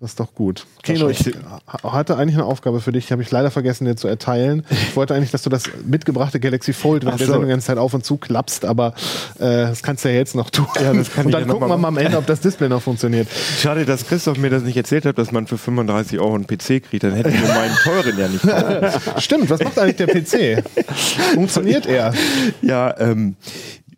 Das 0.00 0.10
ist 0.10 0.20
doch 0.20 0.32
gut. 0.32 0.64
Keno, 0.84 1.08
ich 1.08 1.34
hatte 1.82 2.16
eigentlich 2.16 2.36
eine 2.36 2.44
Aufgabe 2.44 2.80
für 2.80 2.92
dich, 2.92 3.10
habe 3.10 3.20
ich 3.20 3.32
leider 3.32 3.50
vergessen, 3.50 3.84
dir 3.84 3.96
zu 3.96 4.06
erteilen. 4.06 4.64
Ich 4.70 4.94
wollte 4.94 5.12
eigentlich, 5.12 5.32
dass 5.32 5.42
du 5.42 5.50
das 5.50 5.64
mitgebrachte 5.84 6.38
Galaxy 6.38 6.72
Fold 6.72 7.02
während 7.02 7.14
Ach 7.14 7.18
der 7.18 7.26
so. 7.26 7.32
Sendung 7.32 7.48
die 7.48 7.50
ganze 7.50 7.66
Zeit 7.66 7.78
auf 7.78 7.94
und 7.94 8.04
zu 8.04 8.16
klappst, 8.16 8.64
aber 8.64 8.94
äh, 9.40 9.66
das 9.66 9.82
kannst 9.82 10.04
du 10.04 10.08
ja 10.08 10.14
jetzt 10.14 10.36
noch 10.36 10.50
tun. 10.50 10.68
Ja, 10.76 10.92
das 10.92 11.10
kann 11.10 11.26
und 11.26 11.32
dann 11.32 11.48
ja 11.48 11.52
gucken 11.52 11.68
wir 11.68 11.76
mal 11.76 11.88
am 11.88 11.96
Ende, 11.96 12.16
ob 12.16 12.26
das 12.26 12.38
Display 12.38 12.68
noch 12.68 12.80
funktioniert. 12.80 13.26
Schade, 13.60 13.84
dass 13.84 14.06
Christoph 14.06 14.38
mir 14.38 14.50
das 14.50 14.62
nicht 14.62 14.76
erzählt 14.76 15.04
hat, 15.04 15.18
dass 15.18 15.32
man 15.32 15.48
für 15.48 15.58
35 15.58 16.20
Euro 16.20 16.36
einen 16.36 16.46
PC 16.46 16.80
kriegt. 16.84 17.02
Dann 17.02 17.14
hätten 17.14 17.32
wir 17.32 17.48
meinen 17.48 17.74
teuren 17.82 18.16
ja 18.16 18.28
nicht. 18.28 18.42
kaufen. 18.42 19.00
Stimmt, 19.20 19.50
was 19.50 19.60
macht 19.64 19.80
eigentlich 19.80 19.96
der 19.96 20.06
PC? 20.06 20.64
Funktioniert 21.34 21.86
er? 21.86 22.14
Ja, 22.62 22.94
ähm, 23.00 23.34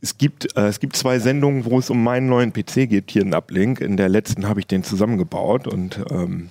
es 0.00 0.18
gibt, 0.18 0.56
äh, 0.56 0.66
es 0.66 0.80
gibt 0.80 0.96
zwei 0.96 1.18
Sendungen, 1.18 1.64
wo 1.64 1.78
es 1.78 1.90
um 1.90 2.02
meinen 2.02 2.28
neuen 2.28 2.52
PC 2.52 2.88
geht, 2.88 3.10
hier 3.10 3.22
in 3.22 3.34
Uplink. 3.34 3.80
In 3.80 3.96
der 3.96 4.08
letzten 4.08 4.48
habe 4.48 4.60
ich 4.60 4.66
den 4.66 4.82
zusammengebaut 4.82 5.66
und 5.66 6.00
ähm, 6.10 6.50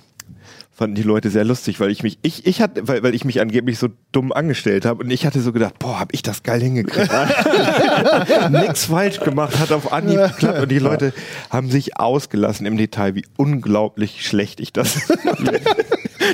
fanden 0.70 0.94
die 0.94 1.02
Leute 1.02 1.30
sehr 1.30 1.44
lustig, 1.44 1.78
weil 1.80 1.90
ich 1.90 2.02
mich, 2.02 2.18
ich, 2.22 2.46
ich 2.46 2.62
hatte, 2.62 2.88
weil, 2.88 3.02
weil 3.02 3.14
ich 3.14 3.24
mich 3.24 3.40
angeblich 3.40 3.78
so 3.78 3.88
dumm 4.12 4.32
angestellt 4.32 4.86
habe 4.86 5.04
und 5.04 5.10
ich 5.10 5.26
hatte 5.26 5.40
so 5.40 5.52
gedacht, 5.52 5.78
boah, 5.78 6.00
hab 6.00 6.14
ich 6.14 6.22
das 6.22 6.42
geil 6.42 6.60
hingekriegt. 6.60 7.10
Nix 8.50 8.86
falsch 8.86 9.20
gemacht, 9.20 9.58
hat 9.58 9.72
auf 9.72 9.92
Anhieb 9.92 10.20
geklappt 10.28 10.60
und 10.60 10.70
die 10.70 10.78
Leute 10.78 11.12
haben 11.50 11.70
sich 11.70 11.98
ausgelassen 11.98 12.66
im 12.66 12.78
Detail, 12.78 13.14
wie 13.14 13.26
unglaublich 13.36 14.24
schlecht 14.26 14.60
ich 14.60 14.72
das 14.72 15.08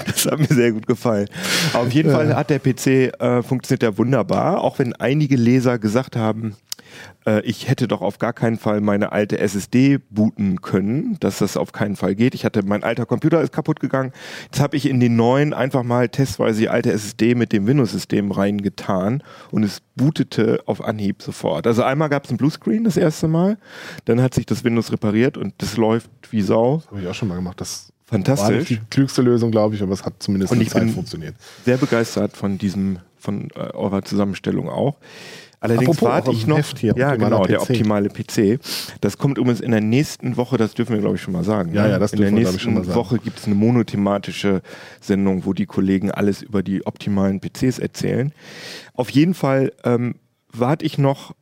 Das 0.06 0.26
hat 0.26 0.38
mir 0.38 0.46
sehr 0.46 0.72
gut 0.72 0.86
gefallen. 0.86 1.28
Auf 1.72 1.92
jeden 1.92 2.10
Fall 2.10 2.34
hat 2.34 2.50
der 2.50 2.58
PC, 2.58 3.20
äh, 3.20 3.42
funktioniert 3.42 3.82
ja 3.82 3.98
wunderbar, 3.98 4.62
auch 4.62 4.78
wenn 4.78 4.92
einige 4.94 5.36
Leser 5.36 5.78
gesagt 5.78 6.16
haben, 6.16 6.56
äh, 7.26 7.40
ich 7.42 7.68
hätte 7.68 7.88
doch 7.88 8.00
auf 8.02 8.18
gar 8.18 8.32
keinen 8.32 8.56
Fall 8.58 8.80
meine 8.80 9.12
alte 9.12 9.38
SSD 9.38 9.98
booten 10.10 10.60
können, 10.62 11.16
dass 11.20 11.38
das 11.38 11.56
auf 11.56 11.72
keinen 11.72 11.96
Fall 11.96 12.14
geht. 12.14 12.34
Ich 12.34 12.44
hatte, 12.44 12.62
mein 12.64 12.82
alter 12.84 13.06
Computer 13.06 13.40
ist 13.40 13.52
kaputt 13.52 13.80
gegangen. 13.80 14.12
Jetzt 14.44 14.60
habe 14.60 14.76
ich 14.76 14.88
in 14.88 15.00
den 15.00 15.16
neuen 15.16 15.52
einfach 15.54 15.82
mal 15.82 16.08
testweise 16.08 16.60
die 16.60 16.68
alte 16.68 16.92
SSD 16.92 17.34
mit 17.34 17.52
dem 17.52 17.66
Windows-System 17.66 18.30
reingetan 18.30 19.22
und 19.50 19.62
es 19.62 19.80
bootete 19.96 20.60
auf 20.66 20.82
Anhieb 20.84 21.22
sofort. 21.22 21.66
Also 21.66 21.82
einmal 21.82 22.08
gab 22.08 22.24
es 22.24 22.30
ein 22.30 22.36
Bluescreen 22.36 22.84
das 22.84 22.96
erste 22.96 23.28
Mal, 23.28 23.58
dann 24.04 24.20
hat 24.22 24.34
sich 24.34 24.46
das 24.46 24.64
Windows 24.64 24.92
repariert 24.92 25.36
und 25.36 25.54
das 25.58 25.76
läuft 25.76 26.10
wie 26.30 26.42
Sau. 26.42 26.82
Habe 26.90 27.00
ich 27.00 27.06
auch 27.08 27.14
schon 27.14 27.28
mal 27.28 27.36
gemacht. 27.36 27.60
Das 27.60 27.92
war 28.08 28.18
nicht 28.18 28.26
Fantastisch. 28.28 28.68
die 28.68 28.80
klügste 28.88 29.20
Lösung, 29.22 29.50
glaube 29.50 29.74
ich, 29.74 29.82
aber 29.82 29.92
es 29.92 30.04
hat 30.04 30.14
zumindest 30.22 30.52
Und 30.52 30.60
ich 30.60 30.70
Zeit 30.70 30.82
bin- 30.84 30.92
funktioniert. 30.94 31.34
sehr 31.64 31.76
begeistert 31.76 32.36
von 32.36 32.56
diesem, 32.56 32.98
von 33.18 33.48
äh, 33.56 33.58
eurer 33.72 34.02
Zusammenstellung 34.04 34.68
auch. 34.68 34.96
Allerdings 35.60 35.88
Apropos, 35.88 36.08
warte 36.08 36.30
ich 36.32 36.46
noch. 36.46 36.58
Heft 36.58 36.78
hier, 36.78 36.94
ja, 36.96 37.16
genau, 37.16 37.44
der 37.44 37.58
PC. 37.58 37.70
optimale 37.70 38.08
PC. 38.08 38.58
Das 39.00 39.16
kommt 39.18 39.38
übrigens 39.38 39.60
in 39.60 39.70
der 39.70 39.80
nächsten 39.80 40.36
Woche, 40.36 40.56
das 40.56 40.74
dürfen 40.74 40.94
wir, 40.94 41.00
glaube 41.00 41.16
ich, 41.16 41.22
schon 41.22 41.32
mal 41.32 41.44
sagen. 41.44 41.72
Ja, 41.72 41.84
ne? 41.84 41.90
ja, 41.90 41.98
das 41.98 42.12
In 42.12 42.20
der 42.20 42.30
dürfen 42.30 42.36
wir, 42.36 42.42
glaub 42.42 42.54
ich, 42.54 42.62
schon 42.62 42.74
nächsten 42.74 42.88
mal 42.88 42.94
sagen. 42.94 43.08
Woche 43.08 43.18
gibt 43.18 43.38
es 43.38 43.46
eine 43.46 43.54
monothematische 43.54 44.62
Sendung, 45.00 45.44
wo 45.46 45.52
die 45.52 45.66
Kollegen 45.66 46.10
alles 46.10 46.42
über 46.42 46.62
die 46.62 46.86
optimalen 46.86 47.40
PCs 47.40 47.78
erzählen. 47.78 48.32
Auf 48.94 49.10
jeden 49.10 49.34
Fall 49.34 49.72
ähm, 49.84 50.16
warte 50.52 50.84
ich 50.84 50.98
noch 50.98 51.34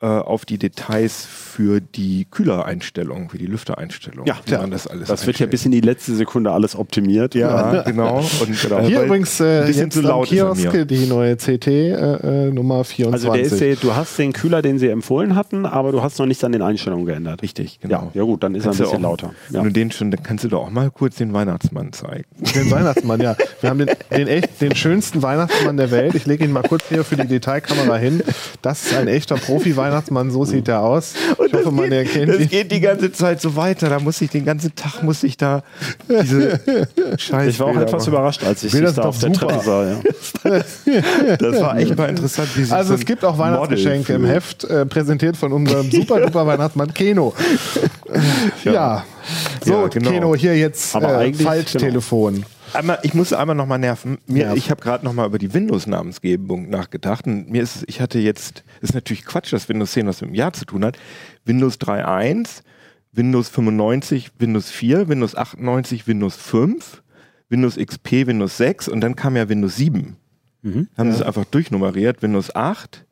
äh, 0.00 0.06
auf 0.06 0.44
die 0.44 0.58
Details 0.58 1.24
für 1.26 1.80
die 1.80 2.26
Kühlereinstellung, 2.30 3.30
für 3.30 3.38
die 3.38 3.46
Lüftereinstellung. 3.46 4.26
Ja, 4.26 4.36
wie 4.46 4.52
man 4.54 4.70
das 4.70 4.86
alles 4.86 5.08
Das 5.08 5.26
wird 5.26 5.38
ja 5.38 5.46
bis 5.46 5.64
in 5.64 5.72
die 5.72 5.80
letzte 5.80 6.14
Sekunde 6.14 6.52
alles 6.52 6.76
optimiert. 6.76 7.34
Ja, 7.34 7.82
genau. 7.82 8.18
Und, 8.40 8.60
genau 8.62 8.80
Hier 8.80 8.98
weil 8.98 9.06
übrigens 9.06 9.40
äh, 9.40 9.60
ein 9.62 9.66
bisschen 9.66 9.84
jetzt 9.86 9.94
zu 9.94 10.00
laut 10.02 10.28
Kiosk 10.28 10.86
die 10.88 11.06
neue 11.06 11.36
CT 11.36 11.66
äh, 11.66 12.46
äh, 12.46 12.50
Nummer 12.52 12.84
24. 12.84 13.12
Also 13.12 13.32
der 13.32 13.42
ist 13.42 13.60
der, 13.60 13.76
du 13.76 13.96
hast 13.96 14.18
den 14.18 14.32
Kühler, 14.32 14.62
den 14.62 14.78
sie 14.78 14.88
empfohlen 14.88 15.34
hatten, 15.34 15.66
aber 15.66 15.90
du 15.92 16.02
hast 16.02 16.18
noch 16.18 16.26
nichts 16.26 16.44
an 16.44 16.52
den 16.52 16.62
Einstellungen 16.62 17.04
geändert. 17.06 17.42
Richtig, 17.42 17.80
genau. 17.80 18.10
Ja, 18.14 18.20
ja 18.20 18.22
gut, 18.22 18.42
dann 18.42 18.54
ist 18.54 18.64
Kannst 18.64 18.80
er 18.80 18.86
ein 18.86 18.90
bisschen 18.90 19.04
auch- 19.04 19.10
lauter. 19.10 19.32
Wenn 19.48 19.56
Ja. 19.56 19.62
du 19.64 19.72
den 19.72 19.90
schon, 19.90 20.10
dann 20.10 20.22
kannst 20.22 20.44
du 20.44 20.48
doch 20.48 20.66
auch 20.66 20.70
mal 20.70 20.90
kurz 20.90 21.16
den 21.16 21.32
Weihnachtsmann 21.32 21.92
zeigen. 21.92 22.24
Den 22.54 22.70
Weihnachtsmann, 22.70 23.20
ja. 23.20 23.36
Wir 23.60 23.70
haben 23.70 23.78
den, 23.78 23.90
den, 24.10 24.28
echt, 24.28 24.60
den 24.60 24.74
schönsten 24.74 25.22
Weihnachtsmann 25.22 25.76
der 25.76 25.90
Welt. 25.90 26.14
Ich 26.14 26.26
lege 26.26 26.44
ihn 26.44 26.52
mal 26.52 26.62
kurz 26.62 26.84
hier 26.88 27.02
für 27.04 27.16
die 27.16 27.26
Detailkamera 27.26 27.96
hin. 27.96 28.22
Das 28.62 28.86
ist 28.86 28.94
ein 28.96 29.08
echter 29.08 29.36
Profi-Weihnachtsmann, 29.36 29.87
so 30.30 30.44
sieht 30.44 30.68
er 30.68 30.80
aus. 30.82 31.14
Ich 31.46 31.52
hoffe, 31.52 31.70
man 31.70 31.90
erkennt 31.92 32.28
das 32.30 32.40
ihn. 32.40 32.48
geht 32.48 32.72
die 32.72 32.80
ganze 32.80 33.12
Zeit 33.12 33.40
so 33.40 33.54
weiter. 33.56 33.88
Da 33.88 33.98
muss 34.00 34.20
ich 34.20 34.30
den 34.30 34.44
ganzen 34.44 34.74
Tag 34.74 35.02
muss 35.02 35.22
ich 35.22 35.36
da 35.36 35.62
diese 36.08 36.60
Scheiße. 37.16 37.50
Ich 37.50 37.60
war 37.60 37.68
auch 37.68 37.76
etwas 37.76 38.06
überrascht, 38.06 38.42
als 38.44 38.62
ich 38.64 38.72
sind 38.72 38.84
da 38.96 39.02
auf 39.02 39.18
doch 39.18 39.28
der 39.28 39.34
super. 39.34 39.48
Treppe 39.48 39.64
sah. 39.64 39.84
Ja. 39.84 41.34
Das 41.38 41.60
war 41.60 41.76
echt 41.78 41.96
mal 41.96 42.08
interessant. 42.10 42.48
Also 42.70 42.88
so 42.88 42.94
es 42.94 43.04
gibt 43.04 43.24
auch 43.24 43.38
Weihnachtsgeschenke 43.38 44.12
im 44.14 44.24
Heft, 44.24 44.64
äh, 44.64 44.86
präsentiert 44.86 45.36
von 45.36 45.52
unserem 45.52 45.90
super 45.90 46.20
duper 46.20 46.46
Weihnachtsmann 46.46 46.92
Keno. 46.94 47.34
Ja. 48.64 49.04
So, 49.64 49.72
Ja, 49.72 49.86
genau. 49.88 50.10
Keno, 50.10 50.34
hier 50.34 50.56
jetzt 50.56 50.94
Aber 50.96 51.12
äh, 51.12 51.16
eigentlich- 51.26 51.46
Falttelefon. 51.46 52.44
Einmal, 52.74 52.98
ich 53.02 53.14
muss 53.14 53.32
einmal 53.32 53.56
nochmal 53.56 53.78
nerven. 53.78 54.18
Mir, 54.26 54.46
Nerv. 54.46 54.56
Ich 54.56 54.70
habe 54.70 54.80
gerade 54.80 55.04
nochmal 55.04 55.26
über 55.26 55.38
die 55.38 55.52
Windows-Namensgebung 55.52 56.68
nachgedacht. 56.68 57.26
Und 57.26 57.50
mir 57.50 57.62
ist, 57.62 57.84
ich 57.86 58.00
hatte 58.00 58.18
jetzt, 58.18 58.64
ist 58.80 58.94
natürlich 58.94 59.24
Quatsch, 59.24 59.52
dass 59.52 59.68
Windows 59.68 59.92
10 59.92 60.06
was 60.06 60.20
mit 60.20 60.30
dem 60.30 60.34
Jahr 60.34 60.52
zu 60.52 60.64
tun 60.64 60.84
hat. 60.84 60.98
Windows 61.44 61.76
3.1, 61.80 62.62
Windows 63.12 63.48
95, 63.48 64.30
Windows 64.38 64.70
4, 64.70 65.08
Windows 65.08 65.34
98, 65.34 66.06
Windows 66.06 66.36
5, 66.36 67.02
Windows 67.48 67.76
XP, 67.76 68.26
Windows 68.26 68.56
6 68.58 68.88
und 68.88 69.00
dann 69.00 69.16
kam 69.16 69.36
ja 69.36 69.48
Windows 69.48 69.76
7. 69.76 70.16
Haben 70.96 71.10
sie 71.12 71.16
es 71.18 71.22
einfach 71.22 71.44
durchnummeriert, 71.46 72.22
Windows 72.22 72.54
8 72.54 73.04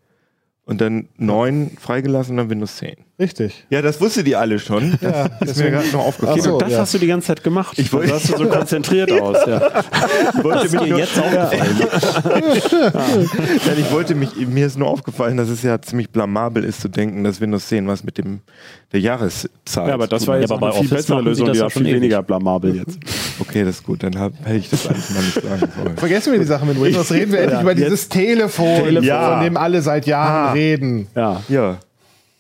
und 0.65 0.81
dann 0.81 1.09
9 1.17 1.77
freigelassen 1.81 2.33
und 2.33 2.37
dann 2.39 2.51
Windows 2.51 2.77
10. 2.77 2.97
Richtig. 3.19 3.65
Ja, 3.71 3.81
das 3.81 3.99
wusstet 4.01 4.29
ihr 4.29 4.39
alle 4.39 4.59
schon. 4.59 4.99
Das 5.01 5.11
Ja, 5.11 5.27
ist 5.41 5.57
mir 5.57 5.71
gerade 5.71 5.89
noch 5.89 6.05
aufgefallen. 6.07 6.43
So. 6.43 6.59
das 6.59 6.71
ja. 6.73 6.79
hast 6.81 6.93
du 6.93 6.99
die 6.99 7.07
ganze 7.07 7.29
Zeit 7.29 7.43
gemacht. 7.43 7.79
Ich 7.79 7.91
wollte- 7.93 8.09
du 8.09 8.13
sahst 8.19 8.27
so 8.37 8.45
konzentriert 8.49 9.11
aus. 9.11 9.39
Ja. 9.47 9.71
Ich 10.37 10.45
wollte 10.45 10.63
mich 10.79 10.89
nur, 10.91 10.99
jetzt 10.99 11.19
aufgefallen. 11.19 11.77
Ja, 11.81 13.73
ich 13.79 13.91
wollte 13.91 14.15
mich, 14.15 14.37
mir 14.47 14.67
ist 14.67 14.79
nur 14.79 14.89
aufgefallen, 14.89 15.37
dass 15.39 15.49
es 15.49 15.63
ja 15.63 15.81
ziemlich 15.81 16.11
blamabel 16.11 16.63
ist 16.65 16.83
zu 16.83 16.89
denken, 16.89 17.25
dass 17.25 17.41
Windows 17.41 17.69
10 17.69 17.89
was 17.89 18.05
mit 18.05 18.19
dem 18.19 18.41
der 18.93 19.01
Jahreszahl. 19.01 19.89
ja, 19.89 19.95
aber 19.95 20.07
das 20.07 20.27
war 20.27 20.39
Ja, 20.39 20.47
auch 20.47 20.51
aber 20.51 20.67
eine 20.67 20.73
bei 20.75 20.79
viel 20.81 20.87
Office 20.93 21.07
bessere 21.07 21.23
Lösung, 21.23 21.47
das 21.47 21.55
die 21.57 21.61
schon 21.61 21.71
viel 21.71 21.83
ewig. 21.87 21.95
weniger 21.97 22.23
blamabel 22.23 22.77
jetzt. 22.77 22.99
Okay, 23.39 23.65
das 23.65 23.77
ist 23.77 23.85
gut, 23.85 24.03
dann 24.03 24.19
hab, 24.19 24.33
hätte 24.47 24.57
ich 24.57 24.71
das 24.71 24.87
eigentlich 24.89 25.11
mal 25.11 25.23
nicht 25.23 25.43
sagen 25.43 25.73
sollen. 25.77 25.97
Vergessen 25.99 26.33
wir 26.33 26.39
die 26.39 26.47
Sache 26.47 26.65
mit 26.65 26.81
Windows. 26.81 27.13
Reden 27.13 27.33
wir 27.33 27.41
endlich 27.41 27.61
über 27.61 27.75
dieses 27.75 28.09
Telefon, 28.09 28.65
Telefon. 28.85 29.05
Ja. 29.05 29.33
von 29.35 29.45
dem 29.45 29.57
alle 29.59 29.83
seit 29.83 30.07
Jahren 30.07 30.49
Ah. 30.49 30.53
reden. 30.53 31.07
Ja. 31.15 31.43
Ja, 31.51 31.77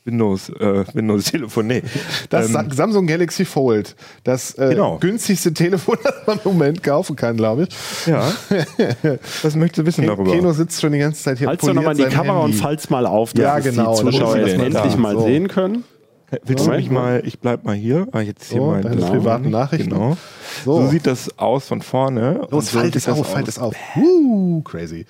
Windows, 0.06 0.48
äh, 0.50 0.84
Windows 0.94 1.24
Telefon, 1.24 1.66
nee. 1.66 1.82
Das 2.30 2.46
Ähm, 2.46 2.52
Sa- 2.52 2.64
Samsung 2.70 3.06
Galaxy 3.06 3.44
Fold. 3.44 3.94
Das 4.24 4.54
äh, 4.58 4.70
Genau. 4.70 4.98
günstigste 4.98 5.52
Telefon, 5.52 5.98
das 6.04 6.14
man 6.26 6.38
im 6.44 6.52
Moment 6.52 6.82
kaufen 6.82 7.16
kann, 7.16 7.36
glaube 7.36 7.64
ich. 7.68 8.06
ja. 8.06 8.32
Was 9.42 9.56
möchtest 9.56 9.78
du 9.78 9.86
wissen 9.86 10.06
darüber? 10.06 10.32
Keno 10.32 10.52
sitzt 10.52 10.80
schon 10.80 10.92
die 10.92 10.98
ganze 10.98 11.22
Zeit 11.22 11.38
hier. 11.38 11.48
Halt's 11.48 11.64
doch 11.64 11.74
nochmal 11.74 11.98
in 11.98 12.08
die 12.08 12.14
Kamera 12.14 12.38
und 12.38 12.50
Handy. 12.52 12.58
falls 12.62 12.90
mal 12.90 13.06
auf, 13.06 13.32
dass 13.32 13.42
Ja, 13.42 13.58
es 13.58 13.64
genau, 13.64 13.94
die 13.94 14.00
Zuschauer 14.10 14.36
den 14.36 14.60
endlich 14.60 14.92
da. 14.94 14.96
mal 14.96 15.14
So. 15.14 15.20
sehen 15.24 15.48
können. 15.48 15.84
Willst 16.44 16.66
du 16.66 16.70
mich 16.70 16.90
mal, 16.90 17.22
ich 17.24 17.38
bleib 17.38 17.64
mal 17.64 17.76
hier, 17.76 18.08
ah, 18.12 18.20
jetzt 18.20 18.50
hier 18.50 18.60
So, 18.60 18.66
mein 18.72 18.82
deine 18.82 18.96
das- 18.96 19.10
privaten 19.10 19.50
Nachrichten. 19.50 19.90
Genau. 19.90 20.16
So. 20.64 20.82
So. 20.82 20.88
sieht 20.88 21.06
das 21.06 21.38
aus 21.38 21.66
von 21.68 21.82
vorne. 21.82 22.40
Und 22.42 22.50
Los, 22.50 22.70
so 22.72 22.78
falt 22.80 22.96
es 22.96 23.04
das 23.04 23.18
auf, 23.18 23.30
falt 23.30 23.44
aus. 23.44 23.56
es 23.56 23.58
auf. 23.60 23.74
Uh, 23.96 24.60
crazy. 24.62 25.06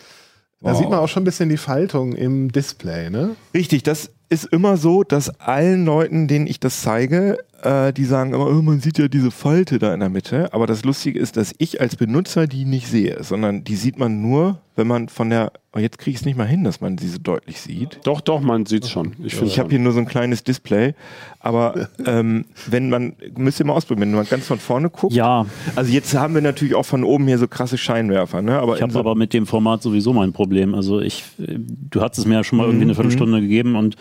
Da 0.60 0.72
Wow. 0.72 0.78
sieht 0.78 0.90
man 0.90 0.98
auch 0.98 1.08
schon 1.08 1.22
ein 1.22 1.24
bisschen 1.24 1.48
die 1.48 1.56
Faltung 1.58 2.12
im 2.12 2.50
Display, 2.52 3.08
ne? 3.10 3.30
Richtig, 3.54 3.82
das 3.82 4.10
ist 4.28 4.44
immer 4.46 4.76
so, 4.76 5.02
dass 5.02 5.40
allen 5.40 5.84
Leuten, 5.84 6.28
denen 6.28 6.46
ich 6.46 6.60
das 6.60 6.80
zeige, 6.80 7.38
äh, 7.62 7.92
die 7.92 8.04
sagen 8.04 8.32
immer, 8.34 8.46
oh, 8.46 8.62
man 8.62 8.80
sieht 8.80 8.98
ja 8.98 9.08
diese 9.08 9.30
Falte 9.30 9.78
da 9.78 9.92
in 9.94 10.00
der 10.00 10.08
Mitte. 10.08 10.52
Aber 10.52 10.66
das 10.66 10.84
Lustige 10.84 11.18
ist, 11.18 11.36
dass 11.36 11.54
ich 11.58 11.80
als 11.80 11.96
Benutzer 11.96 12.46
die 12.46 12.64
nicht 12.64 12.88
sehe, 12.88 13.22
sondern 13.22 13.64
die 13.64 13.76
sieht 13.76 13.98
man 13.98 14.20
nur, 14.22 14.58
wenn 14.76 14.86
man 14.86 15.08
von 15.08 15.30
der, 15.30 15.52
oh, 15.74 15.78
jetzt 15.78 15.98
kriege 15.98 16.14
ich 16.14 16.20
es 16.20 16.26
nicht 16.26 16.36
mal 16.36 16.46
hin, 16.46 16.62
dass 16.64 16.80
man 16.80 16.98
sie 16.98 17.08
so 17.08 17.18
deutlich 17.18 17.60
sieht. 17.60 18.00
Doch, 18.04 18.20
doch, 18.20 18.40
man 18.40 18.66
sieht 18.66 18.84
es 18.84 18.90
schon. 18.90 19.14
Ich, 19.24 19.34
finde 19.34 19.50
Ich 19.50 19.58
habe 19.58 19.70
hier 19.70 19.78
nur 19.78 19.92
so 19.92 19.98
ein 20.00 20.06
kleines 20.06 20.44
Display, 20.44 20.94
aber 21.40 21.88
ähm, 22.06 22.44
wenn 22.66 22.90
man, 22.90 23.14
müsst 23.36 23.58
ihr 23.60 23.66
mal 23.66 23.72
ausprobieren, 23.72 24.10
wenn 24.10 24.16
man 24.16 24.28
ganz 24.28 24.46
von 24.46 24.58
vorne 24.58 24.90
guckt. 24.90 25.14
Ja, 25.14 25.46
Also 25.76 25.92
jetzt 25.92 26.14
haben 26.14 26.34
wir 26.34 26.42
natürlich 26.42 26.74
auch 26.74 26.84
von 26.84 27.04
oben 27.04 27.26
hier 27.26 27.38
so 27.38 27.48
krasse 27.48 27.78
Scheinwerfer, 27.78 28.42
ne? 28.42 28.58
Aber 28.58 28.76
ich 28.76 28.82
habe 28.82 28.92
so, 28.92 28.98
aber 28.98 29.14
mit 29.14 29.32
dem 29.32 29.46
Format 29.46 29.82
sowieso 29.82 30.12
mein 30.12 30.32
Problem. 30.32 30.74
Also 30.74 31.00
ich, 31.00 31.24
äh, 31.38 31.58
du 31.58 32.00
hattest 32.02 32.20
es 32.20 32.26
mir 32.26 32.34
ja 32.34 32.44
schon 32.44 32.58
mal 32.58 32.64
irgendwie 32.64 32.84
Mhm, 32.84 32.90
eine 32.90 32.94
Viertelstunde 32.94 33.40
gegeben 33.40 33.76
und 33.76 33.96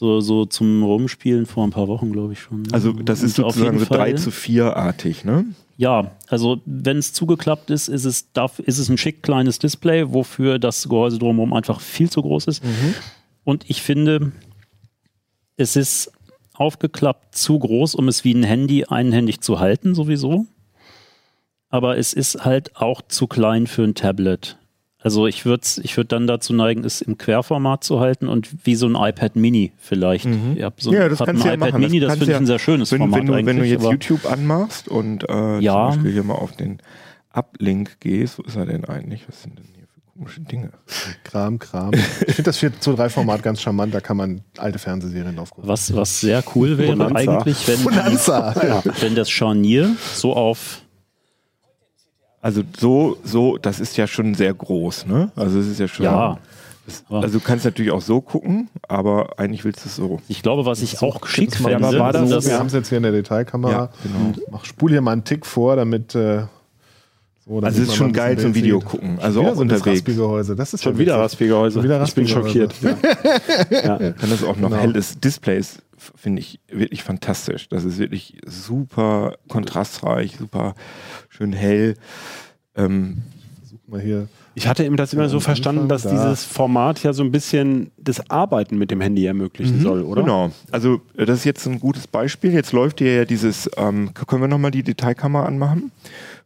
so, 0.00 0.22
so 0.22 0.46
zum 0.46 0.82
Rumspielen 0.82 1.44
vor 1.44 1.62
ein 1.66 1.72
paar 1.72 1.86
Wochen, 1.86 2.10
glaube 2.10 2.32
ich 2.32 2.40
schon. 2.40 2.62
also 2.72 2.90
das 2.94 3.22
ist 3.22 3.38
Und 3.38 3.44
auf 3.44 3.52
sozusagen 3.54 3.78
so 3.78 3.84
3 3.84 3.94
Fall- 3.96 4.16
zu 4.18 4.30
4 4.30 4.74
artig, 4.74 5.26
ne? 5.26 5.44
Ja, 5.76 6.12
also 6.26 6.62
wenn 6.64 6.96
es 6.96 7.12
zugeklappt 7.12 7.68
ist, 7.70 7.88
ist 7.88 8.06
es, 8.06 8.32
darf, 8.32 8.60
ist 8.60 8.78
es 8.78 8.88
ein 8.88 8.96
schick 8.96 9.22
kleines 9.22 9.58
Display, 9.58 10.10
wofür 10.10 10.58
das 10.58 10.88
Gehäuse 10.88 11.18
drumherum 11.18 11.52
einfach 11.52 11.80
viel 11.82 12.08
zu 12.08 12.22
groß 12.22 12.46
ist. 12.46 12.62
Und 13.44 13.68
ich 13.68 13.82
finde, 13.82 14.32
es 15.58 15.76
ist 15.76 16.12
aufgeklappt 16.54 17.34
zu 17.36 17.58
groß, 17.58 17.94
um 17.94 18.08
es 18.08 18.24
wie 18.24 18.32
ein 18.34 18.42
Handy 18.42 18.84
einhändig 18.86 19.42
zu 19.42 19.60
halten, 19.60 19.94
sowieso. 19.94 20.46
Aber 21.68 21.98
es 21.98 22.14
ist 22.14 22.42
halt 22.44 22.74
auch 22.76 23.02
zu 23.02 23.26
klein 23.26 23.66
für 23.66 23.82
ein 23.84 23.94
Tablet. 23.94 24.56
Also 25.02 25.26
ich 25.26 25.46
würde 25.46 25.66
ich 25.82 25.96
würd 25.96 26.12
dann 26.12 26.26
dazu 26.26 26.52
neigen, 26.52 26.84
es 26.84 27.00
im 27.00 27.16
Querformat 27.16 27.82
zu 27.84 28.00
halten 28.00 28.28
und 28.28 28.48
wie 28.64 28.74
so 28.74 28.86
ein 28.86 28.96
iPad 28.96 29.34
Mini 29.36 29.72
vielleicht. 29.78 30.26
Ihr 30.56 30.64
habt 30.66 30.82
so 30.82 30.90
Mhm. 30.90 30.96
Ja, 30.96 31.08
das 31.08 31.18
kannst 31.20 31.42
du 31.42 31.46
ja 31.46 31.54
ein 31.54 31.58
iPad 31.60 31.72
machen. 31.72 31.80
Mini, 31.82 32.00
das, 32.00 32.08
kannst 32.08 32.18
finde 32.20 32.32
ich 32.34 32.38
ein 32.38 32.46
sehr 32.46 32.58
schönes 32.58 32.92
wenn, 32.92 32.98
Format 32.98 33.20
wenn 33.20 33.26
du, 33.26 33.32
eigentlich. 33.32 33.46
Wenn 33.46 33.56
du 33.58 33.64
jetzt 33.64 33.80
aber 33.82 33.92
YouTube 33.92 34.30
anmachst 34.30 34.88
und 34.88 35.28
äh, 35.28 35.58
Ja. 35.60 35.72
zum 35.92 36.02
Beispiel 36.02 36.12
hier 36.12 36.24
mal 36.24 36.34
auf 36.34 36.52
den 36.52 36.78
Uplink 37.32 38.00
gehst, 38.00 38.38
wo 38.38 38.42
ist 38.42 38.56
er 38.56 38.66
denn 38.66 38.84
eigentlich? 38.84 39.26
Was 39.28 39.42
sind 39.42 39.58
denn 39.58 39.66
hier 39.74 39.84
für 39.86 40.00
komische 40.12 40.40
Dinge? 40.42 40.70
Kram, 41.24 41.58
Kram. 41.58 41.92
Ich 41.94 42.34
finde 42.34 42.42
das 42.42 42.58
4 42.58 42.78
zu 42.80 42.92
3 42.94 43.08
Format 43.08 43.42
ganz 43.42 43.62
charmant, 43.62 43.94
da 43.94 44.00
kann 44.00 44.16
man 44.18 44.42
alte 44.58 44.78
Fernsehserien 44.78 45.36
drauf 45.36 45.50
gucken. 45.50 45.68
was, 45.68 45.94
was 45.94 46.20
sehr 46.20 46.42
cool 46.54 46.76
wäre 46.76 46.96
Bonanza. 46.96 47.16
eigentlich, 47.16 47.66
wenn, 47.68 47.82
Bonanza! 47.84 48.82
wenn 49.00 49.14
das 49.14 49.30
Scharnier 49.30 49.92
so 50.12 50.34
auf 50.34 50.82
Also 52.42 52.62
so, 52.78 53.16
so, 53.24 53.58
das 53.58 53.80
ist 53.80 53.96
ja 53.96 54.06
schon 54.06 54.34
sehr 54.34 54.54
groß, 54.54 55.06
ne? 55.06 55.30
Also 55.36 55.58
es 55.58 55.66
ist 55.68 55.78
ja 55.80 55.88
schon. 55.88 56.04
Ja. 56.04 56.38
Das, 56.86 57.04
also 57.10 57.38
du 57.38 57.44
kannst 57.44 57.64
natürlich 57.66 57.92
auch 57.92 58.00
so 58.00 58.20
gucken, 58.22 58.68
aber 58.88 59.38
eigentlich 59.38 59.64
willst 59.64 59.84
du 59.84 59.88
es 59.90 59.96
so. 59.96 60.20
Ich 60.28 60.42
glaube, 60.42 60.64
was 60.64 60.80
ich 60.82 61.02
auch 61.02 61.26
schick 61.26 61.50
Das 61.50 61.60
mal- 61.60 61.72
fände, 61.72 61.86
aber 61.88 61.98
war 61.98 62.12
das- 62.12 62.30
dass- 62.30 62.46
wir 62.46 62.58
haben 62.58 62.66
es 62.68 62.72
jetzt 62.72 62.88
hier 62.88 62.96
in 62.96 63.02
der 63.02 63.12
Detailkamera. 63.12 63.70
Ja, 63.72 63.88
genau. 64.02 64.34
Mach, 64.50 64.64
spul 64.64 64.90
hier 64.90 65.00
mal 65.02 65.12
einen 65.12 65.24
Tick 65.24 65.44
vor, 65.44 65.76
damit. 65.76 66.14
Äh, 66.14 66.44
so, 67.46 67.60
damit 67.60 67.64
Also 67.66 67.82
es 67.82 67.88
ist 67.90 67.94
schon 67.96 68.08
mal 68.08 68.12
geil 68.14 68.38
zum 68.38 68.54
Video 68.54 68.80
sieht. 68.80 68.88
gucken. 68.88 69.18
Also 69.20 69.40
Wieder 69.40 69.50
auch 69.50 69.54
so 69.56 69.60
unterwegs. 69.60 69.86
Raspigehäuse. 69.86 70.56
Das 70.56 70.72
ist 70.74 70.82
Schon 70.82 70.94
ja 70.94 70.98
wieder. 70.98 71.18
Raspigehäuse. 71.18 72.02
Ich 72.04 72.14
bin 72.14 72.26
schockiert. 72.26 72.74
Ja. 73.70 74.00
Ja. 74.00 74.12
Kann 74.12 74.30
das 74.30 74.42
auch 74.42 74.56
noch 74.56 74.70
Genau. 74.70 74.80
hell 74.80 74.96
ist. 74.96 75.18
Finde 76.16 76.40
ich, 76.40 76.60
wirklich 76.68 77.02
fantastisch. 77.02 77.68
Das 77.68 77.84
ist 77.84 77.98
wirklich 77.98 78.38
super 78.46 79.36
kontrastreich, 79.48 80.36
super 80.38 80.74
schön 81.28 81.52
hell. 81.52 81.96
Ähm, 82.74 83.22
Mal 83.90 84.00
hier. 84.00 84.28
Ich 84.54 84.68
hatte 84.68 84.84
eben 84.84 84.96
das 84.96 85.12
immer 85.12 85.28
so 85.28 85.40
verstanden, 85.40 85.88
dass 85.88 86.02
da. 86.02 86.10
dieses 86.10 86.44
Format 86.44 87.02
ja 87.02 87.12
so 87.12 87.24
ein 87.24 87.32
bisschen 87.32 87.90
das 87.98 88.30
Arbeiten 88.30 88.78
mit 88.78 88.92
dem 88.92 89.00
Handy 89.00 89.26
ermöglichen 89.26 89.80
soll, 89.80 90.02
oder? 90.02 90.22
Genau. 90.22 90.52
Also 90.70 91.00
das 91.16 91.40
ist 91.40 91.44
jetzt 91.44 91.66
ein 91.66 91.80
gutes 91.80 92.06
Beispiel. 92.06 92.52
Jetzt 92.52 92.70
läuft 92.70 93.00
hier 93.00 93.14
ja 93.14 93.24
dieses, 93.24 93.68
ähm, 93.76 94.10
können 94.14 94.42
wir 94.42 94.48
nochmal 94.48 94.70
die 94.70 94.84
Detailkamera 94.84 95.44
anmachen? 95.44 95.90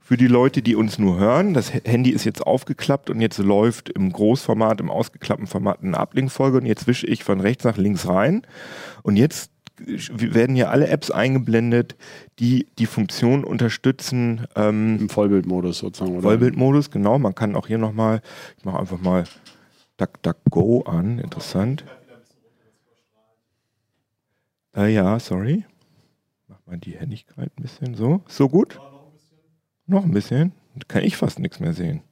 Für 0.07 0.19
die 0.19 0.27
Leute, 0.27 0.61
die 0.61 0.77
uns 0.77 0.99
nur 0.99 1.19
hören, 1.19 1.55
das 1.55 1.73
Handy 1.73 2.11
ist 2.11 2.25
jetzt 2.25 2.47
aufgeklappt 2.47 3.09
und 3.09 3.23
jetzt 3.23 3.39
läuft 3.39 3.89
im 3.89 4.13
Großformat, 4.13 4.79
im 4.83 4.91
ausgeklappten 4.91 5.47
Format 5.47 5.83
eine 5.83 5.97
Ablinkfolge 5.97 6.59
und 6.59 6.67
jetzt 6.67 6.87
wische 6.87 7.07
ich 7.07 7.25
von 7.25 7.41
rechts 7.41 7.65
nach 7.65 7.79
links 7.79 8.07
rein 8.07 8.43
und 9.03 9.17
jetzt 9.17 9.51
äh, 9.81 9.97
werden 10.35 10.57
hier 10.57 10.71
alle 10.71 10.89
Apps 10.89 11.11
eingeblendet, 11.11 11.97
die 12.39 12.67
die 12.79 12.85
Funktion 12.85 13.45
unterstützen, 13.45 14.47
ähm, 14.57 14.99
Im 15.01 15.09
Vollbildmodus 15.09 15.79
sozusagen, 15.79 16.19
oder? 16.19 16.23
Vollbildmodus, 16.25 16.91
genau. 16.91 17.19
Man 17.19 17.35
kann 17.35 17.57
auch 17.57 17.67
hier 17.67 17.79
nochmal, 17.79 18.21
ich 18.59 18.67
mache 18.67 18.81
einfach 18.81 19.01
mal 19.01 19.25
DuckDuckGo 19.97 20.83
an, 20.83 21.19
interessant. 21.19 21.87
Äh, 24.77 24.93
ja, 24.93 25.19
sorry. 25.19 25.65
Mach 26.49 26.59
mal 26.67 26.77
die 26.77 26.93
Helligkeit 26.93 27.51
ein 27.57 27.63
bisschen 27.63 27.95
so. 27.95 28.21
So 28.29 28.51
gut? 28.51 28.79
Noch 29.87 30.05
ein 30.05 30.13
bisschen. 30.13 30.53
Da 30.75 30.83
kann 30.89 31.05
ich 31.05 31.17
fast 31.17 31.39
nichts 31.39 31.61
mehr 31.61 31.73
sehen. 31.73 32.03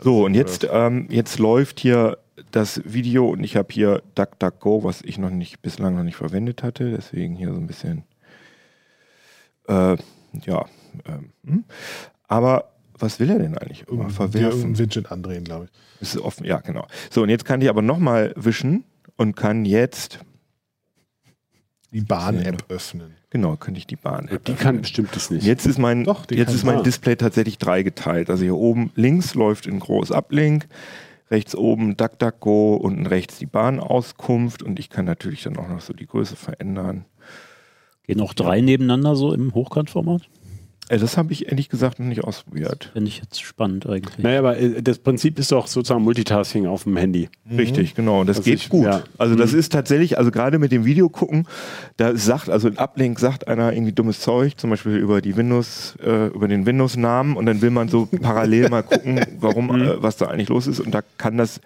So, 0.00 0.24
und 0.24 0.34
jetzt, 0.34 0.66
ähm, 0.70 1.06
jetzt 1.10 1.38
läuft 1.38 1.78
hier 1.78 2.18
das 2.50 2.82
Video 2.84 3.28
und 3.28 3.44
ich 3.44 3.56
habe 3.56 3.68
hier 3.72 4.02
DuckDuckGo, 4.14 4.82
was 4.82 5.02
ich 5.02 5.18
noch 5.18 5.30
nicht, 5.30 5.62
bislang 5.62 5.94
noch 5.94 6.02
nicht 6.02 6.16
verwendet 6.16 6.62
hatte. 6.62 6.90
Deswegen 6.90 7.36
hier 7.36 7.52
so 7.52 7.60
ein 7.60 7.66
bisschen, 7.66 8.04
äh, 9.68 9.96
ja. 10.44 10.66
Ähm, 11.06 11.32
hm. 11.46 11.64
aber 12.28 12.72
was 12.98 13.18
will 13.18 13.30
er 13.30 13.38
denn 13.38 13.56
eigentlich 13.56 13.88
immer 13.88 14.10
verwerfen? 14.10 14.72
ein 14.72 14.78
Widget 14.78 15.10
andrehen, 15.10 15.44
glaube 15.44 15.66
ich. 15.66 16.02
Ist 16.02 16.18
offen, 16.18 16.44
ja, 16.44 16.58
genau. 16.60 16.86
So, 17.10 17.22
und 17.22 17.30
jetzt 17.30 17.44
kann 17.44 17.60
ich 17.62 17.68
aber 17.68 17.82
nochmal 17.82 18.32
wischen 18.36 18.84
und 19.16 19.36
kann 19.36 19.64
jetzt, 19.64 20.18
Die 21.92 22.00
Bahn-App 22.00 22.64
öffnen. 22.70 23.14
genau, 23.28 23.56
kann 23.56 23.74
ich 23.74 23.86
die 23.86 23.96
Bahn. 23.96 24.28
Die 24.46 24.54
kann 24.54 24.80
bestimmt 24.80 25.14
das 25.14 25.30
nicht. 25.30 25.44
Jetzt 25.44 25.66
ist 25.66 25.78
mein, 25.78 26.04
Doch, 26.04 26.24
jetzt 26.30 26.54
ist 26.54 26.64
mein. 26.64 26.82
Display 26.82 27.16
tatsächlich 27.16 27.58
dreigeteilt. 27.58 28.30
Also 28.30 28.42
hier 28.44 28.56
oben 28.56 28.90
links 28.94 29.34
läuft 29.34 29.66
in 29.66 29.78
groß 29.78 30.10
Uplink, 30.10 30.66
rechts 31.30 31.54
oben 31.54 31.96
DuckDuckGo, 31.98 32.76
unten 32.76 33.06
rechts 33.06 33.38
die 33.38 33.46
Bahnauskunft 33.46 34.62
und 34.62 34.78
ich 34.78 34.88
kann 34.88 35.04
natürlich 35.04 35.42
dann 35.42 35.58
auch 35.58 35.68
noch 35.68 35.82
so 35.82 35.92
die 35.92 36.06
Größe 36.06 36.34
verändern. 36.34 37.04
gehen 38.06 38.20
auch 38.22 38.32
drei 38.32 38.62
nebeneinander 38.62 39.14
so 39.14 39.34
im 39.34 39.54
Hochkantformat. 39.54 40.22
Äh, 40.92 40.98
das 40.98 41.16
habe 41.16 41.32
ich 41.32 41.48
ehrlich 41.48 41.68
gesagt 41.70 41.98
noch 42.00 42.06
nicht 42.06 42.22
ausprobiert. 42.22 42.90
Finde 42.92 43.08
ich 43.08 43.18
jetzt 43.18 43.42
spannend 43.42 43.86
eigentlich. 43.86 44.18
Naja, 44.18 44.40
aber 44.40 44.58
äh, 44.58 44.82
das 44.82 44.98
Prinzip 44.98 45.38
ist 45.38 45.50
doch 45.50 45.66
sozusagen 45.66 46.02
Multitasking 46.04 46.66
auf 46.66 46.82
dem 46.84 46.96
Handy. 46.96 47.28
Richtig, 47.50 47.94
genau. 47.94 48.20
Und 48.20 48.26
das 48.26 48.38
Also 48.38 48.50
geht 48.50 48.60
ich- 48.60 48.68
gut. 48.68 48.84
ja. 48.84 49.02
Also 49.16 49.34
das 49.34 49.52
ist 49.54 49.72
tatsächlich, 49.72 50.18
also 50.18 50.30
gerade 50.30 50.58
mit 50.58 50.70
dem 50.70 50.84
Video 50.84 51.08
gucken, 51.08 51.46
da 51.96 52.14
sagt, 52.16 52.50
also 52.50 52.68
in 52.68 52.76
Uplink 52.78 53.18
sagt 53.18 53.48
einer 53.48 53.72
irgendwie 53.72 53.92
dummes 53.92 54.20
Zeug, 54.20 54.58
zum 54.58 54.70
Beispiel 54.70 54.96
über 54.96 55.22
die 55.22 55.36
Windows, 55.36 55.96
äh, 56.04 56.26
über 56.26 56.46
den 56.48 56.66
Windows-Namen 56.66 57.36
und 57.36 57.46
dann 57.46 57.62
will 57.62 57.70
man 57.70 57.88
so 57.88 58.06
parallel 58.20 58.68
mal 58.68 58.82
gucken, 58.82 59.20
warum, 59.40 59.70
äh, 59.80 60.02
was 60.02 60.16
da 60.18 60.26
eigentlich 60.26 60.48
los 60.50 60.66
ist. 60.66 60.80
Und 60.80 60.92
da 60.92 61.00
kann 61.16 61.38
das 61.38 61.60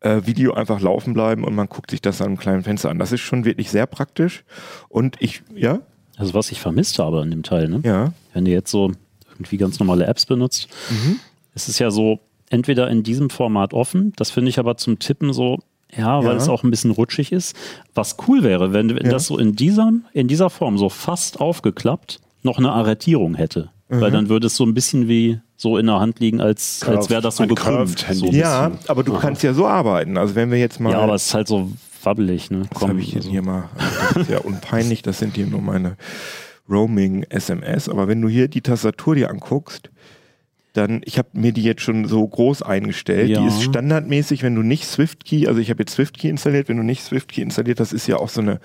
äh, 0.00 0.20
Video 0.26 0.52
einfach 0.54 0.80
laufen 0.80 1.14
bleiben 1.14 1.44
und 1.44 1.54
man 1.54 1.68
guckt 1.68 1.90
sich 1.90 2.02
das 2.02 2.20
an 2.20 2.26
einem 2.28 2.36
kleinen 2.36 2.64
Fenster 2.64 2.90
an. 2.90 2.98
Das 2.98 3.12
ist 3.12 3.20
schon 3.20 3.44
wirklich 3.44 3.70
sehr 3.70 3.86
praktisch. 3.86 4.44
Und 4.88 5.16
ich, 5.20 5.42
ja, 5.54 5.78
Also 6.22 6.34
was 6.34 6.52
ich 6.52 6.60
vermisst 6.60 6.98
habe 6.98 7.20
an 7.20 7.30
dem 7.30 7.42
Teil, 7.42 7.68
ne? 7.68 7.80
ja, 7.84 8.12
wenn 8.32 8.44
du 8.44 8.50
jetzt 8.52 8.70
so 8.70 8.92
irgendwie 9.30 9.56
ganz 9.56 9.78
normale 9.80 10.06
Apps 10.06 10.24
benutzt, 10.26 10.68
Mhm. 10.90 11.18
es 11.54 11.68
ist 11.68 11.78
ja 11.80 11.90
so 11.90 12.20
entweder 12.48 12.88
in 12.90 13.02
diesem 13.02 13.28
Format 13.30 13.74
offen, 13.74 14.12
das 14.16 14.30
finde 14.30 14.48
ich 14.50 14.58
aber 14.58 14.76
zum 14.76 14.98
Tippen 14.98 15.32
so, 15.32 15.58
ja, 15.96 16.18
weil 16.22 16.36
Ja. 16.36 16.36
es 16.36 16.48
auch 16.48 16.62
ein 16.62 16.70
bisschen 16.70 16.90
rutschig 16.92 17.32
ist. 17.32 17.56
Was 17.94 18.16
cool 18.28 18.42
wäre, 18.44 18.72
wenn, 18.72 18.90
wenn 18.90 19.06
Ja. 19.06 19.10
das 19.12 19.26
so 19.26 19.36
in 19.38 19.56
dieser, 19.56 19.90
in 20.12 20.28
dieser 20.28 20.48
Form 20.48 20.78
so 20.78 20.88
fast 20.88 21.40
aufgeklappt 21.40 22.20
noch 22.42 22.58
eine 22.58 22.70
Arretierung 22.72 23.34
hätte. 23.34 23.70
Weil 23.88 24.10
Mhm. 24.10 24.14
dann 24.14 24.28
würde 24.30 24.46
es 24.46 24.56
so 24.56 24.64
ein 24.64 24.72
bisschen 24.74 25.06
wie 25.08 25.40
so 25.56 25.76
in 25.76 25.86
der 25.86 26.00
Hand 26.00 26.18
liegen, 26.20 26.40
als, 26.40 26.82
als 26.86 27.10
wäre 27.10 27.20
das 27.20 27.36
so 27.36 27.46
gekrümmt. 27.46 28.06
So 28.12 28.26
ja, 28.26 28.70
aber 28.88 29.02
du 29.02 29.12
kannst 29.14 29.42
ja 29.42 29.52
so 29.54 29.66
arbeiten. 29.66 30.16
Also 30.16 30.34
wenn 30.34 30.50
wir 30.50 30.58
jetzt 30.58 30.78
mal. 30.80 30.92
ja, 30.92 31.00
aber 31.00 31.14
es 31.14 31.26
ist 31.26 31.34
halt 31.34 31.46
so 31.48 31.70
wabbelig. 32.04 32.50
Ne? 32.50 32.62
Was 32.72 32.82
habe 32.82 33.00
ich 33.00 33.10
denn 33.10 33.18
also- 33.18 33.30
hier 33.30 33.42
mal? 33.42 33.68
Das 34.14 34.16
ist 34.22 34.30
ja 34.30 34.38
unpeinlich, 34.44 35.02
das 35.02 35.18
sind 35.18 35.34
hier 35.36 35.46
nur 35.46 35.60
meine 35.62 35.96
Roaming-SMS. 36.68 37.88
Aber 37.88 38.08
wenn 38.08 38.20
du 38.20 38.28
hier 38.28 38.48
die 38.48 38.60
Tastatur 38.60 39.14
dir 39.14 39.30
anguckst, 39.30 39.90
dann, 40.72 41.02
ich 41.04 41.18
habe 41.18 41.28
mir 41.32 41.52
die 41.52 41.62
jetzt 41.62 41.82
schon 41.82 42.06
so 42.06 42.26
groß 42.26 42.62
eingestellt. 42.62 43.28
Ja. 43.28 43.40
Die 43.40 43.46
ist 43.46 43.62
standardmäßig, 43.62 44.42
wenn 44.42 44.54
du 44.54 44.62
nicht 44.62 44.86
SwiftKey, 44.86 45.46
also 45.46 45.60
ich 45.60 45.70
habe 45.70 45.82
jetzt 45.82 45.92
SwiftKey 45.92 46.30
installiert, 46.30 46.68
wenn 46.68 46.78
du 46.78 46.82
nicht 46.82 47.02
SwiftKey 47.02 47.42
installiert, 47.42 47.78
das 47.78 47.92
ist 47.92 48.06
ja 48.06 48.16
auch 48.16 48.30
so 48.30 48.40
eine 48.40 48.60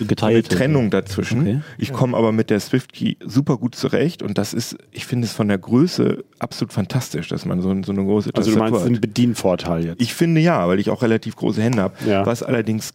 geteilte 0.00 0.56
Trennung 0.56 0.90
dazwischen. 0.90 1.40
Okay. 1.40 1.60
Ich 1.78 1.92
komme 1.92 2.16
aber 2.16 2.32
mit 2.32 2.50
der 2.50 2.58
SwiftKey 2.58 3.16
super 3.24 3.58
gut 3.58 3.74
zurecht 3.74 4.22
und 4.22 4.38
das 4.38 4.54
ist, 4.54 4.76
ich 4.90 5.06
finde 5.06 5.26
es 5.26 5.32
von 5.32 5.48
der 5.48 5.58
Größe 5.58 6.24
absolut 6.38 6.72
fantastisch, 6.72 7.28
dass 7.28 7.44
man 7.44 7.60
so, 7.60 7.68
so 7.82 7.92
eine 7.92 8.04
große 8.04 8.30
Also 8.34 8.52
du 8.52 8.58
meinst 8.58 8.80
hat. 8.80 8.86
einen 8.86 9.00
Bedienvorteil 9.00 9.86
jetzt. 9.86 10.02
Ich 10.02 10.14
finde 10.14 10.40
ja, 10.40 10.66
weil 10.68 10.80
ich 10.80 10.90
auch 10.90 11.02
relativ 11.02 11.36
große 11.36 11.62
Hände 11.62 11.82
habe. 11.82 11.94
Ja. 12.06 12.26
Was 12.26 12.42
allerdings 12.42 12.92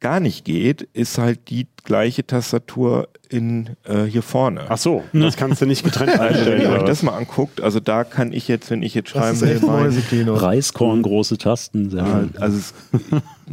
gar 0.00 0.20
nicht 0.20 0.44
geht, 0.44 0.82
ist 0.92 1.18
halt 1.18 1.50
die 1.50 1.66
gleiche 1.84 2.26
Tastatur 2.26 3.08
in 3.28 3.70
äh, 3.84 4.04
hier 4.04 4.22
vorne. 4.22 4.66
Ach 4.68 4.78
so, 4.78 5.02
das 5.12 5.36
kannst 5.36 5.60
du 5.60 5.66
nicht 5.66 5.84
getrennt 5.84 6.10
also 6.10 6.22
wenn 6.22 6.36
einstellen. 6.36 6.62
ihr 6.62 6.70
euch 6.70 6.82
das 6.84 7.02
mal 7.02 7.16
anguckt, 7.16 7.60
also 7.60 7.80
da 7.80 8.04
kann 8.04 8.32
ich 8.32 8.48
jetzt, 8.48 8.70
wenn 8.70 8.82
ich 8.82 8.94
jetzt 8.94 9.10
schreiben 9.10 9.40
will, 9.40 9.60
mein. 9.60 10.28
Reiskorn, 10.28 11.02
große 11.02 11.38
Tasten. 11.38 11.90
Sehr 11.90 12.02
ja, 12.02 12.24
also 12.40 12.58
es, 12.58 12.74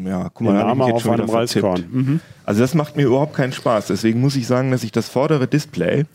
ja, 0.05 0.29
guck 0.33 0.47
mal, 0.47 0.53
Name 0.53 0.85
auf 0.85 1.01
schon 1.01 1.13
einem. 1.13 1.29
Reiskorn. 1.29 1.85
Mhm. 1.91 2.19
Also 2.45 2.61
das 2.61 2.73
macht 2.73 2.95
mir 2.95 3.03
überhaupt 3.03 3.33
keinen 3.33 3.53
Spaß. 3.53 3.87
Deswegen 3.87 4.21
muss 4.21 4.35
ich 4.35 4.45
sagen, 4.47 4.71
dass 4.71 4.83
ich 4.83 4.91
das 4.91 5.09
vordere 5.09 5.47
Display, 5.47 6.05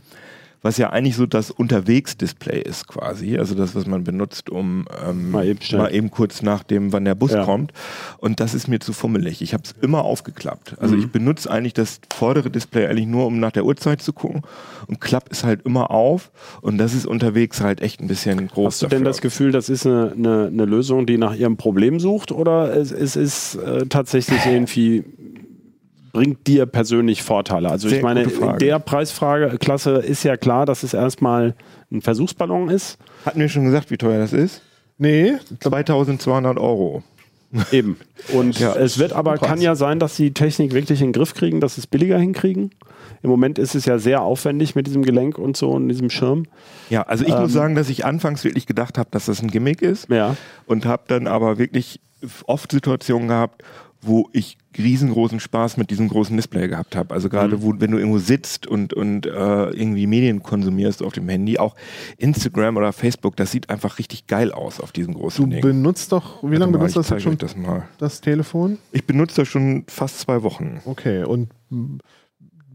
was 0.63 0.77
ja 0.77 0.91
eigentlich 0.91 1.17
so 1.17 1.27
das 1.27 1.51
Unterwegs-Display 1.51 2.61
ist 2.61 2.87
quasi, 2.87 3.39
also 3.39 3.55
das, 3.55 3.75
was 3.75 3.87
man 3.87 4.05
benutzt, 4.05 4.51
um 4.51 4.87
ähm, 5.07 5.31
Mal 5.31 5.47
eben 5.47 5.59
mal 5.77 5.95
eben 5.95 6.11
kurz 6.11 6.43
nach 6.43 6.63
dem, 6.63 6.93
wann 6.93 7.05
der 7.05 7.15
Bus 7.15 7.33
Ja. 7.33 7.45
kommt. 7.45 7.73
Und 8.19 8.41
das 8.41 8.55
ist 8.55 8.69
mir 8.69 8.79
zu 8.81 8.93
fummelig. 8.93 9.41
Ich 9.43 9.55
habe 9.55 9.63
es 9.65 9.75
immer 9.81 10.05
aufgeklappt. 10.05 10.77
Also 10.79 10.95
Mhm. 10.97 11.01
ich 11.03 11.13
benutze 11.13 11.51
eigentlich 11.51 11.75
das 11.75 12.01
vordere 12.13 12.51
Display 12.51 12.87
eigentlich 12.87 13.07
nur, 13.07 13.27
um 13.27 13.41
nach 13.41 13.53
der 13.53 13.65
Uhrzeit 13.65 14.03
zu 14.03 14.13
gucken. 14.13 14.43
Und 14.87 15.01
klapp 15.01 15.29
ist 15.31 15.45
halt 15.45 15.63
immer 15.65 15.91
auf. 15.91 16.31
Und 16.61 16.79
das 16.79 16.95
ist 16.95 17.07
unterwegs 17.07 17.61
halt 17.61 17.81
echt 17.81 18.01
ein 18.01 18.07
bisschen 18.09 18.49
groß. 18.49 18.67
Hast 18.75 18.83
du 18.83 18.87
denn 18.89 18.99
dafür. 19.05 19.11
das 19.11 19.21
Gefühl, 19.21 19.53
das 19.53 19.69
ist 19.69 19.87
eine, 19.87 20.13
eine, 20.17 20.47
eine 20.49 20.65
Lösung, 20.67 21.07
die 21.07 21.17
nach 21.19 21.35
ihrem 21.35 21.57
Problem 21.57 22.01
sucht 22.01 22.33
oder 22.33 22.77
es, 22.77 22.93
es 22.93 23.17
ist 23.17 23.55
äh, 23.57 23.87
tatsächlich 23.87 24.41
irgendwie 24.47 25.05
bringt 26.13 26.47
dir 26.47 26.67
persönlich 26.67 27.23
Vorteile? 27.23 27.71
Also 27.71 27.89
Sehr 27.89 27.99
ich 27.99 28.05
meine, 28.05 28.23
in 28.23 28.59
der 28.59 28.79
Preisfrage 28.79 29.57
Klasse 29.59 29.93
ist 29.97 30.23
ja 30.25 30.37
klar, 30.37 30.67
dass 30.67 30.83
es 30.83 30.95
erstmal 30.95 31.55
ein 31.93 32.03
Versuchsballon 32.03 32.69
ist. 32.69 32.99
Hatten 33.25 33.41
wir 33.41 33.49
schon 33.49 33.65
gesagt, 33.65 33.91
wie 33.91 33.97
teuer 33.99 34.19
das 34.19 34.33
ist? 34.33 34.63
Nee, 34.99 35.35
2200 35.61 36.59
Euro. 36.59 37.03
Eben. 37.73 37.97
Und 38.33 38.59
Ja. 38.61 38.75
es 38.77 38.99
wird 38.99 39.13
aber, 39.13 39.37
kann 39.39 39.61
ja 39.61 39.75
sein, 39.75 39.99
dass 39.99 40.15
sie 40.17 40.27
die 40.27 40.35
Technik 40.35 40.73
wirklich 40.73 41.01
in 41.01 41.09
den 41.09 41.13
Griff 41.13 41.35
kriegen, 41.35 41.61
dass 41.61 41.75
sie 41.75 41.81
es 41.81 41.87
billiger 41.89 42.17
hinkriegen. 42.19 42.71
Im 43.23 43.31
Moment 43.31 43.59
ist 43.59 43.75
es 43.75 43.87
ja 43.87 43.99
sehr 43.99 44.23
aufwendig 44.23 44.77
mit 44.77 44.87
diesem 44.87 45.03
Gelenk 45.03 45.37
und 45.37 45.57
so 45.57 45.71
und 45.71 45.89
diesem 45.89 46.11
Schirm. 46.11 46.47
Ja, 46.91 47.03
also 47.03 47.25
ich 47.25 47.33
Ähm. 47.33 47.41
muss 47.43 47.53
sagen, 47.53 47.75
dass 47.75 47.89
ich 47.89 48.05
anfangs 48.05 48.45
wirklich 48.45 48.67
gedacht 48.67 48.99
habe, 48.99 49.09
dass 49.11 49.27
das 49.27 49.43
ein 49.43 49.49
Gimmick 49.49 49.83
ist. 49.83 50.09
Ja. 50.11 50.37
und 50.67 50.87
habe 50.87 51.03
dann 51.09 51.27
aber 51.27 51.59
wirklich 51.59 52.01
oft 52.47 52.71
Situationen 52.71 53.29
gehabt, 53.29 53.63
wo 54.03 54.29
ich 54.33 54.57
riesengroßen 54.79 55.41
Spaß 55.41 55.77
mit 55.77 55.91
diesem 55.91 56.09
großen 56.09 56.37
Display 56.37 56.69
gehabt 56.69 56.97
habe. 56.97 57.13
Also 57.13 57.29
gerade, 57.29 57.57
Mhm. 57.57 57.63
wo, 57.63 57.75
wenn 57.79 57.91
du 57.91 57.99
irgendwo 57.99 58.19
sitzt 58.19 58.67
und, 58.67 58.95
und 58.95 59.27
äh, 59.27 59.31
irgendwie 59.31 60.07
Medien 60.07 60.43
konsumierst 60.43 61.03
auf 61.03 61.13
dem 61.13 61.29
Handy, 61.29 61.59
auch 61.59 61.75
Instagram 62.19 62.77
oder 62.77 62.93
Facebook, 62.93 63.37
das 63.37 63.51
sieht 63.51 63.69
einfach 63.69 63.99
richtig 63.99 64.27
geil 64.27 64.53
aus 64.53 64.81
auf 64.81 64.93
diesem 64.93 65.15
großen 65.15 65.45
Du 65.45 65.51
Ding. 65.51 65.61
benutzt 65.63 66.13
doch, 66.13 66.43
wie 66.43 66.57
lange 66.57 66.73
benutzt 66.73 66.97
das 66.97 67.11
jetzt 67.11 67.23
schon, 67.23 67.37
das 67.39 67.57
mal. 67.57 67.89
das 67.99 68.21
Telefon? 68.21 68.79
Ich 68.93 69.07
benutze 69.07 69.37
das 69.43 69.49
schon 69.49 69.85
fast 69.89 70.21
zwei 70.21 70.43
Wochen. 70.43 70.81
Okay, 70.85 71.25
und 71.25 71.49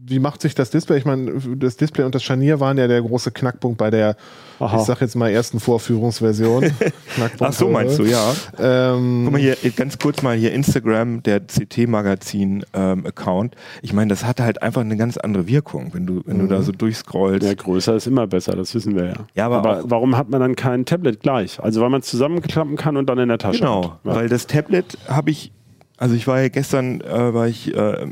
wie 0.08 0.18
macht 0.20 0.40
sich 0.42 0.54
das 0.54 0.70
Display? 0.70 0.98
Ich 0.98 1.04
meine, 1.04 1.32
das 1.56 1.76
Display 1.76 2.04
und 2.04 2.14
das 2.14 2.22
Scharnier 2.22 2.60
waren 2.60 2.78
ja 2.78 2.86
der 2.86 3.02
große 3.02 3.30
Knackpunkt 3.32 3.76
bei 3.78 3.90
der, 3.90 4.16
Aha. 4.60 4.76
ich 4.78 4.82
sag 4.84 5.00
jetzt 5.00 5.16
mal, 5.16 5.28
ersten 5.30 5.58
Vorführungsversion. 5.60 6.62
Knackpunkt, 7.14 7.42
Ach 7.42 7.52
so, 7.52 7.68
meinst 7.68 7.98
du, 7.98 8.04
ja. 8.04 8.32
Ähm, 8.58 9.22
Guck 9.24 9.32
mal 9.32 9.40
hier, 9.40 9.56
ganz 9.74 9.98
kurz 9.98 10.22
mal 10.22 10.36
hier 10.36 10.52
Instagram, 10.52 11.22
der 11.24 11.40
CT-Magazin-Account. 11.40 13.54
ich 13.82 13.92
meine, 13.92 14.10
das 14.10 14.24
hatte 14.24 14.44
halt 14.44 14.62
einfach 14.62 14.80
eine 14.82 14.96
ganz 14.96 15.16
andere 15.16 15.46
Wirkung, 15.46 15.90
wenn 15.92 16.06
du, 16.06 16.22
wenn 16.26 16.38
du 16.38 16.46
da 16.46 16.62
so 16.62 16.72
durchscrollst. 16.72 17.46
Ja, 17.46 17.54
größer 17.54 17.96
ist 17.96 18.06
immer 18.06 18.26
besser, 18.26 18.52
das 18.56 18.74
wissen 18.74 18.94
wir 18.96 19.06
ja. 19.06 19.14
Ja, 19.34 19.46
aber 19.48 19.80
auch- 19.80 19.84
warum 19.88 20.16
hat 20.16 20.28
man 20.30 20.40
dann 20.40 20.56
kein 20.56 20.84
Tablet 20.84 21.20
gleich? 21.20 21.60
Also 21.60 21.80
weil 21.80 21.90
man 21.90 22.00
es 22.00 22.06
zusammenklappen 22.06 22.76
kann 22.76 22.96
und 22.96 23.08
dann 23.08 23.18
in 23.18 23.28
der 23.28 23.38
Tasche 23.38 23.60
Genau, 23.60 23.84
hat. 23.84 23.98
Ja. 24.04 24.14
weil 24.14 24.28
das 24.28 24.46
Tablet 24.46 24.98
habe 25.08 25.30
ich, 25.30 25.52
also 25.98 26.14
ich 26.14 26.26
war 26.26 26.40
ja 26.40 26.48
gestern 26.48 27.00
äh, 27.00 27.34
war 27.34 27.48
ich 27.48 27.74
äh, 27.74 28.06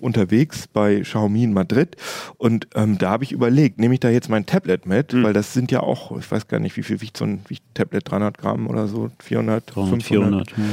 unterwegs 0.00 0.66
bei 0.72 1.00
Xiaomi 1.00 1.44
in 1.44 1.52
Madrid 1.52 1.96
und 2.38 2.68
ähm, 2.74 2.98
da 2.98 3.10
habe 3.10 3.24
ich 3.24 3.32
überlegt, 3.32 3.78
nehme 3.78 3.94
ich 3.94 4.00
da 4.00 4.08
jetzt 4.10 4.28
mein 4.28 4.46
Tablet 4.46 4.86
mit, 4.86 5.12
Mhm. 5.12 5.22
weil 5.24 5.32
das 5.32 5.52
sind 5.52 5.70
ja 5.72 5.80
auch, 5.80 6.16
ich 6.18 6.30
weiß 6.30 6.48
gar 6.48 6.60
nicht, 6.60 6.76
wie 6.76 6.82
viel 6.82 7.00
wiegt 7.00 7.16
so 7.16 7.24
ein 7.24 7.40
wiegt 7.48 7.62
Tablet, 7.74 8.10
300 8.10 8.38
Gramm 8.38 8.66
oder 8.68 8.86
so, 8.86 9.10
400, 9.20 9.64
300, 9.74 10.02
500. 10.02 10.04
400. 10.04 10.50
ja. 10.50 10.64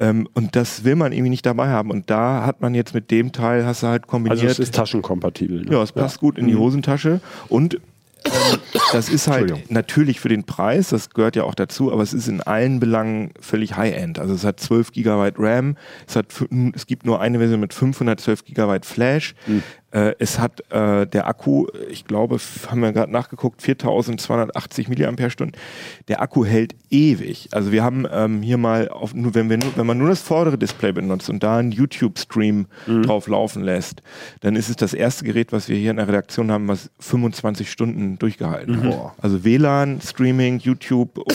Ähm, 0.00 0.28
und 0.34 0.56
das 0.56 0.82
will 0.84 0.96
man 0.96 1.12
irgendwie 1.12 1.30
nicht 1.30 1.46
dabei 1.46 1.68
haben 1.68 1.90
und 1.90 2.10
da 2.10 2.44
hat 2.44 2.60
man 2.60 2.74
jetzt 2.74 2.92
mit 2.92 3.10
dem 3.12 3.30
Teil, 3.30 3.64
hast 3.64 3.82
du 3.84 3.86
halt 3.86 4.06
kombiniert. 4.08 4.40
also 4.40 4.50
es 4.50 4.58
ist 4.58 4.74
taschenkompatibel. 4.74 5.62
Ne? 5.64 5.72
Ja, 5.72 5.82
es 5.82 5.92
passt 5.92 6.18
gut 6.18 6.38
in 6.38 6.48
die 6.48 6.56
Hosentasche 6.56 7.20
und 7.48 7.78
das 8.92 9.08
ist 9.08 9.28
halt 9.28 9.70
natürlich 9.70 10.20
für 10.20 10.28
den 10.28 10.44
Preis, 10.44 10.90
das 10.90 11.10
gehört 11.10 11.36
ja 11.36 11.44
auch 11.44 11.54
dazu, 11.54 11.92
aber 11.92 12.02
es 12.02 12.12
ist 12.12 12.28
in 12.28 12.40
allen 12.40 12.80
Belangen 12.80 13.32
völlig 13.40 13.76
High-End. 13.76 14.18
Also 14.18 14.34
es 14.34 14.44
hat 14.44 14.60
12 14.60 14.92
GB 14.92 15.32
RAM, 15.36 15.76
es, 16.06 16.16
hat, 16.16 16.26
es 16.74 16.86
gibt 16.86 17.06
nur 17.06 17.20
eine 17.20 17.38
Version 17.38 17.60
mit 17.60 17.74
512 17.74 18.44
GB 18.44 18.80
Flash, 18.82 19.34
äh, 19.92 20.14
es 20.18 20.38
hat 20.38 20.60
äh, 20.70 21.06
der 21.06 21.26
Akku, 21.26 21.66
ich 21.90 22.06
glaube, 22.06 22.38
haben 22.68 22.80
wir 22.80 22.92
gerade 22.92 23.12
nachgeguckt, 23.12 23.62
4280 23.62 24.88
mAh. 24.88 25.50
Der 26.08 26.22
Akku 26.22 26.44
hält 26.44 26.74
ewig. 26.90 27.48
Also 27.52 27.72
wir 27.72 27.84
haben 27.84 28.06
ähm, 28.10 28.42
hier 28.42 28.56
mal, 28.56 28.88
auf, 28.88 29.14
nur, 29.14 29.34
wenn, 29.34 29.50
wir 29.50 29.58
nur, 29.58 29.76
wenn 29.76 29.86
man 29.86 29.98
nur 29.98 30.08
das 30.08 30.22
vordere 30.22 30.56
Display 30.56 30.92
benutzt 30.92 31.28
und 31.28 31.42
da 31.42 31.58
einen 31.58 31.72
YouTube-Stream 31.72 32.66
drauf 33.02 33.28
laufen 33.28 33.62
lässt, 33.62 34.02
dann 34.40 34.56
ist 34.56 34.68
es 34.68 34.76
das 34.76 34.94
erste 34.94 35.24
Gerät, 35.24 35.52
was 35.52 35.68
wir 35.68 35.76
hier 35.76 35.90
in 35.90 35.98
der 35.98 36.08
Redaktion 36.08 36.50
haben, 36.50 36.68
was 36.68 36.90
25 37.00 37.70
Stunden 37.70 38.18
durchgehalten 38.18 38.82
hat. 38.82 39.12
Also 39.20 39.44
WLAN, 39.44 40.00
Streaming, 40.00 40.58
YouTube 40.58 41.18
und 41.18 41.34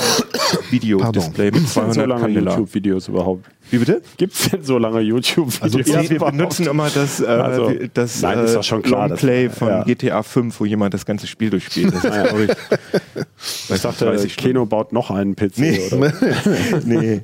Videodisplay 0.72 1.46
mit 1.46 1.54
Gibt's 1.56 1.74
denn 1.76 1.88
so 1.88 2.02
200 2.02 2.08
lange. 2.08 2.40
YouTube-Videos 2.40 3.08
überhaupt? 3.08 3.46
Wie 3.70 3.78
bitte? 3.78 4.02
Gibt 4.18 4.34
es 4.34 4.50
denn 4.50 4.64
so 4.64 4.78
lange 4.78 5.02
YouTube-Videos? 5.02 5.62
Also 5.62 5.80
ja, 5.80 6.10
wir 6.10 6.20
benutzen 6.20 6.68
immer 6.68 6.90
das, 6.90 7.20
äh, 7.20 7.26
Also, 7.26 7.74
das 7.94 8.22
nein, 8.22 8.40
ist 8.40 8.56
doch 8.56 8.64
schon 8.64 8.82
klar, 8.82 9.10
Longplay 9.10 9.48
das- 9.48 9.58
von 9.58 9.68
ja. 9.68 9.84
GTA 9.84 10.24
5, 10.24 10.60
wo 10.60 10.66
jemand 10.66 10.94
das 10.94 11.06
ganze 11.06 11.28
Spiel 11.28 11.50
durchspielt. 11.50 11.94
Das 11.94 12.04
ist, 12.04 12.12
glaub 12.12 12.40
ich, 12.40 13.76
Ich 13.76 13.82
dachte, 13.82 14.28
Keno 14.38 14.66
baut 14.66 14.94
noch 14.94 15.12
einen 15.12 15.36
PC. 15.36 15.58
Nee. 15.58 15.80
Oder? 15.92 16.14
nee. 16.86 17.22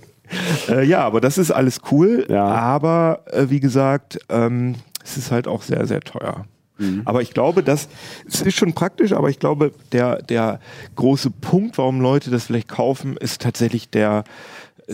Äh, 0.70 0.86
ja, 0.86 1.00
aber 1.02 1.22
das 1.22 1.38
ist 1.38 1.52
alles 1.52 1.80
cool. 1.91 2.26
Ja. 2.30 2.46
Aber 2.46 3.24
äh, 3.32 3.46
wie 3.50 3.60
gesagt, 3.60 4.20
ähm, 4.30 4.76
es 5.04 5.18
ist 5.18 5.32
halt 5.32 5.48
auch 5.48 5.62
sehr, 5.62 5.86
sehr 5.86 6.02
teuer. 6.02 6.46
Mhm. 6.78 7.02
Aber 7.06 7.22
ich 7.22 7.34
glaube, 7.34 7.62
dass 7.62 7.88
es 8.28 8.41
ist 8.41 8.56
schon 8.58 8.74
praktisch, 8.74 9.12
aber 9.12 9.30
ich 9.30 9.38
glaube, 9.39 9.74
der, 9.91 10.22
der 10.24 10.60
große 10.96 11.30
Punkt, 11.30 11.78
warum 11.78 12.02
Leute 12.02 12.32
das 12.32 12.46
vielleicht 12.46 12.68
kaufen, 12.68 13.16
ist 13.18 13.41
tatsächlich 13.41 13.89
der, 13.89 14.24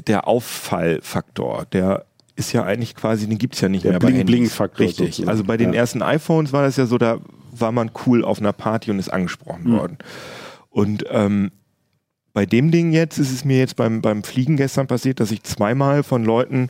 der 0.08 0.28
Auffallfaktor. 0.28 1.66
Der 1.74 2.06
ist 2.36 2.54
ja 2.54 2.64
eigentlich 2.64 2.96
quasi, 2.96 3.28
den 3.28 3.38
gibt's 3.38 3.60
ja 3.62 3.70
nicht 3.70 3.84
Der 3.84 3.92
mehr 3.92 4.00
bei 4.00 4.08
Handys. 4.08 4.26
Bling-Bling-Faktor 4.26 4.86
Richtig. 4.88 5.08
sozusagen. 5.08 5.30
Also 5.30 5.44
bei 5.44 5.58
den 5.58 5.74
Ja. 5.74 5.80
ersten 5.82 6.02
iPhones 6.02 6.54
war 6.54 6.64
das 6.64 6.78
ja 6.78 6.86
so, 6.86 6.98
da 6.98 7.20
war 7.52 7.72
man 7.72 7.92
cool 8.06 8.24
auf 8.24 8.40
einer 8.40 8.54
Party 8.54 8.92
und 8.92 9.00
ist 9.00 9.10
angesprochen 9.10 9.64
Mhm. 9.66 9.72
worden. 9.78 9.98
Und 10.70 11.04
ähm, 11.10 11.52
bei 12.34 12.46
dem 12.46 12.72
Ding 12.72 12.92
jetzt 12.94 13.18
ist 13.18 13.32
es 13.32 13.44
mir 13.44 13.58
jetzt 13.58 13.76
beim, 13.76 14.02
beim 14.02 14.24
Fliegen 14.24 14.56
gestern 14.56 14.88
passiert, 14.88 15.20
dass 15.20 15.32
ich 15.32 15.44
zweimal 15.44 16.04
von 16.04 16.24
Leuten, 16.24 16.70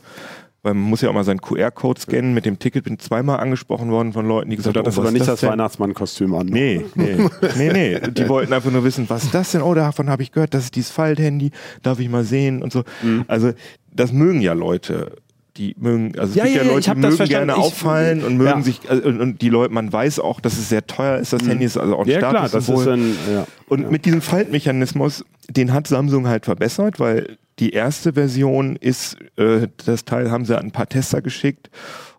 weil 0.62 0.74
man 0.74 0.82
muss 0.84 1.00
ja 1.00 1.08
auch 1.08 1.14
mal 1.14 1.24
seinen 1.24 1.40
QR-Code 1.40 2.00
scannen 2.00 2.34
mit 2.34 2.44
dem 2.46 2.58
Ticket, 2.58 2.84
bin 2.84 2.98
zweimal 2.98 3.40
angesprochen 3.40 3.90
worden 3.90 4.12
von 4.12 4.26
Leuten, 4.26 4.50
die 4.50 4.56
gesagt 4.56 4.76
haben, 4.76 4.86
oh, 4.86 4.90
aber 4.90 5.04
was 5.04 5.12
nicht 5.12 5.22
ist 5.22 5.28
das 5.28 5.40
denn? 5.40 5.50
Weihnachtsmann-Kostüm 5.50 6.34
an. 6.34 6.46
Nee, 6.46 6.84
nee, 6.94 7.16
nee, 7.56 7.72
nee. 7.72 8.00
Die 8.10 8.28
wollten 8.28 8.52
einfach 8.52 8.70
nur 8.70 8.84
wissen, 8.84 9.08
was 9.08 9.24
ist 9.24 9.34
das 9.34 9.52
denn? 9.52 9.62
Oh, 9.62 9.74
davon 9.74 10.10
habe 10.10 10.22
ich 10.22 10.32
gehört, 10.32 10.52
das 10.54 10.64
ist 10.64 10.76
dieses 10.76 10.90
Falthandy, 10.90 11.50
darf 11.82 11.98
ich 12.00 12.08
mal 12.08 12.24
sehen 12.24 12.62
und 12.62 12.72
so. 12.72 12.84
Mhm. 13.02 13.24
Also, 13.28 13.52
das 13.92 14.12
mögen 14.12 14.40
ja 14.40 14.52
Leute. 14.52 15.16
Die 15.56 15.74
mögen, 15.78 16.12
also 16.16 16.30
es 16.30 16.36
Ja, 16.36 16.44
gibt 16.44 16.56
ja, 16.56 16.62
ja, 16.62 16.68
Leute, 16.72 16.94
die 16.94 17.00
das 17.00 17.18
mögen 17.18 17.28
gerne 17.28 17.52
Ich- 17.52 17.58
auffallen 17.58 18.22
und 18.22 18.36
mögen 18.36 18.50
Ja. 18.50 18.62
sich, 18.62 18.80
also, 18.88 19.02
und, 19.08 19.20
und 19.20 19.42
die 19.42 19.48
Leute, 19.48 19.74
man 19.74 19.92
weiß 19.92 20.20
auch, 20.20 20.40
dass 20.40 20.52
es 20.56 20.68
sehr 20.68 20.86
teuer 20.86 21.18
ist, 21.18 21.32
das 21.32 21.42
Handy 21.46 21.64
ist 21.64 21.76
also 21.76 21.96
auch 21.96 22.04
ein 22.04 22.08
Ja, 22.08 22.18
klar, 22.20 22.48
das 22.48 22.68
ist 22.68 22.86
ein. 22.86 23.16
Ja. 23.32 23.46
Und 23.68 23.90
mit 23.90 24.04
diesem 24.04 24.20
Faltmechanismus, 24.20 25.24
den 25.50 25.72
hat 25.72 25.86
Samsung 25.88 26.28
halt 26.28 26.44
verbessert, 26.44 27.00
weil 27.00 27.36
die 27.60 27.70
erste 27.70 28.14
Version 28.14 28.76
ist, 28.76 29.16
äh, 29.36 29.68
das 29.84 30.04
Teil 30.04 30.30
haben 30.30 30.44
sie 30.44 30.56
an 30.58 30.66
ein 30.66 30.72
paar 30.72 30.88
Tester 30.88 31.22
geschickt 31.22 31.70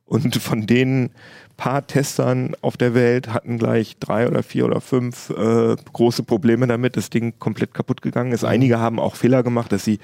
und 0.05 0.35
von 0.37 0.67
den 0.67 1.11
paar 1.57 1.85
Testern 1.85 2.55
auf 2.61 2.75
der 2.75 2.95
Welt 2.95 3.33
hatten 3.33 3.59
gleich 3.59 3.97
drei 3.99 4.27
oder 4.27 4.41
vier 4.41 4.65
oder 4.65 4.81
fünf 4.81 5.29
äh, 5.29 5.75
große 5.93 6.23
Probleme 6.23 6.65
damit, 6.65 6.97
das 6.97 7.11
Ding 7.11 7.35
komplett 7.37 7.73
kaputt 7.73 8.01
gegangen 8.01 8.31
ist. 8.31 8.43
Einige 8.43 8.79
haben 8.79 8.99
auch 8.99 9.15
Fehler 9.15 9.43
gemacht, 9.43 9.71
dass 9.71 9.83
sie 9.83 9.99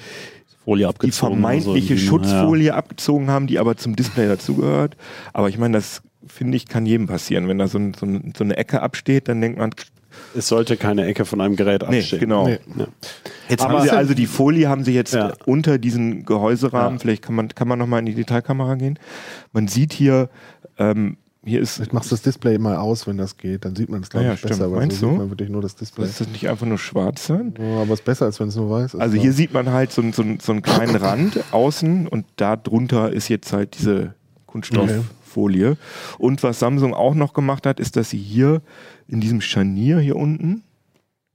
Folie 0.63 0.87
die 1.01 1.11
vermeintliche 1.11 1.93
irgendwie, 1.93 1.97
Schutzfolie 1.97 2.73
abgezogen 2.75 3.29
haben, 3.29 3.47
die 3.47 3.57
aber 3.57 3.75
zum 3.75 3.95
Display 3.95 4.27
dazugehört. 4.27 4.97
Aber 5.33 5.49
ich 5.49 5.57
meine, 5.57 5.77
das 5.77 6.03
finde 6.27 6.57
ich 6.57 6.67
kann 6.67 6.85
jedem 6.85 7.07
passieren. 7.07 7.47
Wenn 7.47 7.57
da 7.57 7.67
so, 7.67 7.79
ein, 7.79 7.93
so, 7.95 8.05
ein, 8.05 8.33
so 8.37 8.43
eine 8.43 8.57
Ecke 8.57 8.81
absteht, 8.81 9.27
dann 9.27 9.41
denkt 9.41 9.57
man, 9.57 9.71
Es 10.35 10.47
sollte 10.47 10.77
keine 10.77 11.05
Ecke 11.05 11.25
von 11.25 11.41
einem 11.41 11.55
Gerät 11.55 11.83
nee, 11.89 11.99
abstehen. 11.99 12.19
genau. 12.19 12.47
Nee. 12.47 12.59
Ja. 12.77 12.87
Jetzt 13.49 13.63
Aber- 13.63 13.79
haben 13.79 13.83
sie 13.87 13.91
also 13.91 14.13
die 14.13 14.27
Folie 14.27 14.67
haben 14.69 14.83
sie 14.83 14.93
jetzt 14.93 15.13
Ja. 15.13 15.33
unter 15.45 15.77
diesen 15.77 16.25
Gehäuserahmen. 16.25 16.93
Ja. 16.97 16.99
Vielleicht 16.99 17.23
kann 17.23 17.35
man 17.35 17.49
kann 17.49 17.67
man 17.67 17.79
noch 17.79 17.87
mal 17.87 17.99
in 17.99 18.05
die 18.05 18.13
Detailkamera 18.15 18.75
gehen. 18.75 18.99
Man 19.53 19.67
sieht 19.67 19.93
hier 19.93 20.29
ähm, 20.77 21.17
hier 21.45 21.61
ist 21.61 21.75
Vielleicht 21.75 21.93
machst 21.93 22.11
du 22.11 22.15
das 22.15 22.23
Display 22.23 22.57
mal 22.57 22.75
aus, 22.75 23.07
wenn 23.07 23.17
das 23.17 23.37
geht. 23.37 23.63
Dann 23.63 23.73
sieht 23.75 23.89
man 23.89 24.01
es, 24.01 24.09
glaube 24.09 24.25
Ja, 24.25 24.33
ich, 24.33 24.39
stimmt. 24.39 24.51
besser. 24.53 24.65
Aber 24.65 24.75
Meinst 24.77 24.99
so 24.99 25.05
du? 25.05 25.11
sieht 25.13 25.19
man 25.21 25.29
wirklich 25.29 25.49
nur 25.49 25.61
das 25.61 25.75
Display. 25.75 26.03
ist 26.05 26.19
das 26.19 26.27
nicht 26.27 26.49
einfach 26.49 26.65
nur 26.67 26.77
schwarz 26.77 27.25
sein? 27.25 27.53
Ja, 27.57 27.81
aber 27.83 27.93
es 27.93 27.99
ist 28.01 28.05
besser, 28.05 28.25
als 28.25 28.39
wenn 28.41 28.49
es 28.49 28.55
nur 28.57 28.69
weiß 28.69 28.95
ist. 28.95 28.99
Also 28.99 29.15
hier 29.15 29.31
sieht 29.31 29.53
man 29.53 29.71
halt 29.71 29.93
so, 29.93 30.01
einen- 30.01 30.11
so, 30.11 30.23
einen- 30.23 30.39
so 30.41 30.51
einen 30.51 30.61
kleinen 30.61 30.97
Rand 30.97 31.39
außen 31.51 32.07
und 32.07 32.25
da 32.35 32.57
drunter 32.57 33.13
ist 33.13 33.29
jetzt 33.29 33.53
halt 33.53 33.77
diese 33.79 34.13
Kunststofffolie. 35.27 35.77
Und 36.17 36.43
was 36.43 36.59
Samsung 36.59 36.93
auch 36.93 37.13
noch 37.13 37.33
gemacht 37.33 37.65
hat, 37.65 37.79
ist, 37.79 37.95
dass 37.95 38.09
sie 38.09 38.17
hier 38.17 38.61
in 39.07 39.19
diesem 39.19 39.41
Scharnier 39.41 39.99
hier 39.99 40.15
unten, 40.15 40.63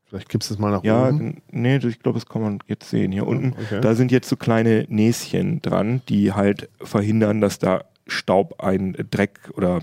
Vielleicht 0.05 0.29
gibst 0.29 0.51
du 0.51 0.55
es 0.55 0.61
mal 0.61 0.71
nach 0.71 0.85
ja, 0.85 1.09
oben. 1.09 1.41
nee, 1.51 1.77
ich 1.79 2.01
glaube, 2.01 2.19
das 2.19 2.29
kann 2.29 2.43
man 2.43 2.59
jetzt 2.67 2.91
sehen. 2.91 3.13
Hier 3.13 3.27
unten, 3.27 3.55
okay. 3.59 3.81
da 3.81 3.95
sind 3.95 4.13
jetzt 4.13 4.29
so 4.29 4.37
kleine 4.37 4.85
Näschen 4.91 5.63
dran, 5.63 6.03
die 6.07 6.35
halt 6.35 6.69
verhindern, 6.83 7.41
dass 7.41 7.59
da 7.59 7.85
Staub 8.07 8.63
ein 8.63 8.95
Dreck 9.11 9.51
oder 9.55 9.81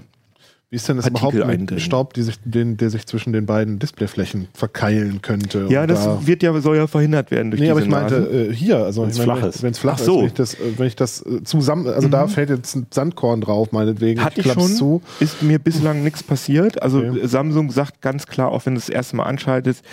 Wie 0.72 0.76
ist 0.76 0.88
denn 0.88 0.98
das 0.98 1.06
Partikel 1.10 1.38
überhaupt 1.40 1.48
mit 1.52 1.60
eindringen. 1.62 1.80
Staub, 1.84 2.14
die 2.14 2.22
sich, 2.22 2.36
den, 2.46 2.78
der 2.78 2.92
sich 2.92 3.08
zwischen 3.08 3.34
den 3.34 3.48
beiden 3.48 3.80
Displayflächen 3.80 4.50
verkeilen 4.54 5.20
könnte? 5.24 5.66
ja, 5.70 5.88
das 5.88 6.04
da- 6.06 6.28
wird 6.28 6.44
ja 6.44 6.60
soll 6.62 6.78
ja 6.78 6.86
verhindert 6.86 7.32
werden 7.32 7.50
durch 7.50 7.60
Nee, 7.60 7.66
diese 7.68 7.72
aber 7.72 7.82
ich 7.82 7.90
meinte 7.90 8.20
Nasen. 8.20 8.52
äh, 8.52 8.54
hier, 8.54 8.78
also 8.78 9.02
Wenn's 9.02 9.18
ich 9.20 9.26
meine, 9.26 9.40
flach 9.40 9.50
ist. 9.50 9.64
wenn 9.64 9.72
es 9.72 9.80
flach 9.80 9.98
Ach 10.00 10.04
so. 10.04 10.22
Mhm. 10.22 10.28
ist, 10.28 10.28
wenn 10.28 10.28
ich 10.28 10.36
das, 10.36 10.54
äh, 10.54 10.78
wenn 10.78 10.88
ich 10.88 10.96
das 10.96 11.26
äh, 11.26 11.44
zusammen, 11.44 11.88
also 11.88 12.08
da 12.08 12.28
fällt 12.28 12.52
jetzt 12.52 12.76
ein 12.76 12.86
Sandkorn 12.92 13.42
drauf, 13.42 13.72
meinetwegen. 13.72 14.24
Hatte 14.24 14.42
ich 14.42 14.46
klapp's 14.46 14.62
schon, 14.62 14.72
zu. 14.76 15.02
ist 15.20 15.42
mir 15.42 15.58
bislang 15.58 16.04
nichts 16.04 16.22
passiert. 16.22 16.82
Also 16.84 17.00
Okay. 17.00 17.22
Samsung 17.24 17.72
sagt 17.72 18.02
ganz 18.02 18.28
klar, 18.28 18.50
auch 18.52 18.64
wenn 18.68 18.76
du 18.76 18.80
das 18.80 18.90
erste 18.90 19.16
Mal 19.16 19.24
anschaltest, 19.24 19.84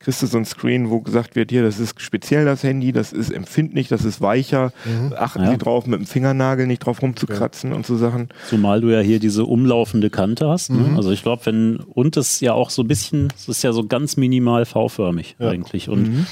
kriegst 0.00 0.20
du 0.22 0.26
so 0.26 0.36
ein 0.36 0.44
Screen, 0.44 0.90
wo 0.90 1.00
gesagt 1.00 1.34
wird, 1.34 1.50
hier, 1.50 1.62
das 1.62 1.78
ist 1.80 1.98
speziell 2.02 2.44
das 2.44 2.62
Handy, 2.62 2.92
das 2.92 3.12
ist 3.14 3.30
empfindlich, 3.32 3.88
das 3.88 4.04
ist 4.04 4.20
weicher. 4.20 4.72
Mhm. 4.84 5.14
Achten 5.16 5.44
Ja. 5.44 5.52
Sie 5.52 5.56
drauf, 5.58 5.86
mit 5.86 5.98
dem 6.00 6.06
Fingernagel 6.06 6.66
nicht 6.66 6.80
drauf 6.80 7.00
rumzukratzen 7.00 7.72
und 7.72 7.86
so 7.86 7.96
Sachen. 7.96 8.28
Zumal 8.50 8.82
du 8.82 8.88
ja 8.90 9.00
hier 9.00 9.18
diese 9.18 9.44
umlaufende 9.46 10.10
Kante 10.26 10.48
hast. 10.48 10.70
Ne? 10.70 10.78
Mhm. 10.78 10.96
Also 10.96 11.10
ich 11.12 11.22
glaube, 11.22 11.46
wenn, 11.46 11.76
und 11.76 12.16
es 12.16 12.40
ja 12.40 12.52
auch 12.52 12.70
so 12.70 12.82
ein 12.82 12.88
bisschen, 12.88 13.28
es 13.36 13.48
ist 13.48 13.62
ja 13.62 13.72
so 13.72 13.86
ganz 13.86 14.16
minimal 14.16 14.64
V-förmig 14.64 15.36
Ja. 15.38 15.48
eigentlich. 15.50 15.88
Und 15.88 16.02
Mhm. 16.08 16.26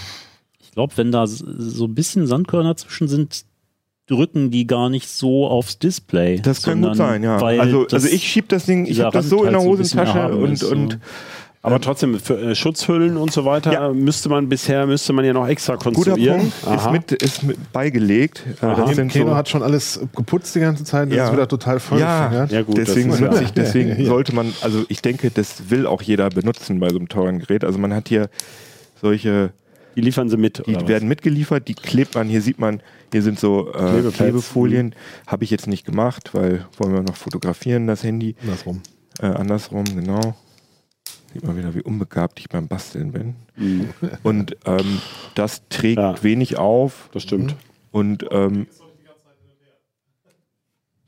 ich 0.61 0.73
glaube, 0.73 0.93
wenn 0.97 1.13
da 1.13 1.27
so 1.27 1.85
ein 1.85 1.95
bisschen 1.95 2.27
Sandkörner 2.27 2.77
zwischen 2.77 3.07
sind, 3.09 3.45
drücken 4.07 4.51
die 4.51 4.67
gar 4.67 4.91
nicht 4.91 5.09
so 5.09 5.47
aufs 5.47 5.79
Display. 5.79 6.39
Das 6.41 6.63
kann 6.63 6.83
gut 6.83 6.97
sein, 6.97 7.23
ja. 7.23 7.37
Also, 7.39 7.85
das- 7.85 8.05
also 8.05 8.09
ich 8.15 8.29
schieb 8.29 8.49
das 8.51 8.67
Ding, 8.67 8.85
ich 8.87 9.01
habe 9.01 9.13
das 9.17 9.29
so 9.31 9.39
in 9.39 9.45
halt 9.45 9.55
der 9.55 9.61
so 9.63 9.77
bisschen 9.77 10.01
Hosentasche 10.01 10.19
erhaben 10.19 10.43
und, 10.43 10.53
ist, 10.53 10.61
so. 10.61 10.71
und 10.73 10.99
Aber 11.65 11.81
trotzdem, 11.81 12.21
für 12.21 12.39
äh, 12.39 12.55
Schutzhüllen 12.55 13.17
und 13.17 13.33
so 13.33 13.45
weiter 13.47 13.73
Ja. 13.73 13.89
müsste 13.93 14.29
man 14.29 14.49
bisher, 14.51 14.87
müsste 14.87 15.13
man 15.15 15.25
ja 15.25 15.33
noch 15.33 15.49
extra 15.49 15.77
guter 15.77 15.93
konstruieren. 15.93 16.53
Punkt, 16.63 16.77
ist 16.81 16.91
mit, 16.93 17.13
ist 17.23 17.43
mit 17.43 17.73
beigelegt. 17.73 18.43
Äh, 18.61 18.67
Aha. 18.67 18.85
das 18.93 18.97
Keno 19.13 19.31
so, 19.31 19.35
hat 19.35 19.49
schon 19.49 19.63
alles 19.63 19.99
geputzt 20.15 20.55
die 20.55 20.61
ganze 20.61 20.85
Zeit, 20.85 21.09
das 21.09 21.17
Ja. 21.17 21.27
ist 21.27 21.33
wieder 21.33 21.49
total 21.49 21.81
voll. 21.81 21.99
ja, 22.01 22.45
Ja, 22.51 22.63
gut, 22.63 22.77
deswegen, 22.77 23.09
das 23.09 23.17
ist- 23.17 23.23
wird 23.23 23.33
ja. 23.33 23.39
sich, 23.39 23.51
deswegen 23.53 24.05
sollte 24.05 24.35
man, 24.35 24.53
also 24.61 24.85
ich 24.89 25.01
denke, 25.01 25.31
das 25.31 25.71
will 25.71 25.87
auch 25.87 26.03
jeder 26.03 26.29
benutzen 26.29 26.81
bei 26.81 26.91
so 26.91 26.97
einem 26.99 27.09
teuren 27.09 27.39
Gerät. 27.39 27.65
Also 27.65 27.79
man 27.79 27.95
hat 27.95 28.09
hier 28.09 28.29
solche, 29.01 29.51
Die 29.97 30.03
liefern 30.03 30.29
sie 30.29 30.37
mit. 30.37 30.59
die 30.67 30.73
oder 30.73 30.83
was? 30.83 30.89
werden 30.89 31.09
mitgeliefert, 31.09 31.67
die 31.69 31.75
klebt 31.75 32.15
man, 32.15 32.29
hier 32.29 32.43
sieht 32.43 32.59
man, 32.59 32.83
hier 33.11 33.23
sind 33.23 33.41
so 33.41 33.73
äh. 33.73 34.03
Klebefolien. 34.13 34.95
Habe 35.27 35.45
ich 35.45 35.51
jetzt 35.51 35.67
nicht 35.67 35.87
gemacht, 35.87 36.31
weil 36.35 36.67
wollen 36.79 36.93
wir 36.93 37.03
noch 37.03 37.17
fotografieren, 37.17 37.87
das 37.87 38.03
Handy. 38.03 38.35
Andersrum. 38.43 38.83
Äh, 39.21 39.27
andersrum, 39.27 39.85
genau. 39.85 40.35
Sieht 41.35 41.45
man 41.47 41.57
wieder, 41.59 41.75
wie 41.75 41.83
unbegabt 41.83 42.39
ich 42.41 42.49
beim 42.49 42.69
Basteln 42.69 43.13
bin. 43.13 43.35
Mhm. 43.57 43.89
Und 44.23 44.57
ähm, 44.67 45.01
das 45.35 45.63
trägt 45.69 45.99
Ja. 45.99 46.23
wenig 46.23 46.57
auf. 46.59 47.11
Das 47.13 47.23
stimmt. 47.25 47.57
Und 47.91 48.25
ähm, 48.31 48.67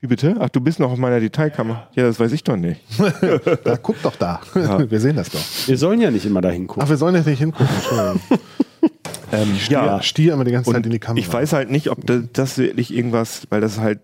wie 0.01 0.09
bitte? 0.09 0.37
Ach, 0.41 0.49
du 0.51 0.61
bist 0.61 0.79
noch 0.79 0.91
auf 0.93 0.99
meiner 0.99 1.21
Detailkammer. 1.21 1.89
Ja, 1.95 2.05
das 2.05 2.21
weiß 2.21 2.33
ich 2.33 2.45
doch 2.45 2.57
nicht. 2.57 2.81
Da, 3.65 3.77
guck 3.77 4.01
doch 4.03 4.15
da. 4.17 4.41
Ja. 4.55 4.91
Wir 4.91 5.01
sehen 5.01 5.17
das 5.17 5.31
doch. 5.31 5.41
Wir 5.67 5.79
sollen 5.79 6.01
ja 6.01 6.11
nicht 6.11 6.27
immer 6.27 6.41
dahin 6.43 6.65
Ach, 6.65 6.75
gucken. 6.75 6.89
wir 6.89 6.97
sollen 6.97 7.15
jetzt 7.15 7.27
nicht 7.27 7.39
hingucken. 7.39 7.69
Entschuldigung. 7.75 8.21
Ähm, 9.33 9.57
Ja, 9.69 10.01
stier 10.03 10.35
immer 10.35 10.45
die 10.45 10.53
ganze 10.53 10.71
Zeit 10.71 10.85
in 10.87 10.91
die 10.93 10.99
Und 10.99 11.01
Kamera. 11.01 11.19
ich 11.19 11.33
weiß 11.33 11.53
halt 11.53 11.69
nicht, 11.69 11.91
ob 11.91 12.07
das, 12.07 12.23
das 12.33 12.59
wirklich 12.59 12.95
irgendwas, 12.95 13.49
weil 13.51 13.61
das 13.61 13.81
halt 13.81 13.99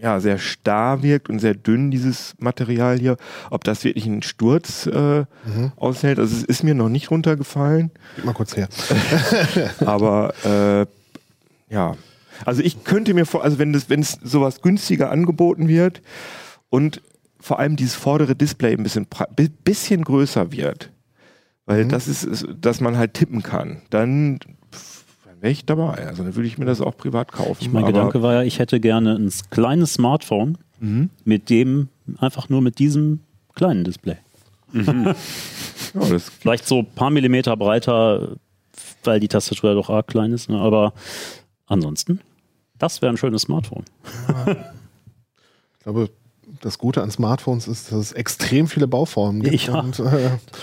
ja 0.00 0.20
sehr 0.20 0.38
starr 0.38 1.02
wirkt 1.02 1.28
und 1.28 1.38
sehr 1.38 1.54
dünn, 1.54 1.90
dieses 1.90 2.34
Material 2.38 2.98
hier, 2.98 3.16
ob 3.50 3.64
das 3.64 3.84
wirklich 3.84 4.06
einen 4.06 4.22
Sturz 4.22 4.86
äh, 4.86 5.24
aushält. 5.76 6.18
Also 6.18 6.36
es 6.36 6.44
ist 6.44 6.62
mir 6.62 6.74
noch 6.74 6.88
nicht 6.88 7.10
runtergefallen, 7.10 7.90
Gib 8.16 8.24
mal 8.24 8.32
kurz 8.32 8.56
her. 8.56 8.68
aber 9.80 10.34
äh, 10.44 11.74
ja. 11.74 11.96
Also 12.44 12.62
ich 12.62 12.84
könnte 12.84 13.14
mir 13.14 13.26
vor, 13.26 13.44
also 13.44 13.58
wenn 13.58 13.72
das, 13.72 13.88
wenn 13.88 14.00
es 14.00 14.18
sowas 14.22 14.60
günstiger 14.60 15.10
angeboten 15.10 15.68
wird 15.68 16.02
und 16.68 17.00
vor 17.40 17.58
allem 17.58 17.76
dieses 17.76 17.94
vordere 17.94 18.34
Display 18.34 18.72
ein 18.72 18.82
bisschen, 18.82 19.06
bisschen 19.64 20.02
größer 20.02 20.50
wird, 20.50 20.90
weil 21.66 21.86
das 21.86 22.08
ist, 22.08 22.24
ist, 22.24 22.46
dass 22.60 22.80
man 22.80 22.98
halt 22.98 23.14
tippen 23.14 23.42
kann, 23.42 23.82
dann 23.90 24.38
ich 25.50 25.64
dabei. 25.66 26.06
Also 26.06 26.22
dann 26.24 26.34
würde 26.34 26.46
ich 26.46 26.58
mir 26.58 26.64
das 26.64 26.80
auch 26.80 26.96
privat 26.96 27.32
kaufen. 27.32 27.72
Mein 27.72 27.84
Aber- 27.84 27.92
Gedanke 27.92 28.22
war 28.22 28.34
ja, 28.34 28.42
ich 28.42 28.58
hätte 28.58 28.80
gerne 28.80 29.14
ein 29.16 29.30
kleines 29.50 29.94
Smartphone 29.94 30.58
mit 31.24 31.48
dem, 31.50 31.88
einfach 32.18 32.48
nur 32.50 32.60
mit 32.60 32.78
diesem 32.78 33.20
kleinen 33.54 33.84
Display. 33.84 34.16
ja, 34.74 35.14
das, 35.94 36.28
Vielleicht 36.40 36.66
so 36.66 36.80
ein 36.80 36.86
paar 36.94 37.10
Millimeter 37.10 37.56
breiter, 37.56 38.36
weil 39.04 39.18
die 39.20 39.28
Tastatur 39.28 39.70
ja 39.70 39.74
doch 39.76 39.88
arg 39.88 40.08
klein 40.08 40.32
ist. 40.32 40.50
Ne? 40.50 40.58
Aber 40.58 40.92
ansonsten, 41.66 42.20
das 42.78 43.00
wäre 43.00 43.12
ein 43.12 43.16
schönes 43.16 43.42
Smartphone. 43.42 43.84
Ich 45.78 45.84
glaube, 45.84 46.08
das 46.64 46.78
Gute 46.78 47.02
an 47.02 47.10
Smartphones 47.10 47.68
ist, 47.68 47.92
dass 47.92 47.98
es 47.98 48.12
extrem 48.12 48.66
viele 48.66 48.86
Bauformen 48.88 49.42
gibt 49.42 49.66
Ja, 49.66 49.80
und 49.80 49.98
äh, 50.00 50.02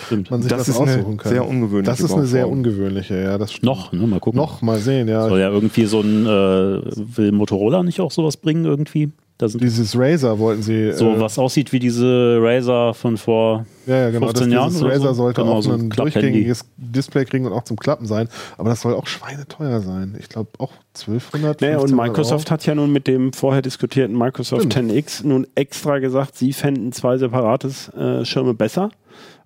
Stimmt. 0.05 0.31
man 0.31 0.41
sich 0.41 0.49
Das 0.51 0.65
das, 0.65 0.75
aussuchen 0.75 1.17
kann. 1.17 1.31
sehr 1.31 1.47
ungewöhnliche 1.47 1.91
Das 1.91 1.99
ist 2.01 2.11
eine 2.13 2.25
sehr 2.25 2.43
Bauform. 2.43 2.57
ungewöhnliche, 2.59 3.21
ja, 3.21 3.37
das 3.37 3.51
stimmt. 3.51 3.65
Noch, 3.65 3.91
ne? 3.93 4.07
mal 4.07 4.19
gucken. 4.19 4.37
Noch, 4.39 4.61
mal 4.61 4.79
sehen, 4.79 5.07
ja. 5.07 5.27
Soll 5.29 5.39
ja 5.39 5.49
irgendwie 5.49 5.85
so 5.85 6.01
ein, 6.01 6.25
äh, 6.25 6.81
will 7.17 7.31
Motorola 7.31 7.83
nicht 7.83 7.99
auch 8.01 8.11
sowas 8.11 8.37
bringen 8.37 8.65
irgendwie? 8.65 9.11
Dieses 9.47 9.97
Razer 9.97 10.37
wollten 10.39 10.61
sie. 10.61 10.93
so 10.93 11.11
äh, 11.11 11.19
was 11.19 11.37
aussieht 11.39 11.71
wie 11.71 11.79
diese 11.79 12.37
Razer 12.41 12.93
von 12.93 13.17
vor 13.17 13.65
Ja, 13.85 13.97
ja, 13.97 14.09
genau. 14.11 14.27
15 14.27 14.49
das, 14.49 14.53
Jahren 14.53 14.69
dieses 14.69 14.83
Razer 14.83 14.99
so. 14.99 15.13
sollte 15.13 15.41
Genau, 15.41 15.53
auch 15.53 15.61
so 15.61 15.71
ein 15.73 15.89
durchgängiges 15.89 16.65
Display 16.77 17.25
kriegen 17.25 17.45
und 17.45 17.53
auch 17.53 17.63
zum 17.63 17.77
Klappen 17.77 18.05
sein. 18.05 18.27
Aber 18.57 18.69
das 18.69 18.81
soll 18.81 18.93
auch 18.93 19.07
schweineteuer 19.07 19.81
sein. 19.81 20.15
Ich 20.19 20.29
glaube 20.29 20.49
auch 20.59 20.71
1200. 20.95 21.61
Naja, 21.61 21.77
und 21.77 21.91
1500 21.91 22.07
Microsoft 22.07 22.47
Euro. 22.47 22.51
hat 22.51 22.65
ja 22.65 22.75
nun 22.75 22.91
mit 22.91 23.07
dem 23.07 23.33
vorher 23.33 23.61
diskutierten 23.61 24.17
Microsoft 24.17 24.71
Stimmt. 24.71 24.91
10X 24.91 25.25
nun 25.25 25.47
extra 25.55 25.99
gesagt, 25.99 26.37
sie 26.37 26.53
fänden 26.53 26.91
zwei 26.91 27.17
separates 27.17 27.89
äh, 27.89 28.25
Schirme 28.25 28.53
besser. 28.53 28.89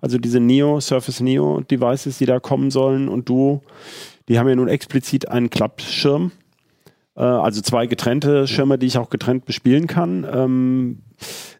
Also 0.00 0.18
diese 0.18 0.40
Neo, 0.40 0.80
Surface 0.80 1.20
Neo 1.20 1.60
Devices, 1.60 2.18
die 2.18 2.26
da 2.26 2.38
kommen 2.40 2.70
sollen 2.70 3.08
und 3.08 3.28
du, 3.28 3.62
die 4.28 4.38
haben 4.38 4.48
ja 4.48 4.54
nun 4.54 4.68
explizit 4.68 5.28
einen 5.28 5.50
Klappschirm. 5.50 6.32
Äh, 7.16 7.22
also 7.22 7.60
zwei 7.60 7.86
getrennte 7.86 8.46
Schirme, 8.46 8.78
die 8.78 8.86
ich 8.86 8.98
auch 8.98 9.10
getrennt 9.10 9.44
bespielen 9.44 9.86
kann. 9.86 10.26
Ähm, 10.30 10.98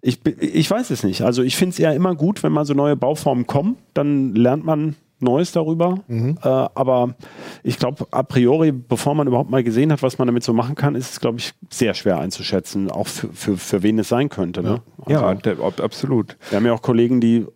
ich, 0.02 0.24
ich 0.26 0.70
weiß 0.70 0.90
es 0.90 1.02
nicht. 1.02 1.22
Also 1.22 1.42
ich 1.42 1.56
finde 1.56 1.72
es 1.72 1.78
ja 1.78 1.92
immer 1.92 2.14
gut, 2.14 2.42
wenn 2.42 2.52
mal 2.52 2.64
so 2.64 2.74
neue 2.74 2.96
Bauformen 2.96 3.46
kommen, 3.46 3.76
dann 3.94 4.34
lernt 4.34 4.64
man 4.64 4.96
Neues 5.18 5.52
darüber. 5.52 6.00
Mhm. 6.08 6.38
Äh, 6.42 6.48
aber 6.48 7.14
ich 7.62 7.78
glaube, 7.78 8.06
a 8.10 8.22
priori, 8.22 8.70
bevor 8.70 9.14
man 9.14 9.26
überhaupt 9.26 9.50
mal 9.50 9.64
gesehen 9.64 9.90
hat, 9.90 10.02
was 10.02 10.18
man 10.18 10.26
damit 10.26 10.44
so 10.44 10.52
machen 10.52 10.74
kann, 10.74 10.94
ist 10.94 11.10
es, 11.10 11.20
glaube 11.20 11.38
ich, 11.38 11.54
sehr 11.70 11.94
schwer 11.94 12.18
einzuschätzen, 12.18 12.90
auch 12.90 13.06
für, 13.06 13.28
für, 13.32 13.56
für 13.56 13.82
wen 13.82 13.98
es 13.98 14.10
sein 14.10 14.28
könnte. 14.28 14.62
Ne? 14.62 14.82
ja, 15.08 15.22
Also, 15.22 15.62
ob, 15.62 15.80
absolut. 15.80 16.36
wir 16.50 16.56
haben 16.56 16.66
ja 16.66 16.74
auch 16.74 16.82
Kollegen, 16.82 17.22
die 17.22 17.46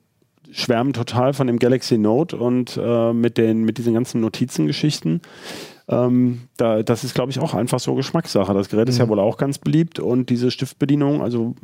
schwärmen 0.52 0.94
total 0.94 1.32
von 1.32 1.46
dem 1.46 1.58
Galaxy 1.58 1.98
Note 1.98 2.36
und 2.36 2.78
äh, 2.82 3.12
mit, 3.12 3.36
den, 3.36 3.62
mit 3.64 3.78
diesen 3.78 3.94
ganzen 3.94 4.20
Notizengeschichten. 4.20 5.20
Ähm, 5.90 6.42
da, 6.56 6.82
das 6.84 7.02
ist, 7.04 7.14
glaube 7.14 7.32
ich, 7.32 7.40
auch 7.40 7.52
einfach 7.52 7.80
so 7.80 7.94
Geschmackssache. 7.94 8.54
Das 8.54 8.68
Gerät 8.68 8.88
ist 8.88 8.98
ja 8.98 9.08
wohl 9.08 9.18
auch 9.18 9.36
ganz 9.36 9.58
beliebt 9.58 9.98
und 9.98 10.30
diese 10.30 10.50
Stiftbedienung, 10.52 11.20
also 11.20 11.56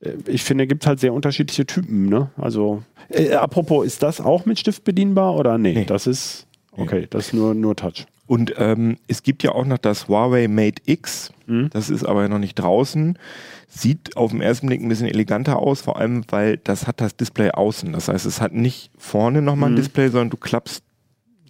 äh, 0.00 0.12
ich 0.26 0.44
finde, 0.44 0.66
gibt 0.66 0.86
halt 0.86 1.00
sehr 1.00 1.14
unterschiedliche 1.14 1.64
Typen. 1.64 2.06
Ne? 2.10 2.30
Also, 2.36 2.82
äh, 3.08 3.32
apropos, 3.32 3.86
ist 3.86 4.02
das 4.02 4.20
auch 4.20 4.44
mit 4.44 4.58
Stift 4.58 4.84
bedienbar 4.84 5.34
oder 5.34 5.56
nee? 5.56 5.72
Nee. 5.72 5.84
Das 5.86 6.06
ist, 6.06 6.46
okay, 6.72 7.06
das 7.08 7.28
ist 7.28 7.32
nur, 7.32 7.54
nur 7.54 7.74
Touch. 7.74 8.06
Und 8.26 8.52
ähm, 8.58 8.98
es 9.06 9.22
gibt 9.22 9.42
ja 9.42 9.52
auch 9.52 9.64
noch 9.64 9.78
das 9.78 10.06
Huawei 10.08 10.48
Mate 10.48 10.82
X. 10.84 11.32
Mhm. 11.46 11.70
Das 11.72 11.88
ist 11.88 12.04
aber 12.04 12.28
noch 12.28 12.38
nicht 12.38 12.56
draußen. 12.56 13.18
Sieht 13.68 14.18
auf 14.18 14.32
den 14.32 14.42
ersten 14.42 14.66
Blick 14.66 14.82
ein 14.82 14.88
bisschen 14.90 15.08
eleganter 15.08 15.58
aus, 15.58 15.80
vor 15.80 15.98
allem, 15.98 16.24
weil 16.28 16.58
das 16.58 16.86
hat 16.86 17.00
das 17.00 17.16
Display 17.16 17.52
außen. 17.52 17.90
Das 17.94 18.08
heißt, 18.08 18.26
es 18.26 18.42
hat 18.42 18.52
nicht 18.52 18.90
vorne 18.98 19.40
nochmal 19.40 19.70
ein 19.70 19.72
Mhm. 19.72 19.76
Display, 19.76 20.08
sondern 20.08 20.28
du 20.28 20.36
klappst, 20.36 20.82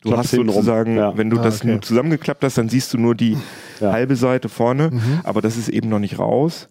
du 0.01 0.17
hast 0.17 0.31
sozusagen, 0.31 0.97
Ja. 0.97 1.17
wenn 1.17 1.31
du 1.31 1.39
Ah, 1.39 1.43
das 1.43 1.61
okay. 1.63 1.79
zusammengeklappt 1.81 2.45
hast, 2.45 2.59
dann 2.59 2.69
siehst 2.69 2.93
du 2.95 2.99
nur 2.99 3.15
die 3.15 3.37
Ja. 3.81 3.93
halbe 3.93 4.17
Seite 4.17 4.49
vorne, 4.49 4.91
Mhm. 4.91 5.21
aber 5.25 5.41
das 5.41 5.57
ist 5.57 5.69
eben 5.69 5.89
noch 5.89 5.99
nicht 5.99 6.19
raus. 6.19 6.69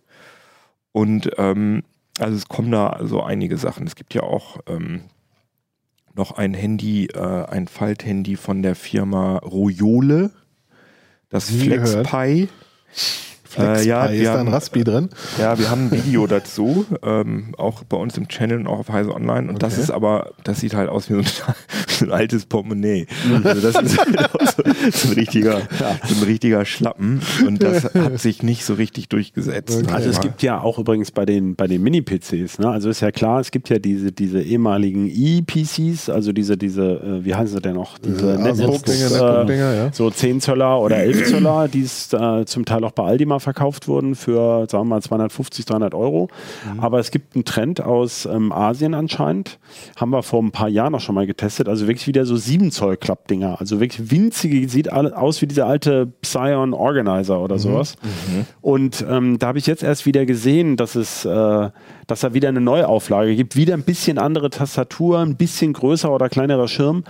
Und 0.92 1.30
ähm, 1.38 1.84
also 2.20 2.36
es 2.36 2.48
kommen 2.48 2.72
da 2.72 2.88
also 2.88 3.22
einige 3.24 3.58
Sachen. 3.58 3.86
Es 3.86 3.96
gibt 3.96 4.14
ja 4.14 4.24
auch 4.24 4.58
ähm, 4.68 5.02
noch 6.16 6.32
ein 6.38 6.54
Handy, 6.56 7.06
äh, 7.14 7.46
ein 7.46 7.68
Falthandy 7.68 8.36
von 8.38 8.64
der 8.64 8.74
Firma 8.76 9.38
Royole, 9.38 10.32
das 11.30 11.50
gehört. 11.92 12.08
Flex 13.50 13.82
Äh, 13.84 13.88
ja, 13.88 14.06
ist 14.06 14.26
da 14.26 14.34
ein 14.34 14.40
haben- 14.40 14.48
Raspi 14.50 14.84
drin? 14.84 15.10
Ja, 15.40 15.58
wir 15.58 15.70
haben 15.70 15.88
ein 15.88 15.92
Video 15.92 16.28
dazu, 16.28 16.86
ähm, 17.04 17.54
auch 17.58 17.84
bei 17.84 17.98
uns 17.98 18.18
im 18.18 18.28
Channel 18.28 18.60
und 18.60 18.68
auch 18.68 18.80
auf 18.80 18.90
Heise 18.90 19.14
Online. 19.14 19.50
Und 19.50 19.64
das 19.64 19.74
Okay. 19.74 19.84
ist 19.84 19.92
aber, 19.92 20.32
das 20.44 20.60
sieht 20.60 20.74
halt 20.74 20.90
aus 20.90 21.10
wie 21.10 21.14
so 21.14 21.20
ein, 21.20 21.26
so 21.88 22.06
ein 22.06 22.12
altes 22.12 22.46
Portemonnaie. 22.46 23.08
Also 23.44 23.62
das 23.72 23.82
ist 23.84 23.98
halt 24.06 24.20
auch 24.20 24.40
so, 24.42 24.64
so, 24.92 25.08
ein 25.10 25.14
richtiger, 25.16 25.62
so 26.08 26.16
ein 26.16 26.24
richtiger 26.26 26.66
Schlappen. 26.66 27.22
Und 27.46 27.64
das 27.64 27.84
hat 27.94 28.20
sich 28.20 28.44
nicht 28.44 28.66
so 28.66 28.74
richtig 28.74 29.10
durchgesetzt. 29.10 29.84
Okay. 29.84 29.94
Also 29.94 30.10
es 30.10 30.20
gibt 30.20 30.42
ja 30.44 30.60
auch 30.62 30.78
übrigens 30.80 31.12
bei 31.12 31.26
den, 31.26 31.56
bei 31.56 31.68
den 31.68 31.82
Mini-PCs, 31.84 32.60
ne? 32.60 32.70
also 32.70 32.90
ist 32.90 33.02
ja 33.02 33.12
klar, 33.12 33.40
es 33.40 33.52
gibt 33.52 33.70
ja 33.70 33.80
diese, 33.80 34.12
diese 34.12 34.42
ehemaligen 34.42 35.10
E-PCs, 35.10 36.10
also 36.10 36.32
diese, 36.34 36.58
diese, 36.58 36.84
äh, 36.84 37.26
wie 37.26 37.34
heißen 37.36 37.56
sie 37.56 37.62
denn 37.62 37.76
noch, 37.76 37.98
diese 37.98 38.38
Netbooks, 38.40 39.12
äh, 39.12 39.58
ja. 39.58 39.94
so 39.94 40.10
10 40.10 40.42
Zöller 40.42 40.80
oder 40.82 40.98
11 40.98 41.26
Zöller, 41.30 41.68
die 41.68 41.82
es 41.84 42.12
äh, 42.14 42.46
zum 42.46 42.66
Teil 42.66 42.84
auch 42.84 42.92
bei 42.92 43.04
Aldi 43.04 43.26
mal 43.26 43.37
verkauft 43.40 43.88
wurden 43.88 44.16
für, 44.16 44.68
sagen 44.70 44.86
wir 44.86 44.96
mal, 44.96 45.02
250, 45.02 45.66
300 45.66 45.94
Euro. 45.94 46.30
Aber 46.78 47.00
es 47.00 47.12
gibt 47.12 47.36
einen 47.36 47.46
Trend 47.46 47.82
aus 47.82 48.26
ähm, 48.26 48.52
Asien 48.52 48.94
anscheinend, 48.94 49.60
haben 49.96 50.12
wir 50.12 50.24
vor 50.24 50.42
ein 50.42 50.52
paar 50.52 50.70
Jahren 50.70 50.96
auch 50.96 51.00
schon 51.00 51.16
mal 51.16 51.28
getestet, 51.28 51.68
also 51.68 51.88
wirklich 51.88 52.08
wieder 52.08 52.26
so 52.26 52.36
7 52.36 52.72
Zoll 52.72 52.98
Klappdinger, 52.98 53.60
also 53.60 53.80
wirklich 53.80 54.12
winzige, 54.12 54.68
sieht 54.70 54.92
aus 54.92 55.42
wie 55.42 55.48
dieser 55.48 55.68
alte 55.68 56.08
Psion 56.22 56.74
Organizer 56.74 57.40
oder 57.40 57.60
sowas. 57.60 57.96
Und 58.62 59.06
ähm, 59.08 59.40
da 59.40 59.48
habe 59.48 59.60
ich 59.60 59.68
jetzt 59.68 59.84
erst 59.84 60.06
wieder 60.06 60.26
gesehen, 60.26 60.78
dass 60.78 60.96
es, 60.96 61.26
äh, 61.26 61.70
dass 62.08 62.20
da 62.22 62.34
wieder 62.34 62.50
eine 62.50 62.62
Neuauflage 62.62 63.36
gibt, 63.36 63.56
wieder 63.56 63.74
ein 63.74 63.84
bisschen 63.84 64.18
andere 64.18 64.50
Tastatur, 64.50 65.20
ein 65.20 65.36
bisschen 65.36 65.74
größer 65.74 66.12
oder 66.12 66.30
kleinerer 66.30 66.68
Schirm. 66.68 67.04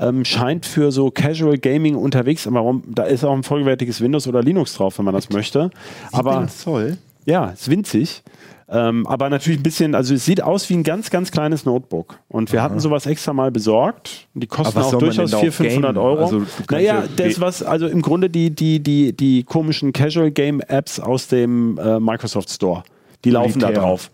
Ähm, 0.00 0.24
scheint 0.24 0.64
für 0.64 0.92
so 0.92 1.10
Casual 1.10 1.58
Gaming 1.58 1.96
unterwegs, 1.96 2.46
aber 2.46 2.56
warum, 2.56 2.84
da 2.86 3.02
ist 3.02 3.24
auch 3.24 3.34
ein 3.34 3.42
vollwertiges 3.42 4.00
Windows 4.00 4.28
oder 4.28 4.42
Linux 4.42 4.74
drauf, 4.74 4.98
wenn 4.98 5.04
man 5.04 5.14
das 5.14 5.28
möchte. 5.30 5.70
Aber 6.12 6.34
7 6.34 6.48
Zoll? 6.48 6.98
Ja, 7.24 7.46
ist 7.46 7.68
winzig. 7.68 8.22
Ähm, 8.70 9.06
aber 9.06 9.30
natürlich 9.30 9.58
ein 9.60 9.62
bisschen, 9.62 9.94
also 9.94 10.14
es 10.14 10.24
sieht 10.26 10.42
aus 10.42 10.68
wie 10.68 10.74
ein 10.74 10.82
ganz, 10.82 11.10
ganz 11.10 11.30
kleines 11.30 11.64
Notebook. 11.64 12.18
Und 12.28 12.52
wir 12.52 12.62
hatten 12.62 12.80
sowas 12.80 13.06
extra 13.06 13.32
mal 13.32 13.50
besorgt. 13.50 14.28
Die 14.34 14.46
kosten 14.46 14.78
auch 14.78 14.98
durchaus 14.98 15.30
denn 15.30 15.40
da 15.40 15.40
400, 15.40 15.48
auf 15.48 15.54
500 15.54 15.94
gamen? 15.94 16.06
Euro. 16.06 16.22
Also, 16.24 16.42
naja, 16.70 16.94
ja- 17.00 17.04
das 17.16 17.40
was, 17.40 17.62
also 17.62 17.86
im 17.86 18.02
Grunde 18.02 18.28
die, 18.28 18.50
die, 18.50 18.80
die, 18.80 19.14
die 19.16 19.42
komischen 19.44 19.92
Casual 19.94 20.30
Game 20.30 20.60
Apps 20.60 21.00
aus 21.00 21.28
dem 21.28 21.78
äh, 21.78 21.98
Microsoft 21.98 22.50
Store. 22.50 22.82
Die 23.24 23.30
laufen 23.30 23.58
da 23.58 23.68
Solitär. 23.68 23.82
drauf. 23.82 24.10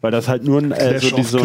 Weil 0.00 0.10
das 0.10 0.26
halt 0.26 0.42
nur 0.42 0.60
ein, 0.60 0.72
äh, 0.72 0.98
so, 0.98 1.14
die, 1.14 1.22
so, 1.22 1.38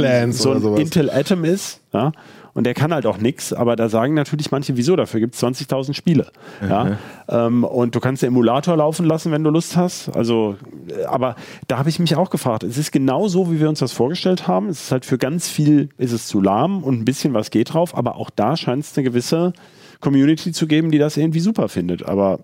so 0.60 0.74
ein. 0.76 0.82
Intel 0.82 1.10
Atom 1.12 1.44
ist. 1.44 1.82
Ja? 1.94 2.12
Und 2.54 2.66
der 2.66 2.76
kann 2.76 2.94
halt 2.94 3.08
auch 3.08 3.18
nichts, 3.18 3.52
aber 3.52 3.76
da 3.76 3.90
sagen 3.90 4.14
natürlich 4.14 4.52
manche, 4.52 4.78
wieso, 4.78 4.96
dafür 4.96 5.20
gibt 5.20 5.34
es 5.34 5.42
20.000 5.42 5.94
Spiele. 5.94 6.28
Ja? 6.62 6.98
Ähm, 7.28 7.64
und 7.64 7.96
du 7.96 8.00
kannst 8.00 8.22
den 8.22 8.28
Emulator 8.28 8.78
laufen 8.78 9.08
lassen, 9.08 9.32
wenn 9.32 9.44
du 9.44 9.50
Lust 9.50 9.76
hast. 9.76 10.10
Also, 10.10 10.58
äh, 10.88 11.06
aber 11.06 11.36
da 11.68 11.80
habe 11.80 11.90
ich 11.90 11.98
mich 11.98 12.16
auch 12.16 12.30
gefragt, 12.30 12.64
es 12.64 12.78
ist 12.78 12.92
genau 12.92 13.28
so, 13.28 13.52
wie 13.52 13.60
wir 13.60 13.70
uns 13.70 13.80
das 13.80 13.92
vorgestellt 13.92 14.48
haben. 14.48 14.70
Es 14.70 14.84
ist 14.84 14.92
halt 14.92 15.06
für 15.06 15.18
ganz 15.18 15.50
viel, 15.50 15.90
ist 15.98 16.12
es 16.12 16.28
zu 16.28 16.42
lahm 16.42 16.84
und 16.84 17.00
ein 17.00 17.06
bisschen 17.06 17.34
was 17.34 17.50
geht 17.50 17.74
drauf, 17.74 17.98
aber 17.98 18.18
auch 18.18 18.30
da 18.30 18.56
scheint 18.56 18.84
es 18.84 18.96
eine 18.96 19.04
gewisse 19.04 19.54
Community 20.00 20.52
zu 20.52 20.68
geben, 20.68 20.92
die 20.92 21.00
das 21.00 21.18
irgendwie 21.18 21.40
super 21.40 21.70
findet. 21.70 22.06
Aber 22.06 22.42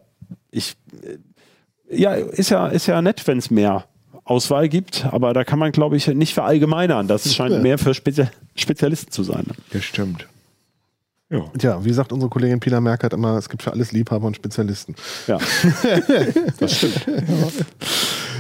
ich, 0.50 0.76
äh, 1.04 1.96
ja, 1.96 2.14
ist 2.14 2.50
ja, 2.50 2.68
ist 2.68 2.88
ja 2.88 3.00
nett, 3.04 3.28
wenn 3.28 3.38
es 3.38 3.52
mehr 3.52 3.86
Auswahl 4.30 4.70
gibt, 4.70 5.06
aber 5.12 5.34
da 5.34 5.44
kann 5.44 5.60
man, 5.60 5.72
glaube 5.72 5.98
ich, 5.98 6.08
nicht 6.08 6.34
verallgemeinern. 6.34 7.08
Das 7.08 7.34
scheint 7.34 7.62
mehr 7.64 7.78
für 7.78 7.94
Spezi 7.94 8.28
Spezialisten 8.56 9.12
zu 9.12 9.24
sein. 9.24 9.46
Das 9.72 9.84
stimmt. 9.84 10.28
Ja. 11.32 11.46
Tja, 11.58 11.86
wie 11.86 11.94
sagt 11.94 12.12
unsere 12.12 12.30
Kollegin 12.30 12.60
Pina 12.60 12.82
Merkert 12.82 13.14
immer, 13.14 13.38
es 13.38 13.50
gibt 13.50 13.62
für 13.62 13.72
alles 13.72 13.92
Liebhaber 13.92 14.26
und 14.26 14.36
Spezialisten. 14.36 14.96
Ja. 15.28 15.38
das 16.60 16.76
stimmt. 16.76 17.06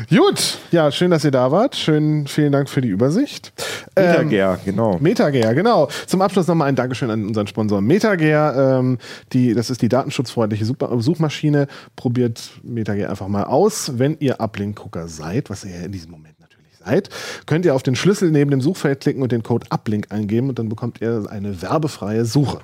Gut, 0.10 0.58
ja, 0.72 0.92
schön, 0.92 1.12
dass 1.12 1.24
ihr 1.24 1.30
da 1.30 1.52
wart. 1.52 1.76
Schön, 1.76 2.26
vielen 2.26 2.52
Dank 2.52 2.68
für 2.68 2.82
die 2.82 2.88
Übersicht. 2.88 3.54
Ähm, 3.96 4.30
Metager, 4.30 4.60
genau. 4.66 4.98
Metager, 5.00 5.54
genau. 5.54 5.88
Zum 6.08 6.24
Abschluss 6.24 6.48
nochmal 6.48 6.68
ein 6.68 6.76
Dankeschön 6.76 7.12
an 7.12 7.28
unseren 7.28 7.46
Sponsor 7.46 7.80
Metager. 7.80 8.80
Ähm, 8.80 8.98
die, 9.34 9.54
das 9.54 9.70
ist 9.70 9.84
die 9.84 9.90
datenschutzfreundliche 9.90 10.66
Suchmaschine. 10.66 11.68
Probiert 11.96 12.50
Metager 12.64 13.12
einfach 13.12 13.28
mal 13.28 13.44
aus. 13.44 14.00
Wenn 14.00 14.18
ihr 14.20 14.42
Uplink-Gucker 14.42 15.08
seid, 15.08 15.52
was 15.52 15.64
ihr 15.64 15.76
ja 15.76 15.82
in 15.84 15.92
diesem 15.92 16.10
Moment 16.10 16.40
natürlich 16.40 16.76
seid, 16.84 17.10
könnt 17.46 17.66
ihr 17.66 17.76
auf 17.76 17.84
den 17.84 17.96
Schlüssel 17.96 18.32
neben 18.32 18.50
dem 18.50 18.62
Suchfeld 18.62 19.02
klicken 19.02 19.22
und 19.22 19.32
den 19.32 19.44
Code 19.44 19.68
Uplink 19.70 20.08
eingeben 20.12 20.50
und 20.50 20.58
dann 20.58 20.70
bekommt 20.70 21.02
ihr 21.02 21.28
eine 21.30 21.62
werbefreie 21.62 22.26
Suche. 22.26 22.62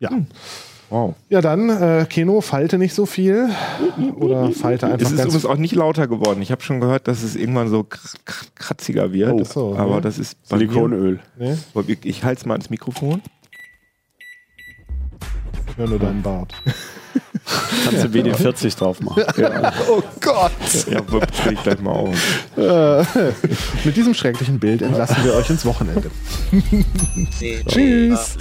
Ja. 0.00 0.10
Wow. 0.90 1.14
Ja, 1.28 1.42
dann, 1.42 1.68
äh, 1.68 2.06
Keno, 2.08 2.40
falte 2.40 2.78
nicht 2.78 2.94
so 2.94 3.04
viel. 3.04 3.50
Oder 4.16 4.50
falte 4.52 4.86
einfach 4.86 5.00
Es 5.00 5.10
ist 5.12 5.18
ganz 5.18 5.28
übrigens 5.28 5.44
auch 5.44 5.56
nicht 5.56 5.74
lauter 5.74 6.06
geworden. 6.06 6.40
Ich 6.40 6.50
habe 6.50 6.62
schon 6.62 6.80
gehört, 6.80 7.08
dass 7.08 7.22
es 7.22 7.36
irgendwann 7.36 7.68
so 7.68 7.84
kr 7.84 8.00
kr 8.24 8.46
kratziger 8.54 9.12
wird. 9.12 9.32
Oh, 9.32 9.44
so, 9.44 9.76
aber 9.76 9.96
ja. 9.96 10.00
das 10.00 10.18
ist 10.18 10.38
Silikonöl. 10.44 11.20
Nee, 11.36 11.56
Ich, 11.88 12.04
ich 12.04 12.24
halte 12.24 12.40
es 12.40 12.46
mal 12.46 12.54
ans 12.54 12.70
Mikrofon. 12.70 13.20
ich 15.68 15.76
höre 15.76 15.88
nur 15.88 15.98
deinen 15.98 16.22
Bart. 16.22 16.54
Kannst 17.84 18.04
du 18.04 18.08
WD40 18.08 18.78
drauf 18.78 19.00
machen. 19.00 19.24
Oh 19.90 20.02
Gott! 20.20 20.52
Ja, 20.90 21.02
stelle 21.32 21.54
ich 21.54 21.62
gleich 21.62 21.80
mal 21.80 21.92
auf. 21.92 22.14
Mit 23.84 23.96
diesem 23.96 24.14
schrecklichen 24.14 24.58
Bild 24.58 24.82
entlassen 24.82 25.24
wir 25.24 25.34
euch 25.34 25.48
ins 25.50 25.64
Wochenende. 25.64 26.10
Tschüss. 27.68 28.36